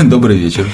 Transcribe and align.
Добрый 0.04 0.36
вечер. 0.38 0.66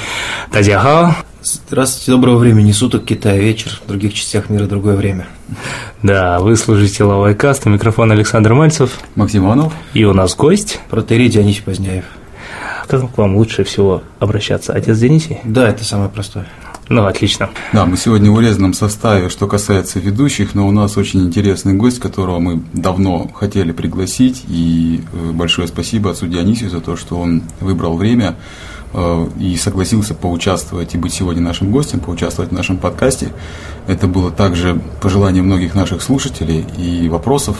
Тадяхао. 0.50 1.14
Здравствуйте, 1.42 2.12
доброго 2.12 2.38
времени 2.38 2.72
суток, 2.72 3.04
Китай 3.04 3.38
вечер, 3.38 3.80
в 3.84 3.88
других 3.88 4.14
частях 4.14 4.50
мира 4.50 4.66
другое 4.66 4.96
время. 4.96 5.26
Да, 6.02 6.40
вы 6.40 6.56
служите 6.56 7.04
Лавайкаст, 7.04 7.66
микрофон 7.66 8.10
Александр 8.12 8.54
Мальцев. 8.54 8.98
Максим 9.14 9.44
Иванов. 9.46 9.72
И 9.94 10.04
у 10.04 10.12
нас 10.12 10.34
гость. 10.34 10.80
Протерей 10.90 11.28
Дионисий 11.28 11.62
Поздняев. 11.62 12.04
Как 12.88 13.12
к 13.12 13.18
вам 13.18 13.36
лучше 13.36 13.64
всего 13.64 14.02
обращаться? 14.18 14.72
Отец 14.72 14.98
Дионисий? 14.98 15.38
Да, 15.44 15.68
это 15.68 15.84
самое 15.84 16.08
простое. 16.08 16.46
Ну, 16.88 17.04
отлично. 17.04 17.50
Да, 17.72 17.84
мы 17.84 17.96
сегодня 17.96 18.30
в 18.30 18.34
урезанном 18.34 18.72
составе, 18.72 19.28
что 19.28 19.48
касается 19.48 19.98
ведущих, 19.98 20.54
но 20.54 20.68
у 20.68 20.70
нас 20.70 20.96
очень 20.96 21.24
интересный 21.24 21.74
гость, 21.74 21.98
которого 21.98 22.38
мы 22.38 22.62
давно 22.72 23.28
хотели 23.34 23.72
пригласить, 23.72 24.44
и 24.46 25.00
э, 25.12 25.30
большое 25.32 25.66
спасибо 25.66 26.10
отцу 26.10 26.28
Дионисию 26.28 26.70
за 26.70 26.80
то, 26.80 26.96
что 26.96 27.18
он 27.18 27.42
выбрал 27.58 27.96
время 27.96 28.36
и 29.38 29.56
согласился 29.56 30.14
поучаствовать 30.14 30.94
и 30.94 30.98
быть 30.98 31.12
сегодня 31.12 31.42
нашим 31.42 31.70
гостем, 31.70 32.00
поучаствовать 32.00 32.50
в 32.50 32.54
нашем 32.54 32.78
подкасте. 32.78 33.32
Это 33.86 34.06
было 34.06 34.30
также 34.30 34.80
пожелание 35.00 35.42
многих 35.42 35.74
наших 35.74 36.02
слушателей, 36.02 36.64
и 36.78 37.08
вопросов 37.08 37.56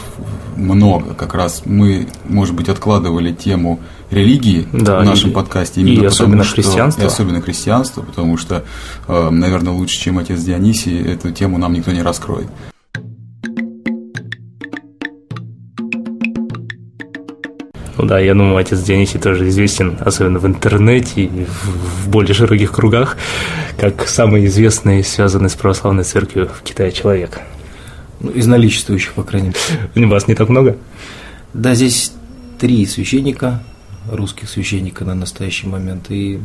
много. 0.57 1.15
Как 1.15 1.35
раз 1.35 1.63
мы, 1.65 2.09
может 2.25 2.55
быть, 2.55 2.69
откладывали 2.69 3.33
тему 3.33 3.81
религии 4.11 4.67
да, 4.73 5.01
в 5.01 5.05
нашем 5.05 5.31
и, 5.31 5.33
подкасте. 5.33 5.81
Именно 5.81 5.93
и 5.93 5.97
потому, 5.97 6.09
особенно 6.09 6.45
что, 6.45 6.55
христианство. 6.55 7.03
И 7.03 7.05
особенно 7.05 7.41
христианство, 7.41 8.03
потому 8.03 8.37
что, 8.37 8.65
э, 9.07 9.31
наверное, 9.31 9.73
лучше, 9.73 9.99
чем 9.99 10.19
отец 10.19 10.41
Дионисий, 10.41 11.01
эту 11.01 11.31
тему 11.33 11.59
нам 11.59 11.73
никто 11.73 11.93
не 11.93 12.03
раскроет. 12.03 12.49
Ну 17.99 18.05
да, 18.05 18.19
я 18.19 18.35
думаю, 18.35 18.57
отец 18.57 18.81
Дионисий 18.81 19.19
тоже 19.19 19.49
известен, 19.49 19.99
особенно 20.01 20.39
в 20.39 20.47
интернете 20.47 21.23
и 21.23 21.47
в 21.47 22.09
более 22.09 22.35
широких 22.35 22.73
кругах, 22.73 23.17
как 23.79 24.07
самый 24.07 24.45
известный, 24.47 25.03
связанный 25.03 25.49
с 25.49 25.55
православной 25.55 26.05
церковью 26.05 26.49
в 26.49 26.63
Китае 26.63 26.93
человек. 26.93 27.41
Ну, 28.21 28.31
из 28.31 28.47
наличествующих, 28.47 29.13
по 29.15 29.23
крайней 29.23 29.53
мере. 29.95 30.07
У 30.07 30.11
вас 30.11 30.29
не 30.29 30.35
так 30.35 30.49
много? 30.49 30.77
Да, 31.55 31.75
здесь 31.75 32.13
три 32.59 32.85
священника, 32.87 33.63
русских 34.11 34.49
священника 34.51 35.05
на 35.05 35.15
настоящий 35.15 35.67
момент, 35.67 36.07
и 36.11 36.39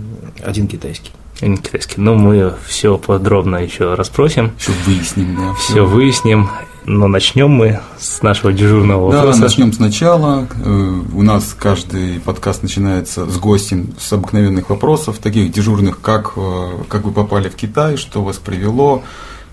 один 0.44 0.68
китайский. 0.68 1.12
Один 1.42 1.58
китайский. 1.58 2.00
Но 2.00 2.16
мы 2.16 2.54
все 2.66 2.98
подробно 2.98 3.58
еще 3.58 3.96
расспросим. 3.96 4.52
Все 4.58 4.72
выясним, 4.86 5.36
да. 5.36 5.54
Все 5.56 5.86
выясним. 5.86 6.50
Но 6.86 7.08
начнем 7.08 7.52
мы 7.52 7.80
с 8.00 8.22
нашего 8.24 8.52
дежурного 8.52 9.12
да, 9.12 9.18
вопроса. 9.18 9.40
Да, 9.40 9.46
начнем 9.46 9.72
сначала. 9.72 10.48
Э, 10.64 11.02
у 11.14 11.22
нас 11.22 11.56
каждый 11.58 12.20
подкаст 12.20 12.64
начинается 12.64 13.30
с 13.30 13.38
гостем 13.38 13.94
с 14.00 14.12
обыкновенных 14.12 14.70
вопросов, 14.70 15.20
таких 15.20 15.52
дежурных, 15.52 16.02
как, 16.02 16.34
э, 16.36 16.70
как 16.88 17.04
вы 17.04 17.12
попали 17.12 17.50
в 17.50 17.56
Китай, 17.56 17.98
что 17.98 18.24
вас 18.24 18.38
привело, 18.38 19.04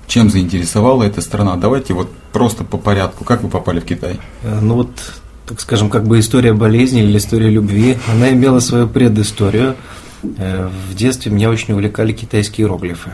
чем 0.06 0.31
заинтересовала 0.31 1.03
эта 1.03 1.21
страна. 1.21 1.56
Давайте 1.56 1.93
вот 1.93 2.11
просто 2.33 2.65
по 2.65 2.78
порядку. 2.78 3.25
Как 3.25 3.43
вы 3.43 3.50
попали 3.50 3.81
в 3.81 3.84
Китай? 3.84 4.19
Э, 4.43 4.61
ну 4.62 4.77
вот, 4.77 4.91
так 5.47 5.61
скажем, 5.61 5.91
как 5.91 6.06
бы 6.06 6.19
история 6.21 6.55
болезни 6.55 7.03
или 7.03 7.19
история 7.19 7.50
любви, 7.50 7.99
она 8.11 8.31
имела 8.33 8.61
свою 8.61 8.88
предысторию. 8.88 9.77
В 10.22 10.94
детстве 10.97 11.31
меня 11.31 11.49
очень 11.49 11.75
увлекали 11.75 12.12
китайские 12.12 12.65
иероглифы. 12.65 13.12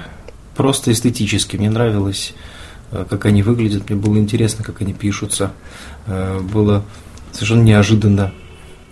Просто 0.57 0.91
эстетически 0.91 1.57
мне 1.57 1.69
нравилось 1.69 2.33
как 2.91 3.27
они 3.27 3.43
выглядят, 3.43 3.89
мне 3.89 3.99
было 3.99 4.17
интересно, 4.19 4.65
как 4.65 4.81
они 4.81 4.93
пишутся. 4.93 5.53
Было 6.07 6.85
совершенно 7.33 7.63
неожиданно 7.63 8.33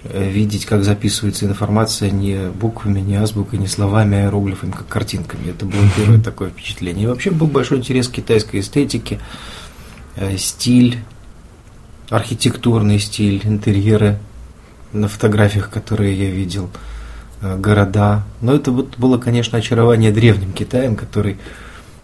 видеть, 0.05 0.67
как 0.67 0.83
записывается 0.83 1.47
информация 1.47 2.11
не 2.11 2.51
буквами, 2.51 2.99
не 2.99 3.15
азбукой, 3.15 3.61
не 3.61 3.69
словами, 3.69 4.17
а 4.17 4.23
иероглифами, 4.23 4.73
как 4.73 4.89
картинками. 4.89 5.51
Это 5.51 5.65
было 5.65 5.85
первое 5.97 6.21
такое 6.21 6.51
впечатление. 6.51 7.05
И 7.05 7.07
вообще 7.07 7.31
был 7.31 7.47
большой 7.47 7.79
интерес 7.79 8.09
к 8.09 8.13
китайской 8.13 8.59
эстетике, 8.61 9.21
стиль, 10.37 10.99
архитектурный 12.11 12.99
стиль, 12.99 13.41
интерьеры 13.45 14.19
на 14.93 15.07
фотографиях, 15.07 15.71
которые 15.71 16.19
я 16.19 16.31
видел, 16.31 16.69
города. 17.41 18.25
Но 18.41 18.55
это 18.55 18.73
вот 18.73 18.99
было, 18.99 19.19
конечно, 19.19 19.59
очарование 19.59 20.11
древним 20.11 20.53
Китаем, 20.53 20.97
который 20.97 21.39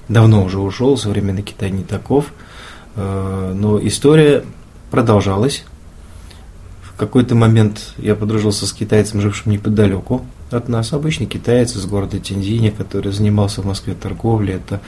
давно 0.08 0.44
уже 0.44 0.58
ушел, 0.58 0.96
современный 0.96 1.42
Китай 1.42 1.70
не 1.70 1.84
таков, 1.84 2.32
но 2.96 3.78
история 3.82 4.44
продолжалась. 4.90 5.64
В 6.82 6.98
какой-то 6.98 7.34
момент 7.34 7.94
я 7.98 8.14
подружился 8.14 8.66
с 8.66 8.72
китайцем, 8.72 9.20
жившим 9.20 9.52
неподалеку 9.52 10.26
от 10.50 10.68
нас, 10.68 10.92
обычный 10.92 11.26
китаец 11.26 11.76
из 11.76 11.86
города 11.86 12.18
Тензине, 12.18 12.72
который 12.72 13.12
занимался 13.12 13.62
в 13.62 13.66
Москве 13.66 13.94
торговлей, 13.94 14.54
это 14.54 14.80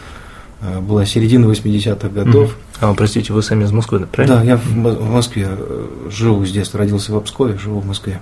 была 0.80 1.06
середина 1.06 1.46
80-х 1.46 2.08
годов. 2.08 2.56
А, 2.80 2.92
простите, 2.94 3.32
вы 3.32 3.42
сами 3.42 3.64
из 3.64 3.72
Москвы, 3.72 4.06
правильно? 4.10 4.36
Да, 4.36 4.42
я 4.42 4.56
в 4.56 5.10
Москве 5.10 5.48
живу 6.10 6.44
с 6.44 6.50
детства, 6.50 6.80
родился 6.80 7.12
в 7.12 7.16
Обскове, 7.16 7.56
живу 7.58 7.80
в 7.80 7.86
Москве. 7.86 8.20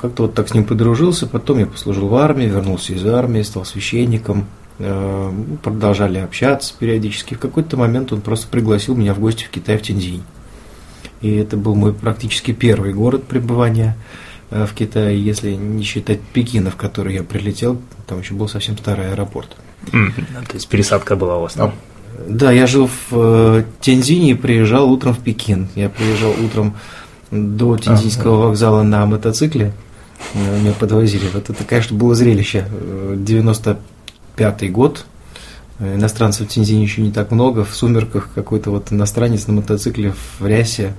Как-то 0.00 0.24
вот 0.24 0.34
так 0.34 0.48
с 0.48 0.54
ним 0.54 0.64
подружился, 0.64 1.26
потом 1.26 1.58
я 1.58 1.66
послужил 1.66 2.08
в 2.08 2.14
армии, 2.14 2.44
вернулся 2.44 2.92
из 2.92 3.04
армии, 3.06 3.42
стал 3.42 3.64
священником, 3.64 4.46
продолжали 5.62 6.18
общаться 6.18 6.74
периодически. 6.78 7.34
В 7.34 7.38
какой-то 7.38 7.76
момент 7.76 8.12
он 8.12 8.20
просто 8.20 8.48
пригласил 8.48 8.94
меня 8.96 9.14
в 9.14 9.20
гости 9.20 9.44
в 9.44 9.50
Китай, 9.50 9.78
в 9.78 9.82
Тинзинь. 9.82 10.22
И 11.20 11.36
это 11.36 11.56
был 11.56 11.74
мой 11.74 11.92
практически 11.94 12.52
первый 12.52 12.92
город 12.92 13.24
пребывания 13.24 13.96
в 14.50 14.74
Китае, 14.74 15.22
если 15.22 15.52
не 15.52 15.82
считать 15.82 16.20
Пекина, 16.20 16.70
в 16.70 16.76
который 16.76 17.14
я 17.14 17.22
прилетел, 17.22 17.80
там 18.06 18.20
еще 18.20 18.34
был 18.34 18.48
совсем 18.48 18.76
старый 18.76 19.12
аэропорт. 19.12 19.56
Mm, 19.92 20.12
то 20.46 20.54
есть 20.54 20.68
пересадка 20.68 21.16
была 21.16 21.38
у 21.38 21.42
вас 21.42 21.54
там? 21.54 21.72
Да, 22.28 22.52
я 22.52 22.66
жил 22.66 22.90
в 23.10 23.64
Тензине 23.80 24.32
и 24.32 24.34
приезжал 24.34 24.90
утром 24.90 25.14
в 25.14 25.20
Пекин. 25.20 25.68
Я 25.74 25.88
приезжал 25.88 26.32
утром 26.44 26.76
до 27.30 27.76
Тензинского 27.76 28.36
ага. 28.36 28.46
вокзала 28.48 28.82
на 28.82 29.06
мотоцикле, 29.06 29.72
меня 30.34 30.72
подвозили. 30.78 31.24
Вот 31.32 31.48
это, 31.48 31.64
конечно, 31.64 31.96
было 31.96 32.14
зрелище. 32.14 32.66
90 33.16 33.78
пятый 34.36 34.68
год. 34.68 35.04
Иностранцев 35.80 36.46
в 36.46 36.50
Тинзине 36.50 36.82
еще 36.82 37.02
не 37.02 37.10
так 37.10 37.30
много. 37.30 37.64
В 37.64 37.74
сумерках 37.74 38.28
какой-то 38.34 38.70
вот 38.70 38.92
иностранец 38.92 39.46
на 39.46 39.54
мотоцикле 39.54 40.14
в 40.38 40.46
рясе 40.46 40.94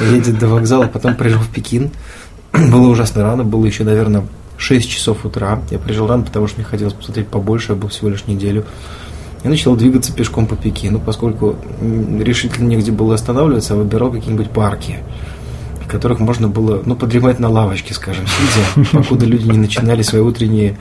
едет 0.00 0.38
до 0.38 0.48
вокзала, 0.48 0.86
потом 0.86 1.14
приезжал 1.14 1.40
в 1.42 1.48
Пекин. 1.48 1.90
Было 2.52 2.88
ужасно 2.88 3.22
рано, 3.22 3.44
было 3.44 3.64
еще, 3.64 3.84
наверное, 3.84 4.26
6 4.58 4.88
часов 4.88 5.24
утра. 5.24 5.62
Я 5.70 5.78
приезжал 5.78 6.08
рано, 6.08 6.24
потому 6.24 6.46
что 6.46 6.58
мне 6.58 6.66
хотелось 6.66 6.94
посмотреть 6.94 7.28
побольше, 7.28 7.72
я 7.72 7.78
был 7.78 7.88
всего 7.88 8.10
лишь 8.10 8.26
неделю. 8.26 8.64
Я 9.44 9.50
начал 9.50 9.76
двигаться 9.76 10.12
пешком 10.12 10.46
по 10.46 10.56
Пекину, 10.56 10.98
поскольку 10.98 11.56
решительно 11.80 12.66
негде 12.66 12.90
было 12.90 13.14
останавливаться, 13.14 13.74
а 13.74 13.76
выбирал 13.76 14.10
какие-нибудь 14.10 14.50
парки, 14.50 14.98
в 15.88 15.90
которых 15.90 16.20
можно 16.20 16.48
было, 16.48 16.82
ну, 16.84 16.94
подремать 16.94 17.38
на 17.38 17.48
лавочке, 17.48 17.94
скажем, 17.94 18.26
сидя, 18.26 18.88
покуда 18.92 19.24
люди 19.24 19.48
не 19.48 19.56
начинали 19.56 20.02
свои 20.02 20.20
утренние 20.20 20.76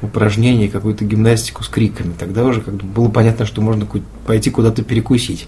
упражнения, 0.00 0.68
какую-то 0.68 1.04
гимнастику 1.04 1.62
с 1.62 1.68
криками. 1.68 2.14
Тогда 2.18 2.44
уже 2.44 2.62
как 2.62 2.74
бы 2.74 2.84
было 2.84 3.08
понятно, 3.08 3.44
что 3.44 3.60
можно 3.60 3.86
пойти 4.26 4.50
куда-то 4.50 4.82
перекусить. 4.82 5.46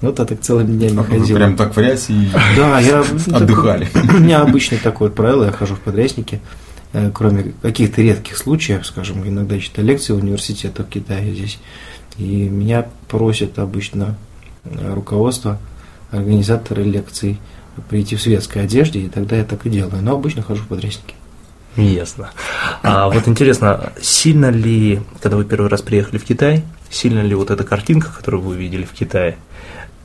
Вот 0.00 0.18
а 0.18 0.26
так 0.26 0.40
целыми 0.40 0.76
днями 0.76 0.98
а 0.98 1.04
ходил. 1.04 1.36
Прям 1.36 1.56
так 1.56 1.76
в 1.76 1.78
рясе 1.78 2.12
и 2.12 2.28
да, 2.56 2.80
я, 2.80 3.04
отдыхали. 3.32 3.88
У 3.94 4.18
меня 4.18 4.40
обычное 4.40 4.80
такое 4.80 5.10
правило, 5.10 5.44
я 5.44 5.52
хожу 5.52 5.76
в 5.76 5.80
подряснике, 5.80 6.40
кроме 7.14 7.52
каких-то 7.62 8.02
редких 8.02 8.36
случаев, 8.36 8.84
скажем, 8.84 9.26
иногда 9.26 9.60
читаю 9.60 9.86
лекции 9.86 10.12
в 10.12 10.16
университетах 10.16 10.88
Китая 10.88 11.32
здесь, 11.32 11.60
и 12.18 12.48
меня 12.48 12.86
просят 13.08 13.60
обычно 13.60 14.16
руководство, 14.64 15.60
организаторы 16.10 16.82
лекций 16.82 17.38
прийти 17.88 18.16
в 18.16 18.22
светской 18.22 18.62
одежде, 18.62 19.00
и 19.00 19.08
тогда 19.08 19.36
я 19.36 19.44
так 19.44 19.64
и 19.66 19.70
делаю. 19.70 20.02
Но 20.02 20.14
обычно 20.14 20.42
хожу 20.42 20.62
в 20.62 20.68
подряснике. 20.68 21.14
Ясно. 21.76 22.30
А 22.82 23.08
вот 23.08 23.26
интересно, 23.26 23.92
сильно 24.00 24.50
ли, 24.50 25.00
когда 25.20 25.36
вы 25.36 25.44
первый 25.44 25.68
раз 25.68 25.82
приехали 25.82 26.18
в 26.18 26.24
Китай, 26.24 26.62
сильно 26.88 27.20
ли 27.20 27.34
вот 27.34 27.50
эта 27.50 27.64
картинка, 27.64 28.10
которую 28.16 28.42
вы 28.42 28.50
увидели 28.52 28.84
в 28.84 28.92
Китае, 28.92 29.36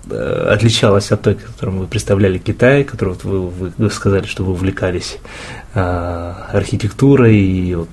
отличалась 0.10 1.12
от 1.12 1.22
той, 1.22 1.36
которую 1.36 1.80
вы 1.80 1.88
представляли 1.88 2.40
Китай, 2.40 2.84
которую 2.84 3.16
вот 3.16 3.24
вы, 3.24 3.72
вы 3.78 3.92
сказали, 3.92 4.26
что 4.26 4.44
вы 4.44 4.54
увлекались 4.54 5.18
а, 5.76 6.50
архитектурой 6.52 7.38
и 7.38 7.76
вот 7.76 7.90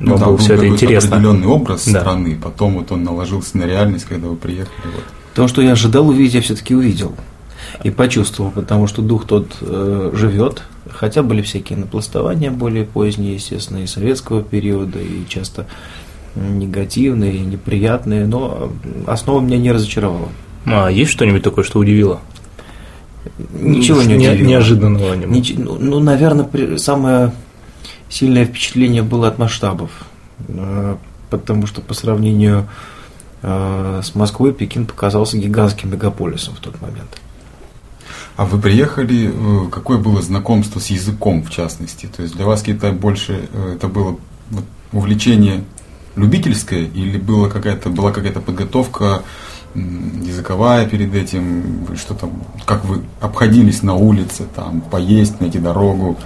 ну, 0.00 0.16
да, 0.16 0.26
было 0.26 0.38
все 0.38 0.54
это 0.54 0.66
интересно. 0.66 1.16
определенный 1.16 1.46
образ 1.46 1.86
да. 1.86 2.00
страны, 2.00 2.38
потом 2.42 2.78
вот 2.78 2.92
он 2.92 3.04
наложился 3.04 3.58
на 3.58 3.64
реальность, 3.64 4.06
когда 4.06 4.28
вы 4.28 4.36
приехали. 4.36 4.74
Вот. 4.84 5.04
То, 5.34 5.48
что 5.48 5.60
я 5.60 5.72
ожидал 5.72 6.08
увидеть, 6.08 6.34
я 6.34 6.40
все-таки 6.40 6.74
увидел 6.74 7.14
и 7.82 7.90
почувствовал, 7.90 8.50
потому 8.50 8.86
что 8.86 9.02
дух 9.02 9.26
тот 9.26 9.56
э, 9.60 10.10
живет, 10.14 10.62
хотя 10.88 11.22
были 11.22 11.42
всякие 11.42 11.78
напластования 11.78 12.50
более 12.50 12.84
поздние, 12.84 13.34
естественно, 13.34 13.78
и 13.78 13.86
советского 13.86 14.42
периода, 14.42 14.98
и 15.00 15.26
часто 15.28 15.66
негативные, 16.36 17.40
неприятные, 17.40 18.26
но 18.26 18.72
основа 19.06 19.40
меня 19.40 19.58
не 19.58 19.72
разочаровала. 19.72 20.28
А 20.66 20.88
есть 20.88 21.10
что-нибудь 21.10 21.42
такое, 21.42 21.64
что 21.64 21.78
удивило? 21.78 22.20
Ничего 23.52 24.02
не 24.02 24.16
удивило. 24.16 24.48
Неожиданного 24.48 25.14
не 25.14 25.26
Нич... 25.26 25.54
Ну, 25.56 25.76
ну, 25.78 26.00
наверное, 26.00 26.78
самое 26.78 27.32
сильное 28.08 28.44
впечатление 28.44 29.02
было 29.02 29.28
от 29.28 29.38
масштабов, 29.38 29.90
э, 30.48 30.96
потому 31.30 31.66
что 31.66 31.80
по 31.80 31.94
сравнению 31.94 32.68
э, 33.42 34.00
с 34.02 34.14
Москвой 34.14 34.52
Пекин 34.52 34.86
показался 34.86 35.38
гигантским 35.38 35.90
мегаполисом 35.90 36.54
в 36.54 36.60
тот 36.60 36.80
момент. 36.80 37.20
А 38.36 38.44
вы 38.44 38.60
приехали, 38.60 39.32
э, 39.32 39.70
какое 39.70 39.98
было 39.98 40.20
знакомство 40.22 40.80
с 40.80 40.86
языком 40.86 41.42
в 41.42 41.50
частности? 41.50 42.06
То 42.06 42.22
есть 42.22 42.34
для 42.34 42.46
вас 42.46 42.62
Китай 42.62 42.92
больше 42.92 43.48
это 43.74 43.88
было 43.88 44.16
увлечение 44.92 45.64
любительское 46.16 46.84
или 46.84 47.18
была 47.18 47.48
какая-то 47.48 47.90
была 47.90 48.12
какая-то 48.12 48.40
подготовка 48.40 49.22
языковая 49.74 50.86
перед 50.86 51.12
этим, 51.14 51.88
что 51.96 52.14
там, 52.14 52.30
как 52.64 52.84
вы 52.84 53.02
обходились 53.20 53.82
на 53.82 53.94
улице, 53.94 54.44
там, 54.54 54.80
поесть, 54.80 55.40
найти 55.40 55.58
дорогу. 55.58 56.16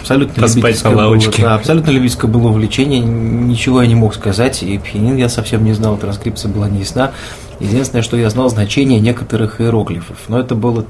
Абсолютно 0.00 0.40
любительское, 0.40 0.94
было, 0.94 1.18
да, 1.38 1.54
абсолютно 1.56 1.90
любительское 1.90 2.30
было 2.30 2.48
увлечение, 2.48 3.00
ничего 3.00 3.82
я 3.82 3.88
не 3.88 3.94
мог 3.94 4.14
сказать, 4.14 4.62
и 4.62 4.78
пхенин 4.78 5.16
я 5.16 5.28
совсем 5.28 5.62
не 5.64 5.74
знал, 5.74 5.98
транскрипция 5.98 6.50
была 6.50 6.70
не 6.70 6.80
ясна. 6.80 7.12
Единственное, 7.60 8.02
что 8.02 8.16
я 8.16 8.30
знал 8.30 8.48
значение 8.48 8.98
некоторых 8.98 9.60
иероглифов, 9.60 10.16
но 10.28 10.38
это 10.38 10.54
было 10.54 10.86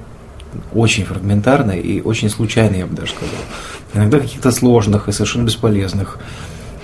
очень 0.73 1.05
фрагментарно 1.05 1.73
и 1.73 2.01
очень 2.01 2.31
случайно, 2.31 2.77
я 2.77 2.87
бы 2.87 2.95
даже 2.95 3.13
сказал. 3.13 3.41
Иногда 3.95 4.19
каких-то 4.19 4.51
сложных 4.51 5.09
и 5.09 5.13
совершенно 5.13 5.45
бесполезных, 5.45 6.19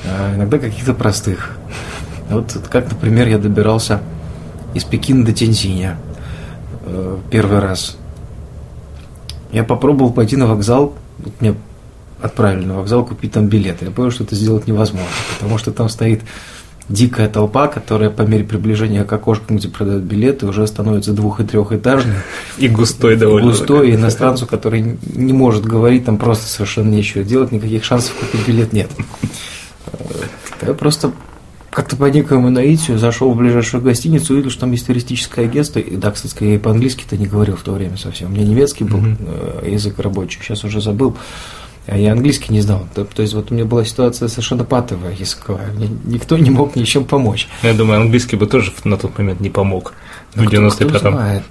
а 0.04 0.34
иногда 0.34 0.58
каких-то 0.58 0.94
простых. 0.94 1.56
Вот 2.30 2.56
как, 2.70 2.90
например, 2.90 3.28
я 3.28 3.38
добирался 3.38 4.00
из 4.74 4.84
Пекина 4.84 5.24
до 5.24 5.32
Тензиня 5.32 5.98
э, 6.86 7.18
первый 7.30 7.58
раз. 7.58 7.96
Я 9.52 9.64
попробовал 9.64 10.12
пойти 10.12 10.36
на 10.36 10.46
вокзал, 10.46 10.94
вот 11.18 11.40
меня 11.40 11.54
отправили 12.22 12.64
на 12.64 12.76
вокзал 12.76 13.04
купить 13.04 13.32
там 13.32 13.48
билеты. 13.48 13.84
Я 13.84 13.90
понял, 13.90 14.10
что 14.10 14.24
это 14.24 14.34
сделать 14.34 14.66
невозможно, 14.66 15.10
потому 15.34 15.58
что 15.58 15.72
там 15.72 15.88
стоит 15.88 16.22
дикая 16.92 17.28
толпа, 17.28 17.68
которая 17.68 18.10
по 18.10 18.22
мере 18.22 18.44
приближения 18.44 19.04
к 19.04 19.12
окошкам, 19.12 19.56
где 19.56 19.68
продают 19.68 20.04
билеты, 20.04 20.46
уже 20.46 20.66
становится 20.66 21.12
двух- 21.12 21.40
и 21.40 21.44
трехэтажной. 21.44 22.16
И 22.58 22.68
густой 22.68 23.16
довольно. 23.16 23.50
Густой, 23.50 23.90
и 23.90 23.94
иностранцу, 23.94 24.46
который 24.46 24.98
не 25.14 25.32
может 25.32 25.64
говорить, 25.64 26.04
там 26.04 26.18
просто 26.18 26.46
совершенно 26.46 26.90
нечего 26.90 27.24
делать, 27.24 27.52
никаких 27.52 27.84
шансов 27.84 28.14
купить 28.14 28.46
билет 28.46 28.72
нет. 28.72 28.90
Э, 29.86 29.98
я 30.62 30.74
просто 30.74 31.12
как-то 31.70 31.96
по 31.96 32.04
некоему 32.04 32.50
наитию 32.50 32.98
зашел 32.98 33.32
в 33.32 33.36
ближайшую 33.36 33.82
гостиницу, 33.82 34.34
увидел, 34.34 34.50
что 34.50 34.60
там 34.60 34.72
есть 34.72 34.86
туристическое 34.86 35.46
агентство. 35.46 35.78
И, 35.78 35.96
да, 35.96 36.10
кстати, 36.10 36.34
я 36.44 36.54
и 36.56 36.58
по-английски-то 36.58 37.16
не 37.16 37.26
говорил 37.26 37.56
в 37.56 37.62
то 37.62 37.72
время 37.72 37.96
совсем. 37.96 38.30
У 38.30 38.34
меня 38.34 38.44
немецкий 38.44 38.84
был 38.84 38.98
mm-hmm. 38.98 39.70
язык 39.70 39.98
рабочий, 39.98 40.38
сейчас 40.42 40.64
уже 40.64 40.82
забыл. 40.82 41.16
А 41.86 41.96
я 41.98 42.12
английский 42.12 42.52
не 42.52 42.60
знал. 42.60 42.86
То, 42.94 43.04
то 43.04 43.22
есть 43.22 43.34
вот 43.34 43.50
у 43.50 43.54
меня 43.54 43.64
была 43.64 43.84
ситуация 43.84 44.28
совершенно 44.28 44.64
патовая 44.64 45.14
языковая. 45.14 45.72
Мне 45.72 45.88
никто 46.04 46.38
не 46.38 46.50
мог 46.50 46.76
ничем 46.76 47.04
помочь. 47.04 47.48
Я 47.62 47.74
думаю, 47.74 48.02
английский 48.02 48.36
бы 48.36 48.46
тоже 48.46 48.72
на 48.84 48.96
тот 48.96 49.18
момент 49.18 49.40
не 49.40 49.50
помог. 49.50 49.92
Ну, 50.34 50.44
в 50.44 50.50
95 50.50 50.88
кто, 50.88 50.98
кто 50.98 51.10
знает, 51.10 51.42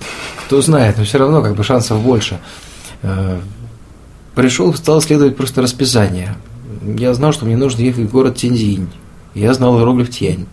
кто 0.46 0.62
знает, 0.62 0.98
но 0.98 1.04
все 1.04 1.18
равно 1.18 1.42
как 1.42 1.56
бы 1.56 1.64
шансов 1.64 2.02
больше. 2.02 2.40
Э, 3.04 3.40
Пришел, 4.36 4.74
стал 4.74 5.02
следовать 5.02 5.36
просто 5.36 5.62
расписание. 5.62 6.36
Я 6.82 7.14
знал, 7.14 7.34
что 7.34 7.46
мне 7.46 7.58
нужно 7.58 7.82
ехать 7.82 8.06
в 8.06 8.12
город 8.12 8.38
Тензинь. 8.38 8.90
Я 9.34 9.54
знал 9.54 9.78
иероглиф 9.78 10.10
тень. 10.10 10.48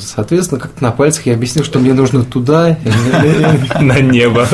Соответственно, 0.00 0.60
как-то 0.60 0.82
на 0.82 0.90
пальцах 0.90 1.26
я 1.26 1.34
объяснил, 1.34 1.64
что 1.64 1.78
мне 1.78 1.94
нужно 1.94 2.24
туда. 2.24 2.78
На 3.80 4.00
небо. 4.00 4.46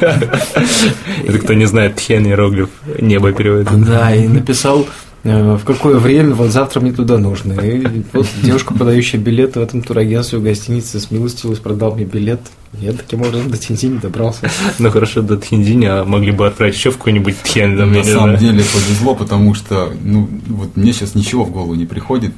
Это 0.00 1.38
кто 1.38 1.54
не 1.54 1.66
знает, 1.66 1.96
тхен 1.96 2.26
иероглиф 2.26 2.68
небо 3.00 3.32
переводится. 3.32 3.76
Да, 3.76 4.14
и 4.14 4.28
написал 4.28 4.86
Э, 5.24 5.56
в 5.56 5.64
какое 5.64 5.98
время, 5.98 6.34
вот 6.34 6.50
завтра 6.50 6.80
мне 6.80 6.92
туда 6.92 7.16
нужно. 7.16 7.54
И 7.54 8.02
вот 8.12 8.26
девушка, 8.42 8.74
продающая 8.74 9.18
билеты 9.18 9.58
в 9.58 9.62
этом 9.62 9.82
турагентстве 9.82 10.38
в 10.38 10.42
гостинице, 10.42 11.00
смилостилась, 11.00 11.58
продал 11.58 11.94
мне 11.94 12.04
билет. 12.04 12.40
Я 12.74 12.92
таким 12.92 13.22
образом 13.22 13.50
до 13.50 13.56
Тинзини 13.56 13.98
добрался. 13.98 14.50
Ну 14.78 14.90
хорошо, 14.90 15.22
до 15.22 15.38
Тинзини, 15.38 15.86
а 15.86 16.04
могли 16.04 16.30
бы 16.30 16.46
отправить 16.46 16.74
еще 16.74 16.90
в 16.90 16.98
какой-нибудь 16.98 17.36
Тхен. 17.42 17.74
На 17.74 18.04
самом 18.04 18.36
деле 18.36 18.62
повезло, 18.64 19.14
потому 19.14 19.54
что 19.54 19.90
ну, 20.02 20.28
вот 20.48 20.76
мне 20.76 20.92
сейчас 20.92 21.14
ничего 21.14 21.44
в 21.44 21.50
голову 21.50 21.74
не 21.74 21.86
приходит. 21.86 22.32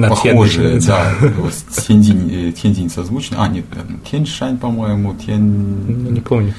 На 0.00 0.08
похожее, 0.08 0.80
да, 0.80 1.14
вот 1.36 1.52
Тхендинь, 1.74 2.52
Тхендинь 2.52 2.90
созвучно. 2.90 3.42
А, 3.42 3.48
нет, 3.48 3.64
Тхеншань, 4.04 4.58
по-моему, 4.58 5.14
Тхен... 5.14 6.04
Ну, 6.04 6.10
не 6.10 6.20
помню. 6.20 6.54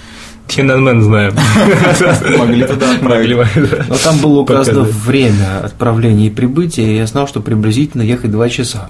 Тьянанмен 0.47 1.01
знаем. 1.01 1.33
Могли 2.37 2.65
туда 2.65 2.93
отправить. 2.93 3.89
Но 3.89 3.95
там 3.95 4.17
было 4.19 4.39
указано 4.39 4.81
время 4.81 5.61
отправления 5.63 6.27
и 6.27 6.29
прибытия, 6.29 6.83
и 6.83 6.97
я 6.97 7.07
знал, 7.07 7.27
что 7.27 7.41
приблизительно 7.41 8.01
ехать 8.01 8.31
два 8.31 8.49
часа. 8.49 8.89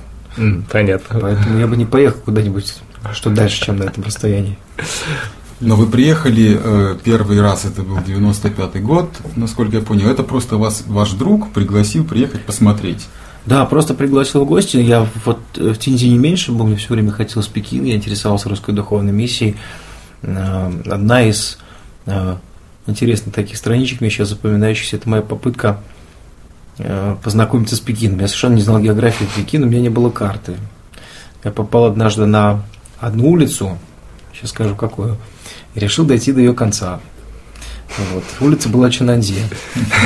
Понятно. 0.72 1.20
Поэтому 1.20 1.60
я 1.60 1.68
бы 1.68 1.78
не 1.78 1.86
поехал 1.86 2.20
куда-нибудь, 2.26 2.76
что 3.14 3.30
дальше, 3.30 3.66
чем 3.66 3.78
на 3.78 3.84
этом 3.84 4.04
расстоянии. 4.04 4.58
Но 5.60 5.76
вы 5.76 5.86
приехали 5.86 6.60
э, 6.62 6.98
первый 7.04 7.40
раз, 7.40 7.66
это 7.66 7.84
был 7.84 7.98
95-й 7.98 8.80
год, 8.80 9.12
насколько 9.36 9.78
я 9.78 9.84
понял. 9.84 10.10
Это 10.10 10.24
просто 10.24 10.58
вас 10.58 10.84
ваш 10.88 11.12
друг 11.12 11.52
пригласил 11.52 12.04
приехать 12.04 12.42
посмотреть. 12.42 13.08
Да, 13.46 13.66
просто 13.66 13.94
пригласил 13.94 14.46
в 14.46 14.48
гости. 14.48 14.78
Я 14.78 15.08
вот 15.26 15.40
в 15.56 15.76
Тинзи 15.76 16.08
не 16.08 16.18
меньше 16.18 16.52
был, 16.52 16.66
мне 16.68 16.76
все 16.76 16.94
время 16.94 17.12
хотел 17.12 17.42
с 17.42 17.48
Пекин, 17.48 17.86
я 17.86 17.96
интересовался 17.96 18.50
русской 18.50 18.74
духовной 18.74 19.12
миссией. 19.12 19.56
Э, 20.22 20.72
одна 20.86 21.24
из 21.24 21.58
э, 22.06 22.36
интересных 22.86 23.34
таких 23.34 23.58
страничек, 23.58 24.02
мне 24.02 24.10
сейчас 24.10 24.30
запоминающихся, 24.30 24.98
это 24.98 25.10
моя 25.10 25.24
попытка 25.24 25.82
э, 26.78 27.16
познакомиться 27.24 27.76
с 27.76 27.80
Пекином. 27.80 28.20
Я 28.20 28.28
совершенно 28.28 28.56
не 28.56 28.62
знал 28.62 28.80
географии 28.80 29.26
Пекина, 29.36 29.66
у 29.66 29.70
меня 29.70 29.82
не 29.82 29.90
было 29.90 30.12
карты. 30.12 30.58
Я 31.44 31.52
попал 31.52 31.86
однажды 31.86 32.28
на 32.28 32.64
одну 33.00 33.32
улицу, 33.32 33.80
сейчас 34.34 34.52
скажу 34.52 34.76
какую, 34.76 35.18
и 35.74 35.80
решил 35.80 36.06
дойти 36.06 36.32
до 36.32 36.40
ее 36.42 36.54
конца. 36.54 37.00
Вот. 38.14 38.24
Улица 38.40 38.70
была 38.70 38.90
Чинанзи. 38.90 39.36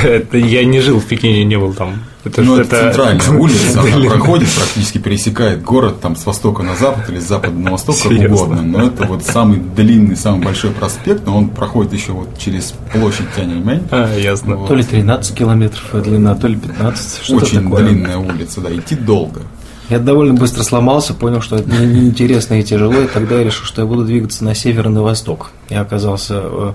Это 0.02 0.38
я 0.38 0.64
не 0.64 0.80
жил 0.80 1.00
в 1.00 1.06
Пекине, 1.06 1.44
не 1.44 1.56
был 1.58 1.72
там. 1.72 2.02
Это, 2.24 2.42
ну, 2.42 2.56
это, 2.56 2.76
это 2.76 2.92
центральная 2.92 3.30
улица, 3.40 3.80
она 3.80 4.10
проходит, 4.10 4.48
практически 4.48 4.98
пересекает 4.98 5.62
город 5.62 6.00
там 6.00 6.16
с 6.16 6.26
востока 6.26 6.64
на 6.64 6.74
запад 6.74 7.08
или 7.08 7.20
с 7.20 7.28
запада 7.28 7.56
на 7.56 7.70
восток, 7.70 7.96
как 8.02 8.10
угодно. 8.10 8.62
Но 8.62 8.82
это 8.84 9.04
вот 9.04 9.22
самый 9.22 9.58
длинный, 9.58 10.16
самый 10.16 10.44
большой 10.44 10.72
проспект, 10.72 11.24
но 11.24 11.36
он 11.36 11.50
проходит 11.50 11.92
еще 11.92 12.12
вот 12.12 12.36
через 12.36 12.74
площадь 12.92 13.26
Тяньаньмэнь. 13.36 13.86
А, 13.92 14.12
ясно. 14.18 14.56
Вот. 14.56 14.68
То 14.68 14.74
ли 14.74 14.82
13 14.82 15.36
километров 15.36 16.02
длина, 16.02 16.34
то 16.34 16.48
ли 16.48 16.56
15. 16.56 17.22
Что 17.22 17.36
Очень 17.36 17.62
такое? 17.62 17.84
длинная 17.84 18.18
улица, 18.18 18.60
да, 18.60 18.74
идти 18.74 18.96
долго. 18.96 19.42
Я 19.88 20.00
довольно 20.00 20.34
быстро 20.34 20.64
сломался, 20.64 21.14
понял, 21.14 21.40
что 21.40 21.56
это 21.56 21.70
неинтересно 21.70 22.60
и 22.60 22.64
тяжело, 22.64 22.94
и 22.94 23.06
тогда 23.06 23.36
я 23.36 23.44
решил, 23.44 23.64
что 23.64 23.82
я 23.82 23.86
буду 23.86 24.04
двигаться 24.04 24.44
на 24.44 24.54
север 24.54 24.86
и 24.86 24.90
на 24.90 25.02
восток. 25.02 25.50
Я 25.70 25.82
оказался 25.82 26.34
э, 26.42 26.72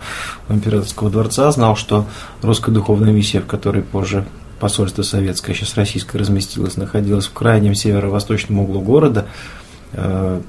у 0.47 0.53
императорского 0.53 1.09
дворца, 1.09 1.51
знал, 1.51 1.75
что 1.75 2.05
русская 2.41 2.71
духовная 2.71 3.11
миссия, 3.11 3.41
в 3.41 3.47
которой 3.47 3.83
позже 3.83 4.25
посольство 4.61 5.01
советское, 5.01 5.53
сейчас 5.53 5.75
российское 5.75 6.19
разместилось, 6.19 6.77
находилась 6.77 7.25
в 7.25 7.33
крайнем 7.33 7.75
северо-восточном 7.75 8.59
углу 8.59 8.79
города. 8.79 9.25
Э, 9.91 10.39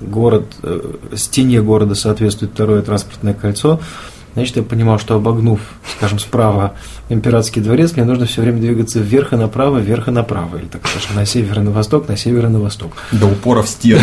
город, 0.00 0.46
э, 0.62 0.92
стене 1.16 1.60
города 1.60 1.96
соответствует 1.96 2.52
второе 2.52 2.82
транспортное 2.82 3.34
кольцо– 3.34 3.80
Значит, 4.36 4.56
я 4.56 4.62
понимал, 4.62 4.98
что 4.98 5.14
обогнув, 5.14 5.60
скажем, 5.96 6.18
справа 6.18 6.74
императорский 7.08 7.62
дворец, 7.62 7.92
мне 7.96 8.04
нужно 8.04 8.26
все 8.26 8.42
время 8.42 8.60
двигаться 8.60 8.98
вверх 8.98 9.32
и 9.32 9.36
направо, 9.36 9.78
вверх 9.78 10.08
и 10.08 10.10
направо. 10.10 10.58
Или 10.58 10.66
так 10.66 10.86
скажем, 10.86 11.16
на 11.16 11.24
север 11.24 11.60
и 11.60 11.62
на 11.62 11.70
восток, 11.70 12.06
на 12.06 12.18
север 12.18 12.44
и 12.44 12.48
на 12.48 12.60
восток. 12.60 12.92
До 13.12 13.28
упора 13.28 13.62
в 13.62 13.68
стену. 13.68 14.02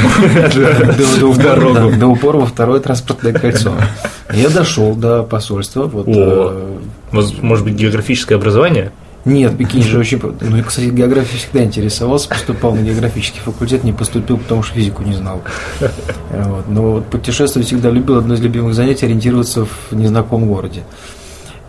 До 2.00 2.08
упора 2.08 2.38
во 2.38 2.48
второе 2.48 2.80
транспортное 2.80 3.32
кольцо. 3.32 3.76
Я 4.34 4.50
дошел 4.50 4.96
до 4.96 5.22
посольства. 5.22 5.88
Э, 6.08 6.78
может 7.12 7.64
быть, 7.64 7.76
географическое 7.76 8.36
образование? 8.36 8.92
Нет, 9.26 9.58
Пекин 9.58 9.82
же 9.82 10.00
очень... 10.00 10.20
Ну, 10.22 10.58
я, 10.58 10.64
кстати, 10.64 10.88
географией 10.88 11.40
всегда 11.40 11.64
интересовался, 11.64 12.28
поступал 12.28 12.76
на 12.76 12.82
географический 12.82 13.40
факультет, 13.40 13.84
не 13.84 13.94
поступил, 13.94 14.38
потому 14.38 14.64
что 14.64 14.76
физику 14.76 15.04
не 15.04 15.14
знал. 15.14 15.42
Вот. 16.30 16.68
Но 16.68 16.82
вот 16.94 17.06
путешествовать 17.06 17.68
всегда 17.68 17.90
любил, 17.90 18.18
одно 18.18 18.34
из 18.34 18.42
любимых 18.42 18.74
занятий– 18.74 19.06
ориентироваться 19.08 19.66
в 19.66 19.94
незнакомом 19.94 20.50
городе. 20.50 20.84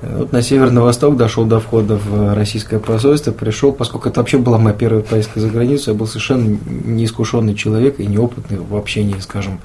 Вот 0.03 0.33
на 0.33 0.43
север, 0.43 0.71
на 0.71 0.83
восток 0.83 1.17
дошел 1.17 1.45
до 1.45 1.61
входа 1.61 1.97
в 1.97 2.35
российское 2.35 2.79
посольство, 2.79 3.33
пришел, 3.33 3.73
поскольку 3.73 4.09
это 4.09 4.21
вообще 4.21 4.37
была 4.39 4.59
моя 4.59 4.75
первая 4.75 5.03
поездка 5.03 5.41
за 5.41 5.49
границу, 5.49 5.93
я 5.93 5.97
был 5.97 6.07
совершенно 6.07 6.59
неискушенный 6.69 7.55
человек 7.55 8.01
и 8.01 8.07
неопытный 8.07 8.59
в 8.59 8.77
общении, 8.77 9.19
скажем, 9.21 9.61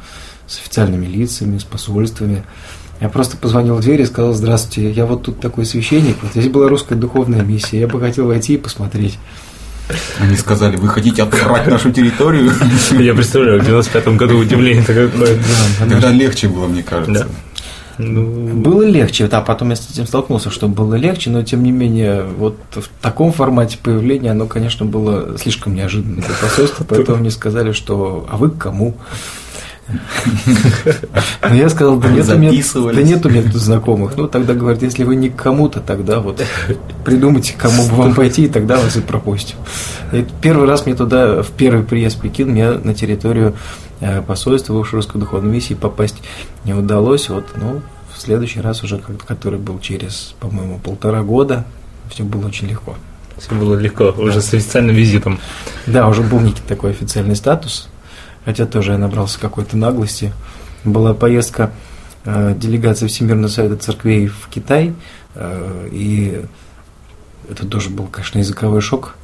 с 0.48 0.60
официальными 0.60 1.06
лицами, 1.06 1.58
с 1.58 1.64
посольствами. 1.64 2.44
Я 3.00 3.08
просто 3.08 3.38
позвонил 3.38 3.76
в 3.76 3.82
дверь 3.82 4.02
и 4.02 4.06
сказал, 4.06 4.34
здравствуйте, 4.34 4.92
я 4.92 5.06
вот 5.06 5.24
тут 5.24 5.40
такой 5.40 5.66
священник, 5.66 6.18
вот 6.22 6.32
здесь 6.32 6.50
была 6.50 6.68
русская 6.68 6.96
духовная 6.96 7.42
миссия, 7.44 7.80
я 7.80 7.88
бы 7.88 8.00
хотел 8.00 8.28
войти 8.28 8.56
и 8.56 8.58
посмотреть. 8.58 9.18
Они 10.20 10.36
сказали, 10.36 10.76
вы 10.76 10.88
хотите 10.88 11.24
отобрать 11.24 11.66
нашу 11.68 11.92
территорию? 11.92 12.52
Я 12.92 13.14
представляю, 13.14 13.62
в 13.62 13.68
95-м 13.68 14.18
году 14.18 14.38
удивление 14.38 14.84
такое. 14.84 15.10
Тогда 15.80 16.12
легче 16.12 16.48
было, 16.48 16.68
мне 16.68 16.84
кажется. 16.84 17.28
Ну... 17.98 18.26
Было 18.54 18.84
легче, 18.84 19.28
да, 19.28 19.42
потом 19.42 19.72
я 19.72 19.76
с 19.76 19.90
этим 19.90 20.08
столкнулся, 20.08 20.50
что 20.50 20.70
было 20.70 20.96
легче, 20.96 21.30
но 21.30 21.44
тем 21.44 21.64
не 21.64 21.72
менее, 21.72 22.24
вот 22.24 22.56
в 22.72 22.88
таком 23.02 23.34
формате 23.34 23.78
появления 23.82 24.32
оно, 24.32 24.46
конечно, 24.46 24.86
было 24.86 25.38
слишком 25.38 25.76
неожиданно 25.76 26.22
для 26.22 26.34
посольства, 26.42 26.86
поэтому 26.90 27.18
мне 27.18 27.30
сказали, 27.30 27.74
что 27.74 28.26
«а 28.32 28.38
вы 28.38 28.52
к 28.52 28.58
кому?» 28.58 28.96
Но 31.42 31.56
я 31.56 31.70
сказал, 31.70 31.98
да 31.98 32.10
нет, 32.10 32.30
у 32.30 32.38
меня, 32.38 32.52
да 32.94 33.02
нет 33.02 33.26
у 33.26 33.30
меня 33.30 33.44
тут 33.44 33.56
знакомых. 33.56 34.16
Ну, 34.18 34.28
тогда 34.28 34.54
говорят, 34.54 34.82
если 34.84 35.04
вы 35.04 35.16
не 35.16 35.30
к 35.30 35.36
кому-то, 35.36 35.80
тогда 35.80 36.20
вот 36.20 36.42
придумайте, 37.04 37.56
кому 37.58 37.88
бы 37.88 37.96
вам 37.96 38.16
пойти, 38.16 38.46
и 38.46 38.48
тогда 38.48 38.78
вас 38.78 38.96
и 38.98 39.02
пропустим. 39.02 39.58
И 40.12 40.26
первый 40.42 40.68
раз 40.68 40.86
мне 40.86 40.96
туда, 40.96 41.42
в 41.42 41.50
первый 41.50 41.84
приезд 41.84 42.18
в 42.18 42.22
Пекин, 42.22 42.50
мне 42.50 42.72
на 42.72 42.94
территорию 42.94 43.56
э, 44.00 44.22
посольства 44.22 44.74
в 44.74 44.94
русской 44.94 45.18
духовной 45.20 45.52
миссии 45.52 45.74
попасть 45.74 46.18
не 46.66 46.74
удалось. 46.74 47.30
Вот, 47.30 47.46
ну, 47.56 47.82
в 48.16 48.22
следующий 48.22 48.62
раз 48.62 48.84
уже, 48.84 49.00
который 49.28 49.60
был 49.60 49.80
через, 49.80 50.36
по-моему, 50.40 50.80
полтора 50.80 51.24
года, 51.24 51.66
все 52.10 52.24
было 52.24 52.48
очень 52.48 52.68
легко. 52.68 52.96
Все 53.38 53.56
было 53.56 53.76
легко, 53.76 54.14
уже 54.18 54.42
с 54.42 54.54
официальным 54.54 54.96
визитом. 54.96 55.40
Да, 55.88 56.08
уже 56.08 56.22
был 56.22 56.42
некий 56.42 56.62
такой 56.68 56.92
официальный 56.92 57.36
статус 57.36 57.88
хотя 58.46 58.66
тоже 58.66 58.94
я 58.94 58.98
набрался 58.98 59.40
какой-то 59.40 59.78
наглости. 59.78 60.34
Была 60.84 61.14
поездка 61.14 61.72
э, 62.26 62.56
делегации 62.58 63.08
Всемирного 63.08 63.50
совета 63.50 63.78
церквей 63.78 64.28
в 64.28 64.48
Китай, 64.50 64.94
э, 65.36 65.90
и 65.92 66.42
это 67.50 67.66
тоже 67.66 67.90
был, 67.90 68.08
конечно, 68.08 68.40
языковой 68.40 68.82
шок. 68.82 69.16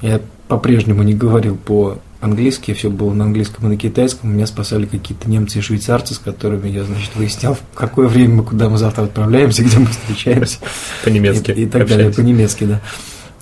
Я 0.00 0.20
по-прежнему 0.48 1.02
не 1.02 1.14
говорил 1.14 1.56
по-английски, 1.56 2.74
все 2.74 2.90
было 2.90 3.12
на 3.14 3.24
английском 3.24 3.66
и 3.66 3.70
на 3.70 3.76
китайском. 3.76 4.34
Меня 4.34 4.46
спасали 4.46 4.84
какие-то 4.84 5.30
немцы 5.30 5.58
и 5.58 5.62
швейцарцы, 5.62 6.14
с 6.14 6.18
которыми 6.18 6.68
я, 6.68 6.84
значит, 6.84 7.14
выяснял, 7.16 7.54
в 7.54 7.60
какое 7.74 8.08
время 8.08 8.36
мы, 8.36 8.44
куда 8.44 8.68
мы 8.68 8.76
завтра 8.76 9.04
отправляемся, 9.04 9.62
где 9.64 9.78
мы 9.78 9.86
встречаемся. 9.86 10.58
По-немецки. 11.04 11.50
И, 11.52 11.62
и 11.62 11.66
так 11.66 11.88
далее, 11.88 12.10
по-немецки, 12.10 12.64
да. 12.64 12.80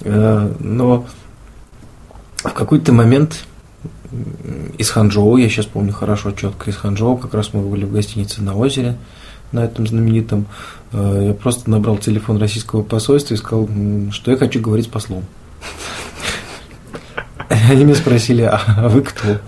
Э, 0.02 0.54
но 0.60 1.06
в 2.36 2.52
какой-то 2.52 2.92
момент 2.92 3.44
из 4.80 4.88
Ханчжоу, 4.88 5.36
я 5.36 5.50
сейчас 5.50 5.66
помню 5.66 5.92
хорошо, 5.92 6.32
четко 6.32 6.70
из 6.70 6.76
Ханчжоу, 6.76 7.18
как 7.18 7.34
раз 7.34 7.52
мы 7.52 7.60
были 7.60 7.84
в 7.84 7.92
гостинице 7.92 8.40
на 8.40 8.56
озере, 8.56 8.96
на 9.52 9.62
этом 9.62 9.86
знаменитом. 9.86 10.46
Э, 10.92 11.26
я 11.28 11.34
просто 11.34 11.68
набрал 11.68 11.98
телефон 11.98 12.38
российского 12.38 12.82
посольства 12.82 13.34
и 13.34 13.36
сказал, 13.36 13.68
что 14.10 14.30
я 14.30 14.38
хочу 14.38 14.58
говорить 14.58 14.86
с 14.86 14.88
послом. 14.88 15.24
Они 17.48 17.84
меня 17.84 17.94
спросили, 17.94 18.40
а 18.42 18.88
вы 18.88 19.02
кто? 19.02 19.40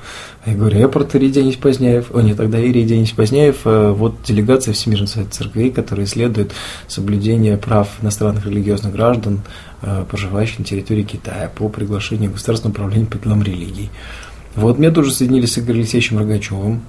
Я 0.45 0.55
говорю, 0.55 0.81
я 0.81 0.89
протеерей 0.89 1.31
Денис 1.31 1.55
Поздняев. 1.55 2.15
О, 2.15 2.21
нет, 2.21 2.37
тогда 2.37 2.59
Ирий 2.59 2.85
Денис 2.85 3.13
Поздняев. 3.13 3.61
Э, 3.65 3.93
вот 3.93 4.23
делегация 4.25 4.75
Всемирного 4.75 5.09
совета 5.09 5.31
церквей, 5.31 5.71
которая 5.71 6.05
исследует 6.05 6.53
соблюдение 6.89 7.57
прав 7.57 7.89
иностранных 8.03 8.45
религиозных 8.45 8.93
граждан, 8.93 9.41
э, 9.81 10.05
проживающих 10.11 10.59
на 10.59 10.65
территории 10.67 11.05
Китая 11.05 11.51
по 11.55 11.71
приглашению 11.71 12.33
Государственного 12.33 12.75
управления 12.75 13.07
по 13.07 13.17
делам 13.17 13.43
религий. 13.43 13.91
Вот 14.55 14.79
меня 14.79 14.91
тоже 14.91 15.13
соединили 15.13 15.47
с 15.47 15.59
Игорем 15.59 15.81
Алексеевичем 15.81 16.19
Рогачевым, 16.19 16.83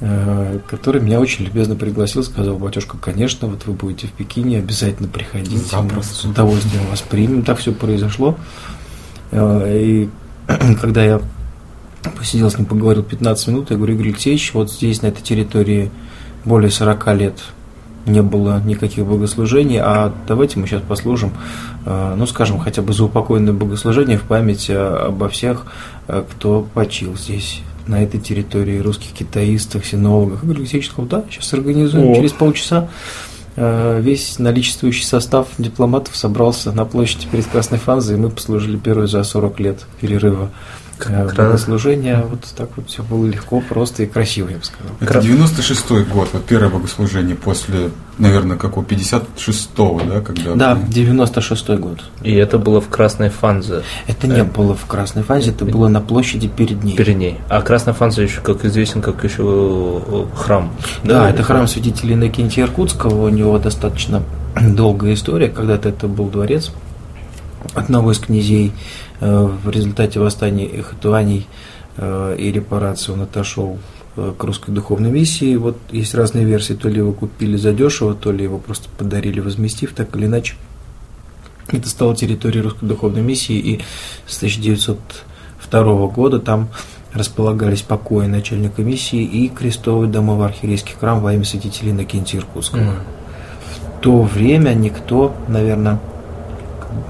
э, 0.00 0.58
который 0.68 1.00
меня 1.00 1.20
очень 1.20 1.44
любезно 1.44 1.76
пригласил, 1.76 2.24
сказал, 2.24 2.56
батюшка, 2.58 2.98
конечно, 2.98 3.46
вот 3.46 3.66
вы 3.66 3.74
будете 3.74 4.08
в 4.08 4.12
Пекине, 4.12 4.58
обязательно 4.58 5.08
приходите, 5.08 5.76
мы 5.76 6.02
с 6.02 6.24
удовольствием 6.24 6.86
вас 6.86 7.02
примем. 7.02 7.42
Так 7.42 7.58
все 7.58 7.72
произошло. 7.72 8.36
Э, 9.30 9.80
и 9.80 10.08
когда 10.80 11.04
я 11.04 11.20
посидел 12.18 12.50
с 12.50 12.58
ним, 12.58 12.66
поговорил 12.66 13.04
15 13.04 13.48
минут, 13.48 13.70
я 13.70 13.76
говорю, 13.76 13.94
Игорь 13.94 14.08
Алексеевич, 14.08 14.52
вот 14.54 14.72
здесь, 14.72 15.02
на 15.02 15.08
этой 15.08 15.22
территории, 15.22 15.90
более 16.44 16.70
40 16.70 17.14
лет 17.14 17.34
не 18.06 18.22
было 18.22 18.60
никаких 18.64 19.06
богослужений, 19.06 19.78
а 19.78 20.12
давайте 20.26 20.58
мы 20.58 20.66
сейчас 20.66 20.82
послужим, 20.82 21.32
э, 21.84 22.14
ну, 22.16 22.26
скажем, 22.26 22.58
хотя 22.58 22.82
бы 22.82 22.92
за 22.92 23.04
упокойное 23.04 23.52
богослужение 23.52 24.18
в 24.18 24.22
память 24.22 24.66
э, 24.68 24.78
обо 24.78 25.28
всех, 25.28 25.66
э, 26.08 26.24
кто 26.30 26.66
почил 26.74 27.16
здесь, 27.16 27.60
на 27.86 28.02
этой 28.02 28.20
территории, 28.20 28.78
русских 28.78 29.12
китаистах, 29.12 29.84
синологах. 29.84 30.40
Сказал, 30.84 31.06
да, 31.06 31.24
сейчас 31.30 31.52
организуем, 31.54 32.10
О. 32.10 32.14
через 32.14 32.32
полчаса 32.32 32.88
весь 33.56 34.38
наличествующий 34.38 35.04
состав 35.04 35.48
дипломатов 35.58 36.16
собрался 36.16 36.70
на 36.72 36.84
площади 36.84 37.26
перед 37.30 37.46
Красной 37.46 37.78
Фанзой, 37.78 38.16
и 38.16 38.18
мы 38.18 38.30
послужили 38.30 38.76
первые 38.76 39.08
за 39.08 39.22
40 39.24 39.60
лет 39.60 39.86
перерыва 40.00 40.50
богослужение, 41.08 42.24
вот 42.28 42.40
так 42.56 42.70
вот 42.76 42.88
все 42.88 43.02
было 43.02 43.26
легко, 43.26 43.60
просто 43.60 44.02
и 44.02 44.06
красиво, 44.06 44.48
я 44.48 44.58
бы 44.58 44.64
сказал. 44.64 44.92
Это 45.00 45.18
96-й 45.18 46.04
год, 46.04 46.28
вот 46.32 46.44
первое 46.44 46.68
богослужение 46.70 47.36
после, 47.36 47.90
наверное, 48.18 48.56
какого, 48.56 48.84
56-го, 48.84 50.00
да, 50.08 50.20
когда? 50.20 50.54
Да, 50.54 50.78
96-й 50.88 51.78
год. 51.78 52.04
И 52.22 52.34
это 52.34 52.58
было 52.58 52.80
в 52.80 52.88
Красной 52.88 53.30
Фанзе? 53.30 53.82
Это 54.06 54.26
не 54.26 54.44
было 54.44 54.74
в 54.74 54.86
Красной 54.86 55.22
Фанзе, 55.22 55.50
это 55.50 55.64
было 55.64 55.88
на 55.88 56.00
площади 56.00 56.48
перед 56.48 56.82
ней. 56.82 56.96
Перед 56.96 57.16
ней. 57.16 57.38
А 57.48 57.62
Красная 57.62 57.94
Фанза 57.94 58.22
еще, 58.22 58.40
как 58.40 58.64
известен, 58.64 59.02
как 59.02 59.24
еще 59.24 60.02
э, 60.06 60.24
храм. 60.34 60.72
Да, 61.04 61.20
да 61.20 61.30
это 61.30 61.42
храм 61.42 61.66
святителя 61.66 62.14
Иннокентия 62.14 62.64
Иркутского, 62.64 63.26
у 63.26 63.28
него 63.28 63.58
достаточно 63.58 64.22
долгая 64.60 65.14
история, 65.14 65.48
когда-то 65.48 65.88
это 65.88 66.08
был 66.08 66.26
дворец 66.26 66.70
одного 67.74 68.12
из 68.12 68.18
князей, 68.18 68.72
Э, 68.72 68.99
в 69.20 69.70
результате 69.70 70.18
восстания 70.18 70.66
Эхотуаней 70.66 71.46
э, 71.96 72.36
и 72.38 72.50
репарации 72.50 73.12
он 73.12 73.22
отошел 73.22 73.78
э, 74.16 74.32
к 74.36 74.42
русской 74.44 74.70
духовной 74.70 75.10
миссии. 75.10 75.56
Вот 75.56 75.76
есть 75.90 76.14
разные 76.14 76.44
версии, 76.44 76.74
то 76.74 76.88
ли 76.88 76.96
его 76.96 77.12
купили 77.12 77.56
задешево, 77.56 78.14
то 78.14 78.32
ли 78.32 78.44
его 78.44 78.58
просто 78.58 78.88
подарили, 78.96 79.40
возместив, 79.40 79.92
так 79.92 80.16
или 80.16 80.26
иначе. 80.26 80.54
Это 81.68 81.88
стало 81.88 82.16
территорией 82.16 82.62
русской 82.62 82.86
духовной 82.86 83.22
миссии, 83.22 83.56
и 83.56 83.80
с 84.26 84.38
1902 84.38 86.06
года 86.08 86.40
там 86.40 86.70
располагались 87.12 87.82
покои 87.82 88.26
начальника 88.26 88.82
миссии 88.82 89.22
и 89.22 89.48
крестовый 89.48 90.08
домовой 90.08 90.46
архиерейский 90.46 90.94
храм 90.98 91.20
во 91.20 91.34
имя 91.34 91.44
святителя 91.44 91.90
Иннокентия 91.90 92.40
Иркутского. 92.40 92.80
Mm. 92.80 92.98
В 93.98 94.00
то 94.00 94.22
время 94.22 94.72
никто, 94.74 95.34
наверное, 95.48 96.00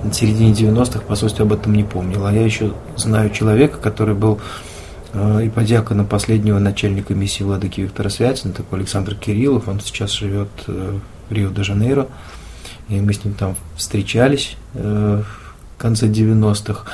в 0.04 0.12
середине 0.12 0.52
90-х 0.52 1.00
посольство 1.00 1.44
об 1.44 1.52
этом 1.52 1.74
не 1.74 1.84
помнило. 1.84 2.28
А 2.28 2.32
я 2.32 2.44
еще 2.44 2.72
знаю 2.96 3.30
человека, 3.30 3.78
который 3.78 4.14
был 4.14 4.40
э, 5.12 5.46
и 5.46 5.48
подьяконом 5.48 6.06
последнего 6.06 6.58
начальника 6.58 7.14
миссии 7.14 7.42
владыки 7.42 7.80
Виктора 7.80 8.10
Святина, 8.10 8.52
такой 8.52 8.80
Александр 8.80 9.14
Кириллов, 9.14 9.68
он 9.68 9.80
сейчас 9.80 10.12
живет 10.12 10.48
э, 10.66 10.98
в 11.28 11.32
Рио-де-Жанейро, 11.32 12.08
и 12.88 13.00
мы 13.00 13.12
с 13.12 13.24
ним 13.24 13.34
там 13.34 13.56
встречались 13.76 14.56
э, 14.74 15.22
в 15.76 15.80
конце 15.80 16.08
90-х. 16.08 16.84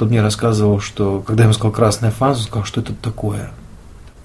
Он 0.00 0.08
мне 0.08 0.20
рассказывал, 0.20 0.80
что 0.80 1.22
когда 1.24 1.42
я 1.42 1.44
ему 1.44 1.54
сказал 1.54 1.72
«Красная 1.72 2.10
фаза», 2.10 2.40
он 2.40 2.46
сказал, 2.46 2.64
что 2.64 2.80
это 2.80 2.92
такое. 2.94 3.52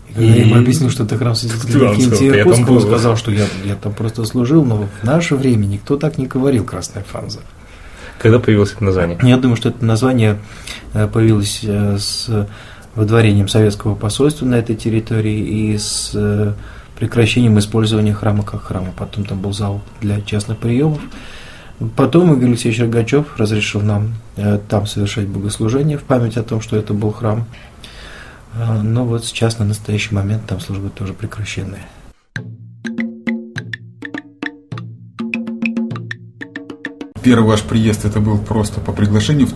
И 0.10 0.14
когда 0.14 0.34
я 0.34 0.46
ему 0.46 0.56
объяснил, 0.56 0.90
что 0.90 1.04
это 1.04 1.18
храм 1.18 1.36
святителя 1.36 2.40
Иркутского, 2.40 2.76
он 2.76 2.82
сказал, 2.82 3.16
что 3.16 3.32
я, 3.32 3.46
я 3.64 3.76
там 3.76 3.94
просто 3.94 4.26
служил, 4.26 4.66
но 4.66 4.88
в 5.02 5.04
наше 5.04 5.36
время 5.36 5.66
никто 5.66 5.98
так 5.98 6.18
не 6.18 6.26
говорил 6.26 6.66
«Красная 6.66 7.04
фанза». 7.04 7.42
Когда 8.20 8.38
появилось 8.40 8.74
это 8.74 8.84
название? 8.84 9.18
Я 9.24 9.38
думаю, 9.38 9.56
что 9.56 9.70
это 9.70 9.84
название 9.84 10.40
э, 10.94 11.08
появилось 11.08 11.62
э, 11.64 11.98
с 11.98 12.48
выдворением 12.94 13.48
советского 13.48 13.96
посольства 13.96 14.46
на 14.46 14.56
этой 14.56 14.76
территории 14.76 15.40
и 15.40 15.78
с 15.78 16.12
э, 16.14 16.54
прекращением 16.98 17.58
использования 17.60 18.14
храма 18.14 18.44
как 18.44 18.64
храма. 18.64 18.90
Потом 18.98 19.24
там 19.24 19.40
был 19.40 19.54
зал 19.54 19.82
для 20.02 20.20
частных 20.20 20.58
приемов. 20.58 21.00
Потом 21.96 22.34
Игорь 22.34 22.50
Алексеевич 22.50 22.82
Рогачев 22.82 23.38
разрешил 23.38 23.80
нам 23.80 24.16
там 24.68 24.86
совершать 24.86 25.30
богослужение 25.30 25.98
в 25.98 26.04
память 26.04 26.36
о 26.36 26.44
том, 26.44 26.60
что 26.60 26.76
это 26.76 26.94
был 26.94 27.14
храм. 27.14 27.46
Но 28.84 29.06
вот 29.06 29.24
сейчас 29.24 29.60
на 29.60 29.66
настоящий 29.66 30.14
момент 30.14 30.46
там 30.46 30.60
службы 30.60 30.90
тоже 30.90 31.14
прекращенные. 31.14 31.86
Первый 37.22 37.50
ваш 37.50 37.64
приезд 37.64 38.06
это 38.06 38.20
был 38.20 38.38
просто 38.38 38.80
по 38.80 38.94
приглашению, 38.94 39.48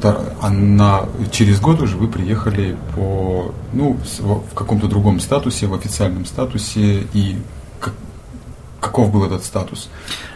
а 0.42 0.50
на, 0.50 1.06
через 1.32 1.62
год 1.62 1.82
уже 1.82 1.96
вы 1.96 2.08
приехали 2.08 2.76
по, 2.96 3.54
ну, 3.72 3.98
в 4.20 4.54
каком-то 4.54 4.88
другом 4.88 5.20
статусе, 5.20 5.68
в 5.68 5.74
официальном 5.74 6.26
статусе, 6.26 7.08
и 7.14 7.38
как, 7.80 7.94
каков 8.82 9.12
был 9.14 9.24
этот 9.24 9.46
статус? 9.46 9.90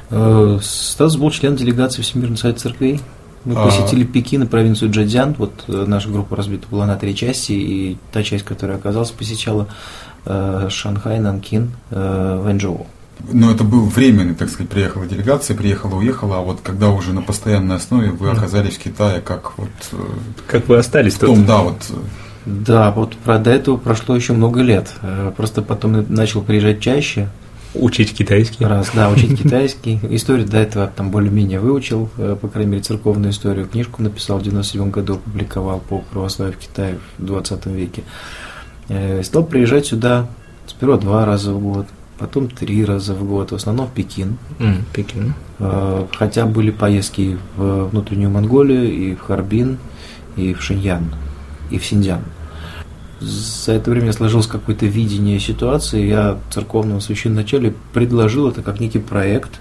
Э, 0.10 0.60
статус 0.62 1.18
был 1.18 1.32
член 1.32 1.56
делегации 1.56 2.02
Всемирного 2.02 2.38
совета 2.38 2.62
церквей. 2.62 3.02
Мы 3.44 3.56
а... 3.56 3.66
посетили 3.66 4.04
Пекин 4.06 4.44
и 4.44 4.46
провинцию 4.46 4.92
Джадзян. 4.92 5.36
Вот 5.38 5.66
э, 5.68 5.86
наша 5.86 6.10
группа 6.10 6.36
разбита 6.36 6.68
была 6.70 6.86
на 6.86 6.96
три 6.96 7.16
части, 7.16 7.52
и 7.52 7.98
та 8.12 8.24
часть, 8.24 8.46
которая 8.46 8.78
оказалась, 8.78 9.12
посещала 9.12 9.68
э, 10.26 10.68
Шанхай, 10.70 11.20
Нанкин, 11.20 11.72
Вэнчжоу. 11.90 12.88
Но 13.32 13.52
это 13.52 13.64
был 13.64 13.86
временный, 13.86 14.36
так 14.36 14.50
сказать, 14.50 14.70
приехала 14.70 15.06
делегация, 15.06 15.58
приехала, 15.58 15.96
уехала, 15.96 16.38
а 16.38 16.42
вот 16.42 16.60
когда 16.64 16.90
уже 16.90 17.14
на 17.14 17.22
постоянной 17.22 17.76
основе 17.76 18.12
вы 18.12 18.30
оказались 18.30 18.76
в 18.76 18.80
Китае, 18.80 19.22
как 19.22 19.58
вот... 19.58 19.70
Э, 19.92 19.98
как 20.48 20.68
вы 20.68 20.78
остались 20.78 21.16
в 21.16 21.20
том, 21.20 21.38
тут? 21.38 21.46
Да, 21.46 21.62
вот... 21.62 21.78
Э, 21.90 21.94
да, 22.46 22.92
вот 22.92 23.16
про 23.18 23.40
до 23.40 23.52
этого 23.52 23.78
прошло 23.78 24.16
еще 24.16 24.34
много 24.34 24.62
лет. 24.62 24.94
Э, 25.02 25.32
просто 25.36 25.62
потом 25.62 26.06
начал 26.10 26.42
приезжать 26.42 26.80
чаще. 26.80 27.30
Учить 27.74 28.14
китайский. 28.16 28.66
Раз, 28.66 28.92
да, 28.94 29.10
учить 29.10 29.42
китайский. 29.42 30.00
Историю 30.10 30.48
до 30.48 30.58
этого 30.58 30.88
там 30.88 31.12
более-менее 31.12 31.60
выучил, 31.60 32.10
по 32.42 32.48
крайней 32.48 32.72
мере, 32.72 32.84
церковную 32.84 33.32
историю. 33.32 33.68
Книжку 33.68 34.02
написал 34.02 34.40
в 34.40 34.44
97 34.44 34.90
году, 34.90 35.18
публиковал 35.18 35.80
по 35.80 36.00
православию 36.00 36.56
в 36.56 36.60
Китае 36.60 36.98
в 37.18 37.26
20 37.26 37.66
веке. 37.68 38.04
Стал 39.22 39.44
приезжать 39.44 39.88
сюда 39.88 40.28
сперва 40.66 40.98
два 40.98 41.26
раза 41.26 41.52
в 41.52 41.60
год, 41.60 41.88
потом 42.18 42.50
три 42.50 42.84
раза 42.84 43.14
в 43.14 43.24
год, 43.24 43.52
в 43.52 43.56
основном 43.56 43.88
в 43.88 43.92
Пекин. 43.92 44.38
Mm, 44.60 44.82
Пекин. 44.94 45.34
Э, 45.60 46.06
хотя 46.16 46.46
были 46.46 46.72
поездки 46.72 47.38
в 47.56 47.86
внутреннюю 47.90 48.30
Монголию, 48.30 48.92
и 48.92 49.16
в 49.16 49.22
Харбин, 49.22 49.78
и 50.36 50.54
в 50.54 50.62
Шиньян, 50.62 51.14
и 51.70 51.78
в 51.78 51.86
Синьцзян. 51.86 52.22
За 53.20 53.72
это 53.72 53.90
время 53.90 54.14
сложилось 54.14 54.46
какое-то 54.46 54.86
видение 54.86 55.40
ситуации. 55.40 56.06
Я 56.06 56.38
церковному 56.52 57.02
священначале 57.02 57.74
предложил 57.92 58.48
это 58.48 58.62
как 58.62 58.80
некий 58.80 59.00
проект, 59.00 59.60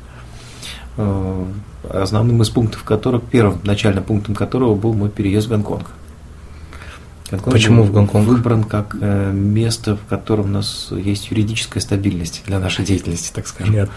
э, 0.99 1.45
основным 1.89 2.43
из 2.43 2.51
пунктов 2.51 2.85
которых, 2.85 3.23
первым 3.23 3.61
начальным 3.65 4.05
пунктом 4.05 4.35
которого 4.35 4.75
был 4.75 4.93
мой 4.93 5.09
переезд 5.09 5.47
в 5.47 5.51
Гонконг. 5.51 5.87
Гонконг 7.31 7.53
Почему 7.53 7.83
в 7.83 7.93
Гонконг? 7.93 8.27
Выбран 8.27 8.65
как 8.65 8.97
э, 9.01 9.33
место, 9.33 9.97
в 9.97 10.07
котором 10.07 10.47
у 10.47 10.49
нас 10.49 10.89
есть 10.91 11.31
юридическая 11.31 11.83
стабильность 11.83 12.43
для 12.47 12.59
нашей 12.59 12.85
деятельности, 12.85 13.33
так 13.35 13.47
скажем. 13.47 13.75
Нет. 13.75 13.91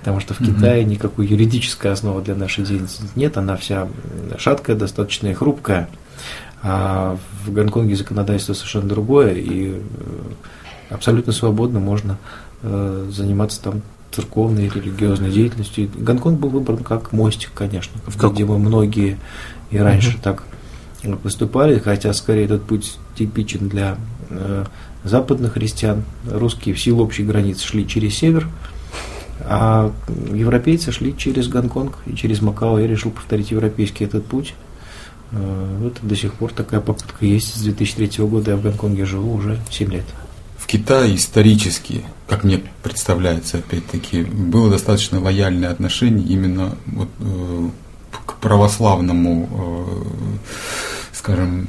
Потому 0.00 0.20
что 0.20 0.34
в 0.34 0.38
Китае 0.38 0.82
угу. 0.82 0.90
никакой 0.90 1.26
юридической 1.26 1.90
основы 1.90 2.22
для 2.22 2.36
нашей 2.36 2.64
деятельности 2.64 3.02
нет, 3.16 3.36
она 3.36 3.56
вся 3.56 3.88
шаткая, 4.38 4.76
достаточно 4.76 5.26
и 5.28 5.34
хрупкая. 5.34 5.88
А 6.62 7.18
в 7.44 7.52
Гонконге 7.52 7.96
законодательство 7.96 8.54
совершенно 8.54 8.88
другое, 8.88 9.34
и 9.34 9.74
э, 9.74 9.80
абсолютно 10.90 11.32
свободно 11.32 11.80
можно 11.80 12.18
э, 12.62 13.10
заниматься 13.10 13.62
там 13.62 13.82
церковной, 14.12 14.68
религиозной 14.68 15.30
деятельностью. 15.30 15.90
Гонконг 15.94 16.38
был 16.38 16.48
выбран 16.48 16.78
как 16.78 17.12
мостик, 17.12 17.50
конечно, 17.54 18.00
в 18.06 18.16
как... 18.16 18.32
где 18.32 18.44
мы 18.44 18.58
многие 18.58 19.18
и 19.70 19.78
раньше 19.78 20.10
угу. 20.10 20.18
так 20.22 20.44
поступали, 21.14 21.78
хотя 21.78 22.12
скорее 22.12 22.46
этот 22.46 22.64
путь 22.64 22.98
типичен 23.16 23.68
для 23.68 23.96
э, 24.30 24.64
западных 25.04 25.52
христиан. 25.52 26.04
Русские 26.28 26.74
в 26.74 26.80
силу 26.80 27.04
общей 27.04 27.22
границы 27.22 27.64
шли 27.64 27.86
через 27.86 28.16
север, 28.16 28.48
а 29.40 29.92
европейцы 30.32 30.90
шли 30.90 31.16
через 31.16 31.48
Гонконг 31.48 31.98
и 32.06 32.16
через 32.16 32.42
Макао. 32.42 32.78
Я 32.78 32.88
решил 32.88 33.12
повторить 33.12 33.50
европейский 33.52 34.04
этот 34.04 34.26
путь. 34.26 34.54
Э, 35.32 35.90
это 35.92 36.06
до 36.06 36.16
сих 36.16 36.34
пор 36.34 36.52
такая 36.52 36.80
попытка 36.80 37.24
есть. 37.24 37.54
С 37.54 37.62
2003 37.62 38.24
года 38.24 38.52
я 38.52 38.56
в 38.56 38.62
Гонконге 38.62 39.04
живу 39.04 39.34
уже 39.34 39.60
7 39.70 39.92
лет. 39.92 40.04
В 40.58 40.66
Китае 40.66 41.14
исторически, 41.14 42.04
как 42.26 42.42
мне 42.42 42.60
представляется, 42.82 43.58
опять-таки, 43.58 44.22
было 44.22 44.68
достаточно 44.68 45.20
лояльное 45.20 45.70
отношение 45.70 46.26
именно 46.26 46.76
вот, 46.86 47.08
э, 47.20 47.68
к 48.24 48.34
православному, 48.34 49.48
э, 49.50 50.46
скажем, 51.12 51.68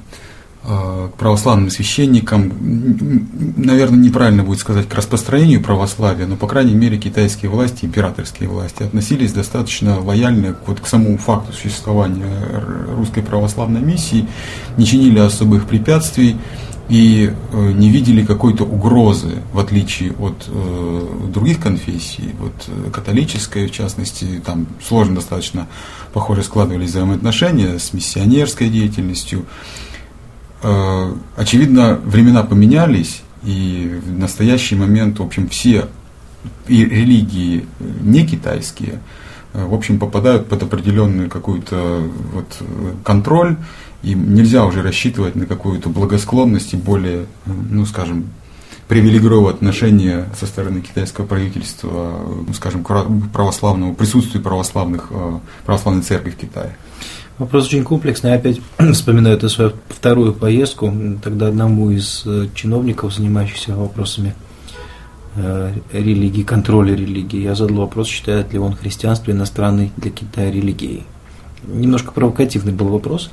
Э, 0.69 1.07
к 1.13 1.17
православным 1.17 1.69
священникам, 1.69 2.51
наверное, 3.55 3.99
неправильно 3.99 4.43
будет 4.43 4.59
сказать 4.59 4.89
к 4.89 4.93
распространению 4.93 5.63
православия, 5.63 6.27
но, 6.27 6.35
по 6.35 6.45
крайней 6.45 6.73
мере, 6.73 6.97
китайские 6.97 7.49
власти, 7.49 7.85
императорские 7.85 8.49
власти 8.49 8.83
относились 8.83 9.31
достаточно 9.31 10.01
лояльно 10.01 10.57
вот 10.65 10.81
к 10.81 10.87
самому 10.87 11.17
факту 11.19 11.53
существования 11.53 12.27
русской 12.97 13.23
православной 13.23 13.79
миссии, 13.79 14.27
не 14.75 14.85
чинили 14.85 15.19
особых 15.19 15.67
препятствий 15.67 16.35
и 16.89 17.31
э, 17.51 17.71
не 17.73 17.89
видели 17.89 18.25
какой-то 18.25 18.63
угрозы, 18.63 19.43
в 19.53 19.59
отличие 19.59 20.13
от 20.13 20.45
э, 20.47 21.29
других 21.33 21.59
конфессий, 21.59 22.33
вот 22.39 22.53
э, 22.67 22.91
католической 22.91 23.67
в 23.67 23.71
частности, 23.71 24.41
там 24.45 24.67
сложно 24.85 25.15
достаточно, 25.15 25.67
похоже, 26.13 26.43
складывались 26.43 26.89
взаимоотношения 26.89 27.77
с 27.77 27.93
миссионерской 27.93 28.69
деятельностью, 28.69 29.45
Э, 30.63 31.13
очевидно, 31.35 31.99
времена 32.03 32.43
поменялись, 32.43 33.21
и 33.43 33.99
в 34.03 34.17
настоящий 34.17 34.75
момент, 34.75 35.19
в 35.19 35.23
общем, 35.23 35.47
все 35.47 35.87
и 36.67 36.83
религии 36.83 37.67
не 38.01 38.25
китайские, 38.25 38.93
э, 38.93 38.99
в 39.53 39.73
общем, 39.73 39.99
попадают 39.99 40.47
под 40.47 40.63
определенный 40.63 41.29
какой-то 41.29 42.03
вот 42.33 42.61
контроль, 43.03 43.57
и 44.03 44.13
нельзя 44.13 44.65
уже 44.65 44.81
рассчитывать 44.81 45.35
на 45.35 45.45
какую-то 45.45 45.89
благосклонность 45.89 46.73
и 46.73 46.77
более, 46.77 47.25
ну, 47.45 47.85
скажем, 47.85 48.29
привилегированное 48.87 49.53
отношение 49.53 50.29
со 50.39 50.45
стороны 50.45 50.81
китайского 50.81 51.25
правительства, 51.25 52.19
ну, 52.47 52.53
скажем, 52.53 52.83
к 52.83 53.05
православному 53.33 53.95
присутствию 53.95 54.43
православных, 54.43 55.07
э, 55.09 55.39
православной 55.65 56.03
церкви 56.03 56.29
в 56.29 56.37
Китае. 56.37 56.77
Вопрос 57.37 57.67
очень 57.67 57.83
комплексный. 57.83 58.31
Я 58.31 58.37
опять 58.37 58.61
вспоминаю 58.93 59.35
эту 59.35 59.49
свою 59.49 59.73
вторую 59.89 60.33
поездку. 60.33 60.91
Тогда 61.23 61.47
одному 61.47 61.91
из 61.91 62.23
э, 62.25 62.47
чиновников, 62.55 63.13
занимающихся 63.13 63.75
вопросами 63.75 64.29
э, 64.29 64.46
религии, 65.91 66.43
контроля 66.43 66.95
религии, 66.95 67.41
я 67.41 67.55
задал 67.55 67.77
вопрос, 67.77 68.07
считает 68.07 68.53
ли 68.53 68.59
он 68.59 68.75
христианство 68.75 69.31
иностранной 69.31 69.91
для 69.97 70.11
Китая 70.11 70.51
религией. 70.51 71.03
Немножко 71.63 72.11
провокативный 72.11 72.71
был 72.71 72.87
вопрос, 72.87 73.29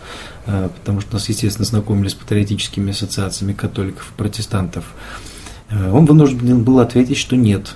э, 0.47 0.69
потому 0.79 1.01
что 1.01 1.15
нас, 1.15 1.29
естественно, 1.29 1.65
знакомили 1.65 2.09
с 2.09 2.15
патриотическими 2.15 2.91
ассоциациями 2.91 3.53
католиков 3.53 4.11
и 4.11 4.19
протестантов. 4.19 4.85
Он 5.71 6.05
вынужден 6.05 6.63
был 6.63 6.79
ответить, 6.79 7.17
что 7.17 7.37
нет. 7.37 7.75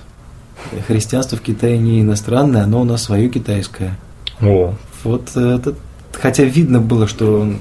Христианство 0.87 1.37
в 1.37 1.41
Китае 1.41 1.77
не 1.77 2.01
иностранное, 2.01 2.63
оно 2.63 2.81
у 2.81 2.83
нас 2.83 3.03
свое 3.03 3.29
китайское. 3.29 3.97
О. 4.41 4.73
Вот 5.03 5.35
этот 5.35 5.75
хотя 6.19 6.43
видно 6.43 6.79
было, 6.79 7.07
что 7.07 7.41
он, 7.41 7.57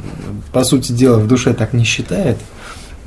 по 0.52 0.64
сути 0.64 0.92
дела, 0.92 1.18
в 1.18 1.28
душе 1.28 1.54
так 1.54 1.72
не 1.72 1.84
считает, 1.84 2.38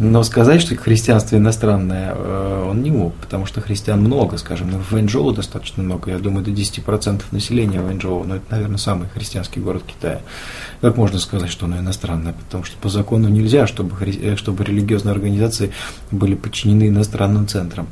но 0.01 0.23
сказать, 0.23 0.61
что 0.61 0.75
христианство 0.75 1.37
иностранное, 1.37 2.13
э, 2.15 2.65
он 2.67 2.81
не 2.81 2.89
мог, 2.89 3.13
потому 3.13 3.45
что 3.45 3.61
христиан 3.61 4.01
много, 4.01 4.37
скажем, 4.37 4.69
в 4.71 4.91
Вэньчжоу 4.91 5.31
достаточно 5.31 5.83
много, 5.83 6.09
я 6.09 6.17
думаю, 6.17 6.43
до 6.43 6.51
10% 6.51 7.21
населения 7.31 7.81
Вэньчжоу, 7.81 8.23
но 8.23 8.37
это, 8.37 8.45
наверное, 8.49 8.77
самый 8.77 9.07
христианский 9.09 9.59
город 9.59 9.83
Китая. 9.85 10.21
Как 10.81 10.97
можно 10.97 11.19
сказать, 11.19 11.51
что 11.51 11.67
оно 11.67 11.77
иностранное? 11.77 12.33
Потому 12.33 12.63
что 12.63 12.75
по 12.77 12.89
закону 12.89 13.29
нельзя, 13.29 13.67
чтобы. 13.67 13.95
Э, 14.03 14.35
чтобы 14.35 14.63
религиозные 14.63 15.11
организации 15.11 15.71
были 16.09 16.33
подчинены 16.33 16.87
иностранным 16.87 17.47
центрам. 17.47 17.87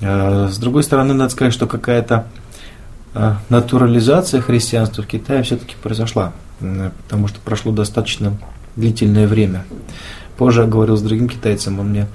Э, 0.00 0.48
с 0.50 0.56
другой 0.56 0.82
стороны, 0.82 1.12
надо 1.12 1.30
сказать, 1.30 1.52
что 1.52 1.66
какая-то 1.66 2.26
натурализация 3.48 4.40
христианства 4.40 5.04
в 5.04 5.06
Китае 5.06 5.44
все-таки 5.44 5.76
произошла 5.80 6.32
потому 6.58 7.28
что 7.28 7.40
прошло 7.40 7.72
достаточно 7.72 8.36
длительное 8.76 9.26
время. 9.26 9.64
Позже 10.36 10.62
я 10.62 10.66
говорил 10.66 10.96
с 10.96 11.02
другим 11.02 11.28
китайцем, 11.28 11.80
он 11.80 11.90
мне 11.90 12.06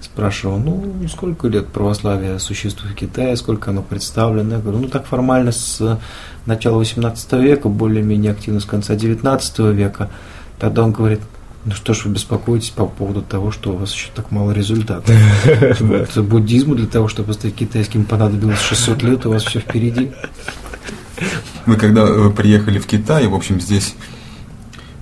спрашивал, 0.00 0.58
ну, 0.58 0.94
сколько 1.08 1.48
лет 1.48 1.68
православия 1.68 2.38
существует 2.38 2.94
в 2.94 2.96
Китае, 2.96 3.36
сколько 3.36 3.70
оно 3.70 3.82
представлено. 3.82 4.56
Я 4.56 4.60
говорю, 4.60 4.78
ну, 4.78 4.88
так 4.88 5.06
формально 5.06 5.50
с 5.50 5.98
начала 6.46 6.78
18 6.78 7.32
века, 7.34 7.68
более-менее 7.68 8.32
активно 8.32 8.60
с 8.60 8.64
конца 8.64 8.94
19 8.94 9.58
века. 9.74 10.10
Тогда 10.58 10.84
он 10.84 10.92
говорит, 10.92 11.20
ну 11.64 11.72
что 11.72 11.94
ж 11.94 12.04
вы 12.04 12.12
беспокоитесь 12.12 12.70
по 12.70 12.86
поводу 12.86 13.22
того, 13.22 13.50
что 13.50 13.72
у 13.72 13.76
вас 13.76 13.92
еще 13.92 14.08
так 14.14 14.30
мало 14.30 14.52
результатов. 14.52 15.10
Буддизму 16.16 16.74
для 16.74 16.86
того, 16.86 17.08
чтобы 17.08 17.32
стать 17.32 17.54
китайским, 17.54 18.04
понадобилось 18.04 18.60
600 18.60 19.02
лет, 19.02 19.26
у 19.26 19.30
вас 19.30 19.44
все 19.44 19.60
впереди. 19.60 20.12
Вы 21.64 21.76
когда 21.76 22.04
э, 22.06 22.30
приехали 22.30 22.78
в 22.78 22.86
Китай, 22.86 23.26
в 23.26 23.34
общем, 23.34 23.60
здесь 23.60 23.94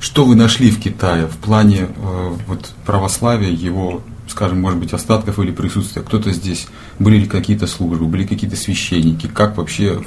что 0.02 0.24
вы 0.24 0.34
нашли 0.34 0.70
в 0.70 0.80
Китае 0.80 1.28
в 1.28 1.36
плане 1.36 1.86
э, 1.86 2.32
вот, 2.48 2.72
православия, 2.84 3.50
его, 3.50 4.02
скажем, 4.26 4.60
может 4.60 4.80
быть, 4.80 4.92
остатков 4.92 5.38
или 5.38 5.52
присутствия? 5.52 6.02
Кто-то 6.02 6.32
здесь, 6.32 6.66
были 6.98 7.18
ли 7.18 7.26
какие-то 7.26 7.68
службы, 7.68 8.06
были 8.06 8.26
какие-то 8.26 8.56
священники? 8.56 9.28
Как 9.28 9.56
вообще, 9.56 10.02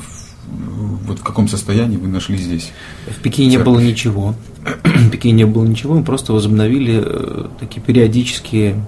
вот 0.47 1.19
в 1.19 1.23
каком 1.23 1.47
состоянии 1.47 1.95
вы 1.95 2.09
нашли 2.09 2.35
здесь? 2.35 2.73
В 3.07 3.21
Пекине 3.21 3.51
не 3.51 3.57
было 3.57 3.79
ничего. 3.79 4.35
В 4.83 5.09
Пекине 5.11 5.33
не 5.33 5.45
было 5.45 5.63
ничего, 5.63 5.95
мы 5.95 6.03
просто 6.03 6.33
возобновили 6.33 7.01
э, 7.01 7.47
такие 7.61 7.81
периодические 7.81 8.83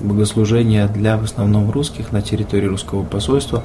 богослужения 0.00 0.88
для 0.88 1.18
в 1.18 1.24
основном 1.24 1.70
русских 1.70 2.10
на 2.10 2.22
территории 2.22 2.66
русского 2.66 3.02
посольства 3.04 3.62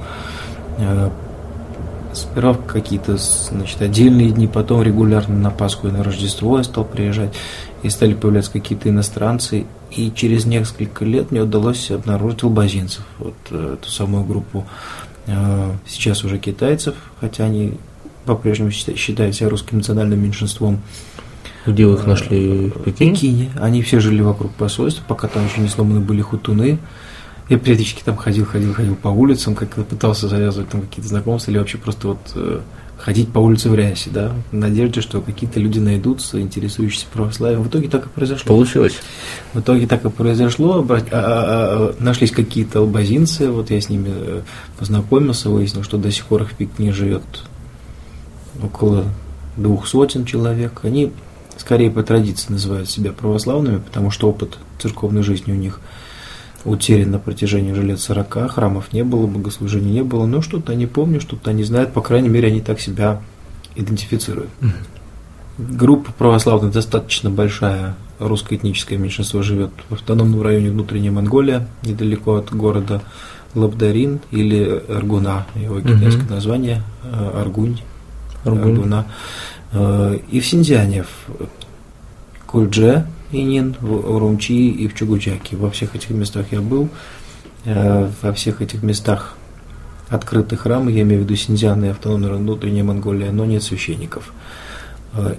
э, 2.26 2.32
Сперва 2.32 2.54
какие-то 2.56 3.18
значит, 3.18 3.82
отдельные 3.82 4.32
дни, 4.32 4.48
потом 4.48 4.82
регулярно 4.82 5.38
на 5.38 5.52
Пасху 5.52 5.88
и 5.88 5.92
на 5.92 6.04
Рождество 6.04 6.58
я 6.58 6.64
стал 6.64 6.86
приезжать, 6.86 7.34
и 7.84 7.90
стали 7.90 8.14
появляться 8.14 8.52
какие-то 8.52 8.90
иностранцы. 8.90 9.66
И 9.92 10.12
через 10.14 10.46
несколько 10.46 11.06
лет 11.06 11.32
мне 11.32 11.42
удалось 11.42 11.92
обнаружить 11.92 12.44
албазинцев, 12.44 13.06
вот 13.20 13.36
э, 13.52 13.78
эту 13.80 13.90
самую 13.90 14.24
группу 14.26 14.66
э, 15.28 15.72
сейчас 15.88 16.24
уже 16.24 16.40
китайцев, 16.40 16.96
хотя 17.20 17.46
они 17.46 17.76
по-прежнему 18.26 18.72
считают 18.72 19.36
себя 19.36 19.50
русским 19.50 19.78
национальным 19.78 20.22
меньшинством. 20.22 20.82
Где 21.66 21.86
вы 21.86 21.96
их 21.96 22.06
нашли? 22.06 22.70
В 22.70 22.84
Пекине? 22.84 23.12
Пекине. 23.12 23.52
Они 23.60 23.82
все 23.82 24.00
жили 24.00 24.22
вокруг 24.22 24.54
посольства, 24.54 25.04
пока 25.08 25.28
там 25.28 25.46
еще 25.46 25.62
не 25.62 25.68
сломаны 25.68 26.00
были 26.00 26.22
хутуны. 26.22 26.80
Я 27.50 27.58
периодически 27.58 28.02
там 28.04 28.18
ходил, 28.18 28.46
ходил, 28.46 28.74
ходил 28.74 28.96
по 28.96 29.08
улицам, 29.08 29.56
как 29.56 29.70
пытался 29.70 30.28
завязывать 30.28 30.70
там 30.70 30.82
какие-то 30.82 31.08
знакомства 31.08 31.52
или 31.52 31.60
вообще 31.60 31.78
просто 31.78 32.10
вот 32.10 32.20
э, 32.36 32.60
ходить 32.98 33.32
по 33.32 33.40
улице 33.40 33.70
в 33.70 33.76
рясе, 33.76 34.10
да, 34.12 34.34
в 34.52 34.56
надежде, 34.56 35.02
что 35.02 35.22
какие-то 35.22 35.60
люди 35.60 35.80
найдутся, 35.80 36.42
интересующиеся 36.42 37.06
православием. 37.14 37.62
В 37.64 37.68
итоге 37.68 37.88
так 37.88 38.08
и 38.08 38.10
произошло. 38.10 38.48
Получилось. 38.48 38.98
В 39.54 39.60
итоге 39.60 39.88
так 39.88 40.04
и 40.04 40.10
произошло. 40.10 40.86
А, 40.90 40.94
а, 40.94 41.04
а, 41.12 41.96
нашлись 42.00 42.32
какие-то 42.32 42.80
албазинцы, 42.80 43.50
вот 43.50 43.70
я 43.72 43.80
с 43.80 43.90
ними 43.90 44.10
э, 44.10 44.42
познакомился, 44.78 45.50
выяснил, 45.50 45.84
что 45.84 45.98
до 45.98 46.12
сих 46.12 46.26
пор 46.26 46.44
их 46.44 46.52
в 46.52 46.56
Пекине 46.56 46.92
живет 46.92 47.24
около 48.62 49.06
двух 49.56 49.88
сотен 49.88 50.26
человек. 50.26 50.82
Они 50.84 51.12
скорее 51.58 51.92
по 51.92 52.04
традиции 52.04 52.52
называют 52.52 52.90
себя 52.90 53.12
православными, 53.12 53.78
потому 53.78 54.12
что 54.12 54.30
опыт 54.30 54.58
церковной 54.80 55.24
жизни 55.24 55.52
у 55.52 55.56
них 55.56 55.80
утерян 56.68 57.12
на 57.12 57.20
протяжении 57.20 57.72
уже 57.72 57.84
лет 57.84 58.00
40, 58.00 58.52
храмов 58.52 58.94
не 58.94 59.04
было, 59.04 59.26
богослужений 59.26 59.92
не 59.92 60.04
было, 60.04 60.26
но 60.26 60.42
что-то 60.42 60.74
они 60.74 60.86
помнят, 60.86 61.22
что-то 61.22 61.52
они 61.52 61.64
знают, 61.64 61.94
по 61.94 62.02
крайней 62.02 62.30
мере, 62.30 62.50
они 62.50 62.62
так 62.62 62.80
себя 62.80 63.22
идентифицируют. 63.76 64.50
Группа 65.58 66.12
православных 66.12 66.72
достаточно 66.72 67.30
большая, 67.30 67.96
русское 68.20 68.56
этническое 68.56 68.98
меньшинство 69.00 69.42
живет 69.42 69.72
в 69.90 69.94
автономном 69.94 70.42
районе 70.42 70.70
внутренняя 70.70 71.12
Монголия, 71.12 71.68
недалеко 71.84 72.36
от 72.36 72.54
города 72.54 73.02
Лабдарин 73.56 74.20
или 74.32 74.84
Аргуна, 74.88 75.48
его 75.56 75.82
китайское 75.82 76.26
угу. 76.26 76.34
название, 76.34 76.84
э, 77.04 77.42
Аргунь, 77.42 77.82
Аргунь. 78.44 78.74
Аргуна. 78.74 79.06
Э, 79.72 80.20
и 80.30 80.40
в 80.40 80.46
Синьцзяне, 80.46 81.04
в 81.04 82.46
Кульдже, 82.46 83.08
Инин, 83.32 83.76
в 83.82 83.94
Урумчи 83.94 84.52
и 84.52 84.88
в 84.88 84.96
Чугучаке. 84.96 85.56
Во 85.58 85.70
всех 85.70 85.96
этих 85.96 86.12
местах 86.12 86.48
я 86.52 86.62
был. 86.62 86.90
Э, 87.66 88.10
во 88.22 88.34
всех 88.34 88.62
этих 88.62 88.84
местах 88.84 89.36
открыты 90.10 90.56
храмы, 90.56 90.92
я 90.92 91.02
имею 91.02 91.22
в 91.22 91.24
виду 91.26 91.36
Синьцзян 91.36 91.84
и 91.84 91.90
автономная 91.90 92.34
внутренняя 92.34 92.84
Монголия, 92.84 93.32
но 93.32 93.46
нет 93.46 93.64
священников. 93.64 94.34
Э, 95.14 95.36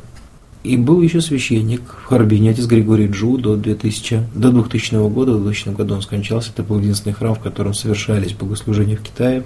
и 0.64 0.76
был 0.76 1.00
еще 1.00 1.20
священник 1.20 1.82
в 2.02 2.06
Харбине, 2.06 2.50
отец 2.50 2.66
Григорий 2.66 3.06
Джу, 3.06 3.38
до, 3.38 3.56
2000, 3.56 4.24
до 4.34 4.50
2000 4.50 5.08
года, 5.08 5.32
в 5.32 5.42
2000 5.42 5.68
году 5.74 5.94
он 5.94 6.02
скончался. 6.02 6.50
Это 6.50 6.62
был 6.62 6.78
единственный 6.80 7.14
храм, 7.14 7.34
в 7.34 7.40
котором 7.40 7.74
совершались 7.74 8.32
богослужения 8.32 8.96
в 8.96 9.02
Китае 9.02 9.44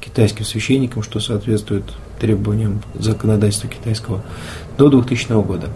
китайским 0.00 0.44
священникам, 0.44 1.02
что 1.02 1.20
соответствует 1.20 1.84
требованиям 2.20 2.80
законодательства 2.94 3.68
китайского, 3.68 4.22
до 4.78 4.88
2000 4.88 5.42
года. 5.42 5.68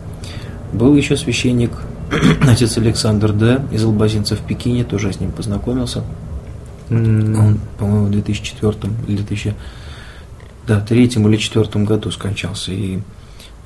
Был 0.72 0.96
еще 0.96 1.16
священник 1.16 1.72
отец 2.48 2.78
Александр 2.78 3.32
Д. 3.32 3.62
из 3.70 3.84
Албазинца 3.84 4.36
в 4.36 4.40
Пекине, 4.40 4.84
тоже 4.84 5.08
я 5.08 5.12
с 5.12 5.20
ним 5.20 5.32
познакомился. 5.32 6.04
Он, 6.90 7.60
по-моему, 7.78 8.06
в 8.06 8.10
2004 8.10 8.74
или 9.06 9.16
2000, 9.16 9.54
да, 10.66 10.80
третьем 10.80 11.28
или 11.28 11.36
четвертом 11.36 11.84
году 11.84 12.10
скончался. 12.10 12.72
И 12.72 13.00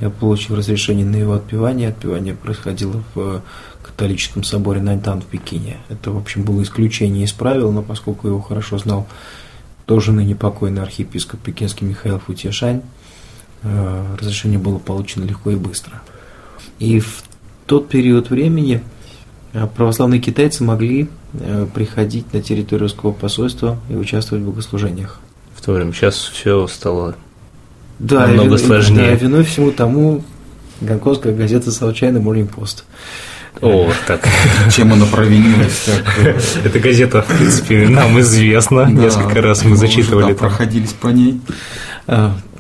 я 0.01 0.11
получил 0.11 0.57
разрешение 0.57 1.07
на 1.07 1.17
его 1.17 1.35
отпевание. 1.35 1.89
Отпевание 1.89 2.35
происходило 2.35 3.03
в 3.15 3.43
католическом 3.83 4.43
соборе 4.43 4.81
Наньтан 4.81 5.23
в 5.23 5.27
Пекине. 5.27 5.79
Это, 5.89 6.11
в 6.11 6.19
общем, 6.19 6.43
было 6.43 6.63
исключение 6.63 7.25
из 7.25 7.33
правил, 7.33 7.73
но 7.73 7.83
поскольку 7.83 8.29
его 8.29 8.41
хорошо 8.41 8.79
знал 8.79 9.07
тоже 9.87 10.13
ныне 10.13 10.35
покойный 10.35 10.83
архиепископ 10.83 11.41
пекинский 11.41 11.87
Михаил 11.87 12.19
Футешань, 12.19 12.83
э, 13.63 14.17
разрешение 14.19 14.59
было 14.59 14.79
получено 14.79 15.25
легко 15.25 15.51
и 15.51 15.57
быстро. 15.57 16.03
И 16.79 17.01
в 17.01 17.23
тот 17.67 17.89
период 17.89 18.31
времени 18.31 18.83
э, 19.53 19.67
православные 19.75 20.21
китайцы 20.21 20.65
могли 20.65 21.09
э, 21.35 21.67
приходить 21.73 22.33
на 22.33 22.43
территорию 22.43 22.85
русского 22.85 23.13
посольства 23.13 23.79
и 23.89 23.95
участвовать 23.95 24.45
в 24.45 24.47
богослужениях. 24.47 25.21
В 25.55 25.63
то 25.63 25.73
время 25.73 25.93
сейчас 25.93 26.17
все 26.17 26.67
стало 26.67 27.15
да, 27.99 28.27
намного 28.27 28.57
вин, 28.57 28.67
сложнее. 28.67 29.11
Да, 29.11 29.15
виной 29.15 29.45
всему 29.45 29.71
тому 29.71 30.25
гонконгская 30.81 31.35
газета 31.35 31.71
«Случайный 31.71 32.21
Morning 32.21 32.51
Post». 32.53 32.85
О, 33.61 33.89
так. 34.07 34.29
Чем 34.73 34.93
она 34.93 35.07
провинилась? 35.07 35.87
Так. 35.87 36.37
Эта 36.65 36.79
газета, 36.81 37.23
в 37.23 37.27
принципе, 37.27 37.89
нам 37.89 38.19
известна. 38.21 38.91
Несколько 38.91 39.41
раз 39.41 39.65
мы 39.65 39.77
зачитывали. 39.77 40.35
проходились 40.35 40.93
по 40.93 41.09
ней. 41.09 41.41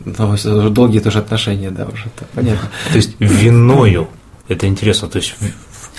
А, 0.06 0.70
долгие 0.70 1.00
тоже 1.00 1.18
отношения, 1.18 1.70
да, 1.70 1.86
уже 1.86 2.06
понятно. 2.34 2.68
То 2.90 2.96
есть 2.96 3.16
виною 3.18 4.08
это 4.48 4.66
интересно. 4.66 5.08
То 5.08 5.18
есть 5.18 5.34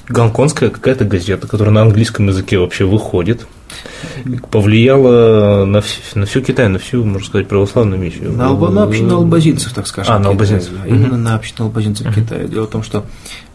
гонконгская 0.08 0.70
какая-то 0.70 1.06
газета, 1.06 1.48
которая 1.48 1.74
на 1.74 1.82
английском 1.82 2.28
языке 2.28 2.60
вообще 2.60 2.86
выходит, 2.86 3.48
повлияла 4.52 5.66
на, 5.66 5.78
вс- 5.78 6.00
на 6.14 6.26
всю 6.26 6.42
Китай, 6.42 6.68
на 6.68 6.80
всю, 6.80 7.04
можно 7.04 7.28
сказать, 7.28 7.48
православную 7.48 8.00
миссию. 8.00 8.32
На, 8.32 8.48
алба, 8.48 8.70
на 8.70 8.84
общину 8.84 9.18
албазинцев, 9.18 9.74
так 9.74 9.88
скажем. 9.88 10.14
А, 10.14 10.20
на 10.20 10.30
албазинцев. 10.30 10.70
Китае, 10.70 10.90
да, 10.90 10.96
именно 10.96 11.18
на 11.18 11.36
общину 11.36 11.66
албазинцев 11.66 12.08
uh-huh. 12.08 12.16
Китая. 12.16 12.44
Дело 12.48 12.68
в 12.68 12.70
том, 12.70 12.84
что 12.84 13.06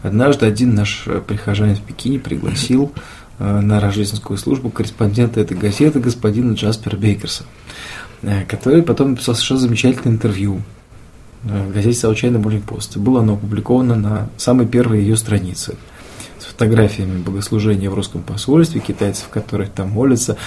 однажды 0.03 0.45
один 0.45 0.75
наш 0.75 1.05
прихожанин 1.27 1.75
в 1.75 1.81
Пекине 1.81 2.19
пригласил 2.19 2.91
э, 3.39 3.59
на 3.61 3.79
рождественскую 3.79 4.37
службу 4.37 4.69
корреспондента 4.69 5.39
этой 5.39 5.57
газеты 5.57 5.99
господина 5.99 6.53
Джаспера 6.53 6.97
Бейкерса, 6.97 7.43
э, 7.43 7.47
который 8.47 8.83
потом 8.83 9.11
написал 9.11 9.35
совершенно 9.35 9.61
замечательное 9.61 10.15
интервью 10.15 10.61
Э, 11.43 11.63
в 11.63 11.73
газете 11.73 11.99
«Случайный 11.99 12.39
Morning 12.39 12.63
Post». 12.63 12.99
Было 12.99 13.21
оно 13.21 13.33
опубликовано 13.33 13.95
на 13.95 14.29
самой 14.37 14.67
первой 14.67 15.01
ее 15.01 15.17
странице 15.17 15.75
с 16.39 16.45
фотографиями 16.45 17.19
богослужения 17.19 17.89
в 17.89 17.93
русском 17.93 18.21
посольстве, 18.21 18.81
китайцев, 18.81 19.27
которые 19.29 19.69
там 19.69 19.89
молятся, 19.89 20.37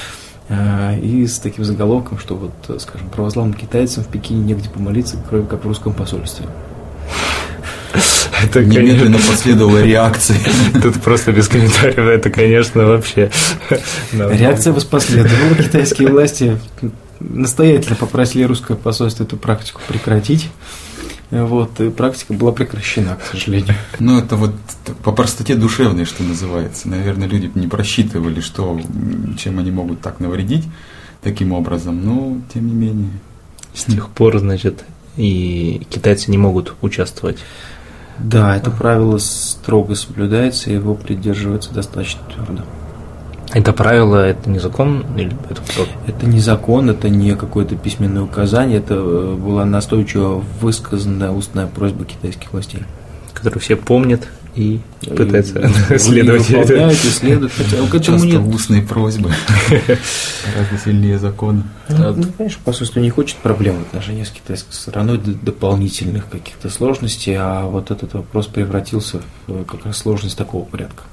э, 0.49 1.01
и 1.01 1.27
с 1.27 1.39
таким 1.39 1.65
заголовком, 1.65 2.19
что 2.19 2.37
вот, 2.37 2.81
скажем, 2.81 3.09
православным 3.09 3.55
китайцам 3.55 4.05
в 4.05 4.09
Пекине 4.09 4.41
негде 4.41 4.69
помолиться, 4.69 5.17
кроме 5.29 5.47
как 5.47 5.65
в 5.65 5.69
русском 5.69 5.93
посольстве. 5.93 6.47
Это, 8.43 8.65
Немедленно 8.65 9.17
конечно... 9.17 9.31
последовала 9.31 9.83
реакция. 9.83 10.37
Тут 10.83 11.01
просто 11.01 11.33
без 11.33 11.49
комментариев, 11.49 11.99
это, 11.99 12.31
конечно, 12.31 12.85
вообще... 12.85 13.31
Реакция 14.13 14.73
воспоследовала. 14.73 15.55
Китайские 15.57 16.09
власти 16.09 16.59
настоятельно 17.31 17.97
попросили 17.97 18.45
русское 18.45 18.77
посольство 18.77 19.25
эту 19.25 19.37
практику 19.37 19.81
прекратить. 19.89 20.51
Вот, 21.31 21.81
и 21.81 21.91
практика 21.91 22.33
была 22.33 22.53
прекращена, 22.53 23.17
к 23.17 23.25
сожалению. 23.25 23.75
Ну, 23.99 24.19
это 24.19 24.37
вот 24.37 24.55
по 25.03 25.11
простоте 25.11 25.57
душевной, 25.57 26.05
что 26.05 26.23
называется. 26.23 26.89
Наверное, 26.89 27.27
люди 27.27 27.51
не 27.55 27.67
просчитывали, 27.67 28.41
что, 28.41 28.79
чем 29.39 29.59
они 29.59 29.71
могут 29.71 30.01
так 30.01 30.21
навредить 30.21 30.65
таким 31.23 31.53
образом, 31.53 32.05
но 32.05 32.41
тем 32.53 32.67
не 32.67 32.75
менее. 32.75 33.11
С 33.75 33.85
тех 33.85 34.11
пор, 34.11 34.39
значит, 34.39 34.85
и 35.17 35.87
китайцы 35.91 36.31
не 36.31 36.39
могут 36.39 36.75
участвовать. 36.83 37.39
Да, 38.19 38.57
это 38.57 38.71
правило 38.71 39.19
строго 39.19 39.97
соблюдается, 39.97 40.71
и 40.71 40.75
его 40.75 40.95
придерживается 40.95 41.73
достаточно 41.75 42.21
твердо. 42.33 42.63
Это 43.55 43.73
правило, 43.73 44.17
это 44.17 44.51
не 44.51 44.59
закон 44.59 45.07
или 45.17 45.33
это 45.49 45.63
кто? 45.63 45.87
Это 46.09 46.27
не 46.27 46.41
закон, 46.41 46.91
это 46.91 47.09
не 47.09 47.37
какое-то 47.37 47.77
письменное 47.77 48.23
указание, 48.23 48.79
это 48.79 48.95
э, 48.95 49.37
была 49.37 49.65
настойчиво 49.65 50.45
высказанная 50.61 51.31
устная 51.31 51.69
просьба 51.69 52.05
китайских 52.05 52.53
властей. 52.53 52.83
Которую 53.33 53.61
все 53.61 53.77
помнят 53.77 54.27
и 54.57 54.81
пытаются 55.01 55.71
и, 55.91 55.99
следовать. 55.99 56.51
И 56.51 56.57
выполняют, 56.57 57.05
и 57.05 57.09
следуют, 57.09 57.53
хотя 57.53 57.77
к 57.87 57.95
этому 57.95 58.25
нет. 58.25 58.41
устные 58.41 58.83
просьбы 58.83 59.33
гораздо 59.71 60.79
сильнее 60.85 61.21
закона. 61.21 61.63
Ну, 61.89 62.13
ну, 62.13 62.25
конечно, 62.37 62.61
посольство 62.65 62.99
не 62.99 63.11
хочет 63.11 63.37
проблем 63.37 63.77
в 63.79 63.83
отношениях 63.83 64.27
с 64.27 64.31
китайской 64.31 64.73
стороной, 64.73 65.19
дополнительных 65.19 66.29
каких-то 66.29 66.71
сложностей, 66.71 67.37
а 67.39 67.67
вот 67.67 67.93
этот 67.93 68.15
вопрос 68.15 68.49
превратился 68.49 69.21
в 69.47 69.65
как 69.65 69.87
раз 69.87 69.99
сложность 69.99 70.37
такого 70.37 70.65
порядка. 70.65 71.05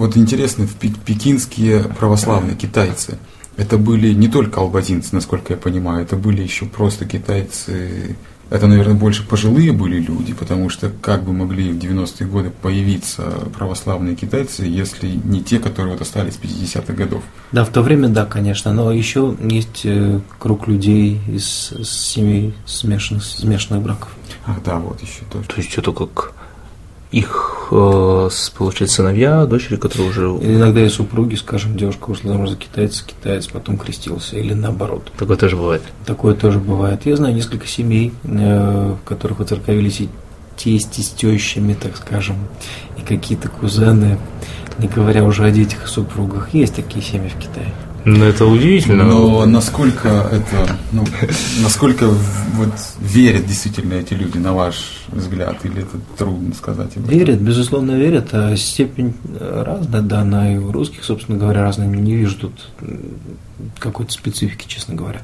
Вот 0.00 0.16
интересно, 0.16 0.66
пекинские 1.04 1.82
православные 1.82 2.56
китайцы, 2.56 3.18
это 3.58 3.76
были 3.76 4.14
не 4.14 4.28
только 4.28 4.58
албазинцы, 4.58 5.14
насколько 5.14 5.52
я 5.52 5.58
понимаю, 5.58 6.04
это 6.04 6.16
были 6.16 6.40
еще 6.40 6.64
просто 6.64 7.04
китайцы, 7.04 8.16
это, 8.48 8.66
наверное, 8.66 8.94
больше 8.94 9.28
пожилые 9.28 9.72
были 9.72 10.00
люди, 10.00 10.32
потому 10.32 10.70
что 10.70 10.90
как 11.02 11.24
бы 11.24 11.34
могли 11.34 11.70
в 11.70 11.76
90-е 11.76 12.26
годы 12.26 12.50
появиться 12.50 13.24
православные 13.54 14.16
китайцы, 14.16 14.62
если 14.62 15.06
не 15.22 15.42
те, 15.42 15.58
которые 15.58 15.92
вот 15.92 16.00
остались 16.00 16.36
с 16.36 16.38
50-х 16.38 16.94
годов? 16.94 17.22
Да, 17.52 17.66
в 17.66 17.68
то 17.68 17.82
время, 17.82 18.08
да, 18.08 18.24
конечно, 18.24 18.72
но 18.72 18.90
еще 18.92 19.36
есть 19.38 19.82
э, 19.84 20.20
круг 20.38 20.66
людей 20.66 21.20
из 21.28 21.74
семей 21.84 22.54
смешанных, 22.64 23.22
смешанных 23.22 23.82
браков. 23.82 24.08
Ах, 24.46 24.62
да, 24.64 24.78
вот 24.78 25.02
еще 25.02 25.24
тоже. 25.30 25.46
То 25.46 25.56
есть 25.58 25.76
это 25.76 25.92
как 25.92 26.32
их, 27.12 27.49
получается, 27.70 28.96
сыновья, 28.96 29.46
дочери, 29.46 29.76
которые 29.76 30.10
уже... 30.10 30.26
Иногда 30.44 30.84
и 30.84 30.88
супруги, 30.88 31.36
скажем, 31.36 31.76
девушка 31.76 32.10
вышла 32.10 32.32
замуж 32.32 32.50
за 32.50 32.56
китайца, 32.56 33.04
китаец 33.06 33.46
потом 33.46 33.78
крестился, 33.78 34.36
или 34.36 34.54
наоборот. 34.54 35.12
Такое 35.16 35.36
тоже 35.36 35.56
бывает? 35.56 35.82
Такое 36.04 36.34
тоже 36.34 36.58
бывает. 36.58 37.06
Я 37.06 37.16
знаю 37.16 37.34
несколько 37.34 37.66
семей, 37.66 38.12
э, 38.24 38.94
в 38.94 39.08
которых 39.08 39.38
воцерковились 39.38 40.00
и 40.00 40.08
тести 40.56 41.00
с 41.00 41.10
тещами, 41.10 41.74
так 41.74 41.96
скажем, 41.96 42.36
и 42.98 43.02
какие-то 43.02 43.48
кузены, 43.48 44.18
не 44.78 44.88
говоря 44.88 45.24
уже 45.24 45.44
о 45.44 45.50
детях 45.50 45.84
и 45.84 45.88
супругах. 45.88 46.52
Есть 46.52 46.74
такие 46.74 47.04
семьи 47.04 47.28
в 47.28 47.36
Китае. 47.36 47.72
Ну, 48.04 48.24
это 48.24 48.46
удивительно. 48.46 49.04
Но 49.04 49.44
насколько 49.46 50.08
это, 50.08 50.76
ну, 50.92 51.04
насколько 51.62 52.08
вот 52.08 52.72
верят 53.00 53.46
действительно 53.46 53.94
эти 53.94 54.14
люди, 54.14 54.38
на 54.38 54.52
ваш 54.52 55.04
взгляд, 55.08 55.64
или 55.64 55.82
это 55.82 55.98
трудно 56.16 56.54
сказать? 56.54 56.92
Верят, 56.96 57.40
безусловно, 57.40 57.92
верят, 57.92 58.28
а 58.32 58.56
степень 58.56 59.14
разная, 59.38 60.02
да, 60.02 60.20
она 60.20 60.52
и 60.52 60.56
у 60.56 60.72
русских, 60.72 61.04
собственно 61.04 61.38
говоря, 61.38 61.62
разная. 61.62 61.88
Не 61.88 62.16
вижу 62.16 62.36
тут 62.36 62.70
какой-то 63.78 64.12
специфики, 64.12 64.66
честно 64.66 64.94
говоря. 64.94 65.22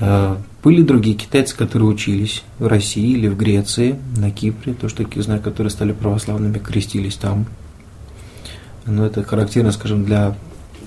А, 0.00 0.40
были 0.62 0.82
другие 0.82 1.16
китайцы, 1.16 1.56
которые 1.56 1.88
учились 1.88 2.42
в 2.58 2.66
России 2.66 3.12
или 3.12 3.28
в 3.28 3.36
Греции, 3.36 3.98
на 4.16 4.30
Кипре, 4.30 4.74
то, 4.74 4.88
что 4.88 5.04
такие 5.04 5.22
знаю, 5.22 5.40
которые 5.40 5.70
стали 5.70 5.92
православными, 5.92 6.58
крестились 6.58 7.16
там. 7.16 7.46
Но 8.86 9.06
это 9.06 9.22
характерно, 9.22 9.72
скажем, 9.72 10.04
для 10.04 10.34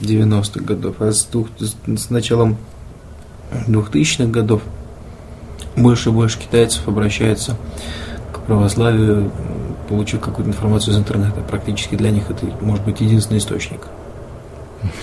90-х 0.02 0.62
годов, 0.62 0.96
а 1.00 1.12
с, 1.12 1.26
двух, 1.26 1.48
с 1.60 2.10
началом 2.10 2.58
2000-х 3.68 4.26
годов 4.26 4.62
больше 5.76 6.10
и 6.10 6.12
больше 6.12 6.40
китайцев 6.40 6.88
обращаются 6.88 7.58
к 8.34 8.40
православию, 8.42 9.32
получив 9.88 10.20
какую-то 10.20 10.52
информацию 10.52 10.94
из 10.94 10.98
интернета. 10.98 11.42
Практически 11.42 11.96
для 11.96 12.12
них 12.12 12.30
это 12.30 12.46
может 12.62 12.84
быть 12.84 13.00
единственный 13.02 13.38
источник. 13.38 13.82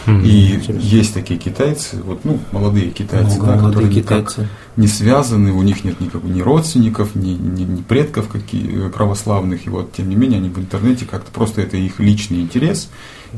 И 0.07 0.61
есть 0.79 1.15
такие 1.15 1.39
китайцы, 1.39 2.01
вот, 2.03 2.25
ну, 2.25 2.39
молодые 2.53 2.91
китайцы, 2.91 3.37
Много 3.37 3.47
да, 3.47 3.57
молодые 3.57 3.73
которые 3.73 4.03
китайцы. 4.03 4.41
никак 4.41 4.53
не 4.77 4.87
связаны, 4.87 5.53
у 5.53 5.63
них 5.63 5.85
нет 5.85 6.01
никаких 6.01 6.23
ни 6.23 6.41
родственников, 6.41 7.15
ни, 7.15 7.31
ни, 7.31 7.65
ни 7.65 7.83
предков 7.83 8.29
какие, 8.29 8.89
православных, 8.89 9.67
и 9.67 9.71
вот, 9.71 9.93
тем 9.93 10.09
не 10.09 10.17
менее, 10.17 10.39
они 10.39 10.49
в 10.49 10.59
интернете 10.59 11.07
как-то 11.07 11.31
просто 11.33 11.61
это 11.63 11.77
их 11.77 11.99
личный 11.99 12.41
интерес, 12.41 12.89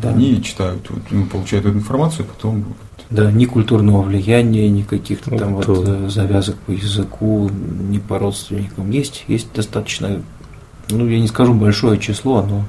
Да. 0.03 0.11
они 0.11 0.43
читают, 0.43 0.89
вот, 0.91 1.01
ну, 1.11 1.27
получают 1.27 1.67
эту 1.67 1.77
информацию, 1.77 2.27
а 2.29 2.33
потом 2.35 2.65
вот, 2.69 2.77
Да, 3.11 3.31
ни 3.31 3.45
культурного 3.47 4.03
влияния, 4.03 4.69
ни 4.69 4.83
каких-то 4.83 5.31
там 5.37 5.55
Вот 5.55 5.67
вот 5.67 5.85
то. 5.85 5.93
э, 6.07 6.09
завязок 6.11 6.57
по 6.59 6.71
языку, 6.73 7.51
ни 7.89 7.99
по 7.99 8.19
родственникам. 8.19 8.91
Есть, 8.91 9.25
есть 9.29 9.49
достаточно, 9.55 10.23
ну, 10.91 11.07
я 11.09 11.21
не 11.21 11.29
скажу 11.29 11.55
большое 11.55 11.99
число, 11.99 12.43
но 12.43 12.65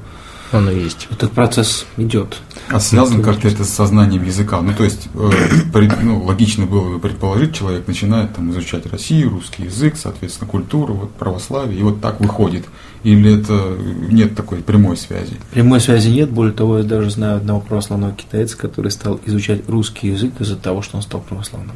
Оно 0.52 0.72
есть. 0.72 1.08
этот 1.12 1.32
процесс 1.34 1.86
идет. 1.98 2.38
А 2.70 2.80
связано 2.80 3.24
как-то 3.24 3.48
это 3.48 3.64
с 3.64 3.70
сознанием 3.70 4.24
языка. 4.24 4.62
Ну, 4.62 4.74
то 4.74 4.84
есть, 4.84 5.08
э, 5.14 5.30
пред- 5.74 6.02
ну, 6.02 6.24
логично 6.24 6.66
было 6.66 6.94
бы 6.94 7.00
предположить, 7.00 7.56
человек 7.56 7.88
начинает 7.88 8.36
там 8.36 8.52
изучать 8.52 8.86
Россию, 8.86 9.32
русский 9.32 9.64
язык, 9.64 9.96
соответственно, 9.98 10.50
культуру, 10.50 10.94
вот, 10.94 11.12
православие, 11.16 11.80
и 11.80 11.84
вот 11.84 12.02
так 12.02 12.20
выходит. 12.20 12.66
Или 13.04 13.40
это 13.40 13.78
нет 14.10 14.36
такой 14.36 14.60
прямой 14.60 14.98
связи? 14.98 15.38
Прямой 15.52 15.80
связи 15.80 16.10
нет, 16.10 16.30
более 16.30 16.54
того, 16.54 16.80
я 16.80 16.84
даже 16.84 17.10
знаю 17.12 17.38
одного 17.38 17.62
православного 17.62 18.14
китайца, 18.14 18.58
который 18.58 18.92
стал 18.92 19.20
изучать 19.26 19.62
русский 19.70 20.10
язык 20.10 20.34
из-за 20.40 20.56
того, 20.56 20.82
что 20.82 20.98
он 20.98 21.04
стал 21.04 21.22
православным. 21.22 21.76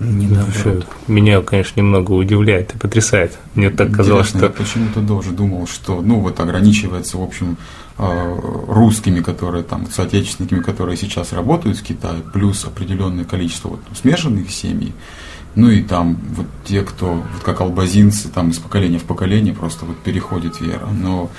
Не 0.00 0.26
Ну, 0.26 0.34
наоборот. 0.34 0.56
вообще, 0.56 0.84
меня, 1.06 1.40
конечно, 1.42 1.80
немного 1.80 2.12
удивляет 2.12 2.74
и 2.74 2.78
потрясает. 2.78 3.38
Мне 3.54 3.70
так 3.70 3.92
казалось, 3.92 4.28
Интересно, 4.28 4.38
что 4.38 4.46
я 4.46 4.52
почему-то 4.52 5.06
тоже 5.06 5.30
думал, 5.30 5.66
что, 5.66 6.00
ну, 6.00 6.20
вот 6.20 6.40
ограничивается, 6.40 7.18
в 7.18 7.22
общем, 7.22 7.58
э, 7.98 8.40
русскими, 8.68 9.20
которые 9.20 9.62
там, 9.62 9.86
соотечественниками, 9.90 10.60
которые 10.62 10.96
сейчас 10.96 11.32
работают 11.32 11.78
в 11.78 11.82
Китае, 11.82 12.22
плюс 12.32 12.64
определенное 12.64 13.24
количество 13.24 13.68
вот, 13.68 13.80
смешанных 13.94 14.50
семей, 14.50 14.94
ну 15.54 15.68
и 15.68 15.82
там 15.82 16.18
вот 16.34 16.46
те, 16.64 16.82
кто, 16.82 17.14
вот 17.14 17.42
как 17.44 17.60
албазинцы, 17.60 18.28
там 18.28 18.50
из 18.50 18.58
поколения 18.58 18.98
в 18.98 19.04
поколение 19.04 19.52
просто 19.52 19.84
вот 19.84 19.98
переходит 19.98 20.60
вера. 20.60 20.86
Но 20.86 21.30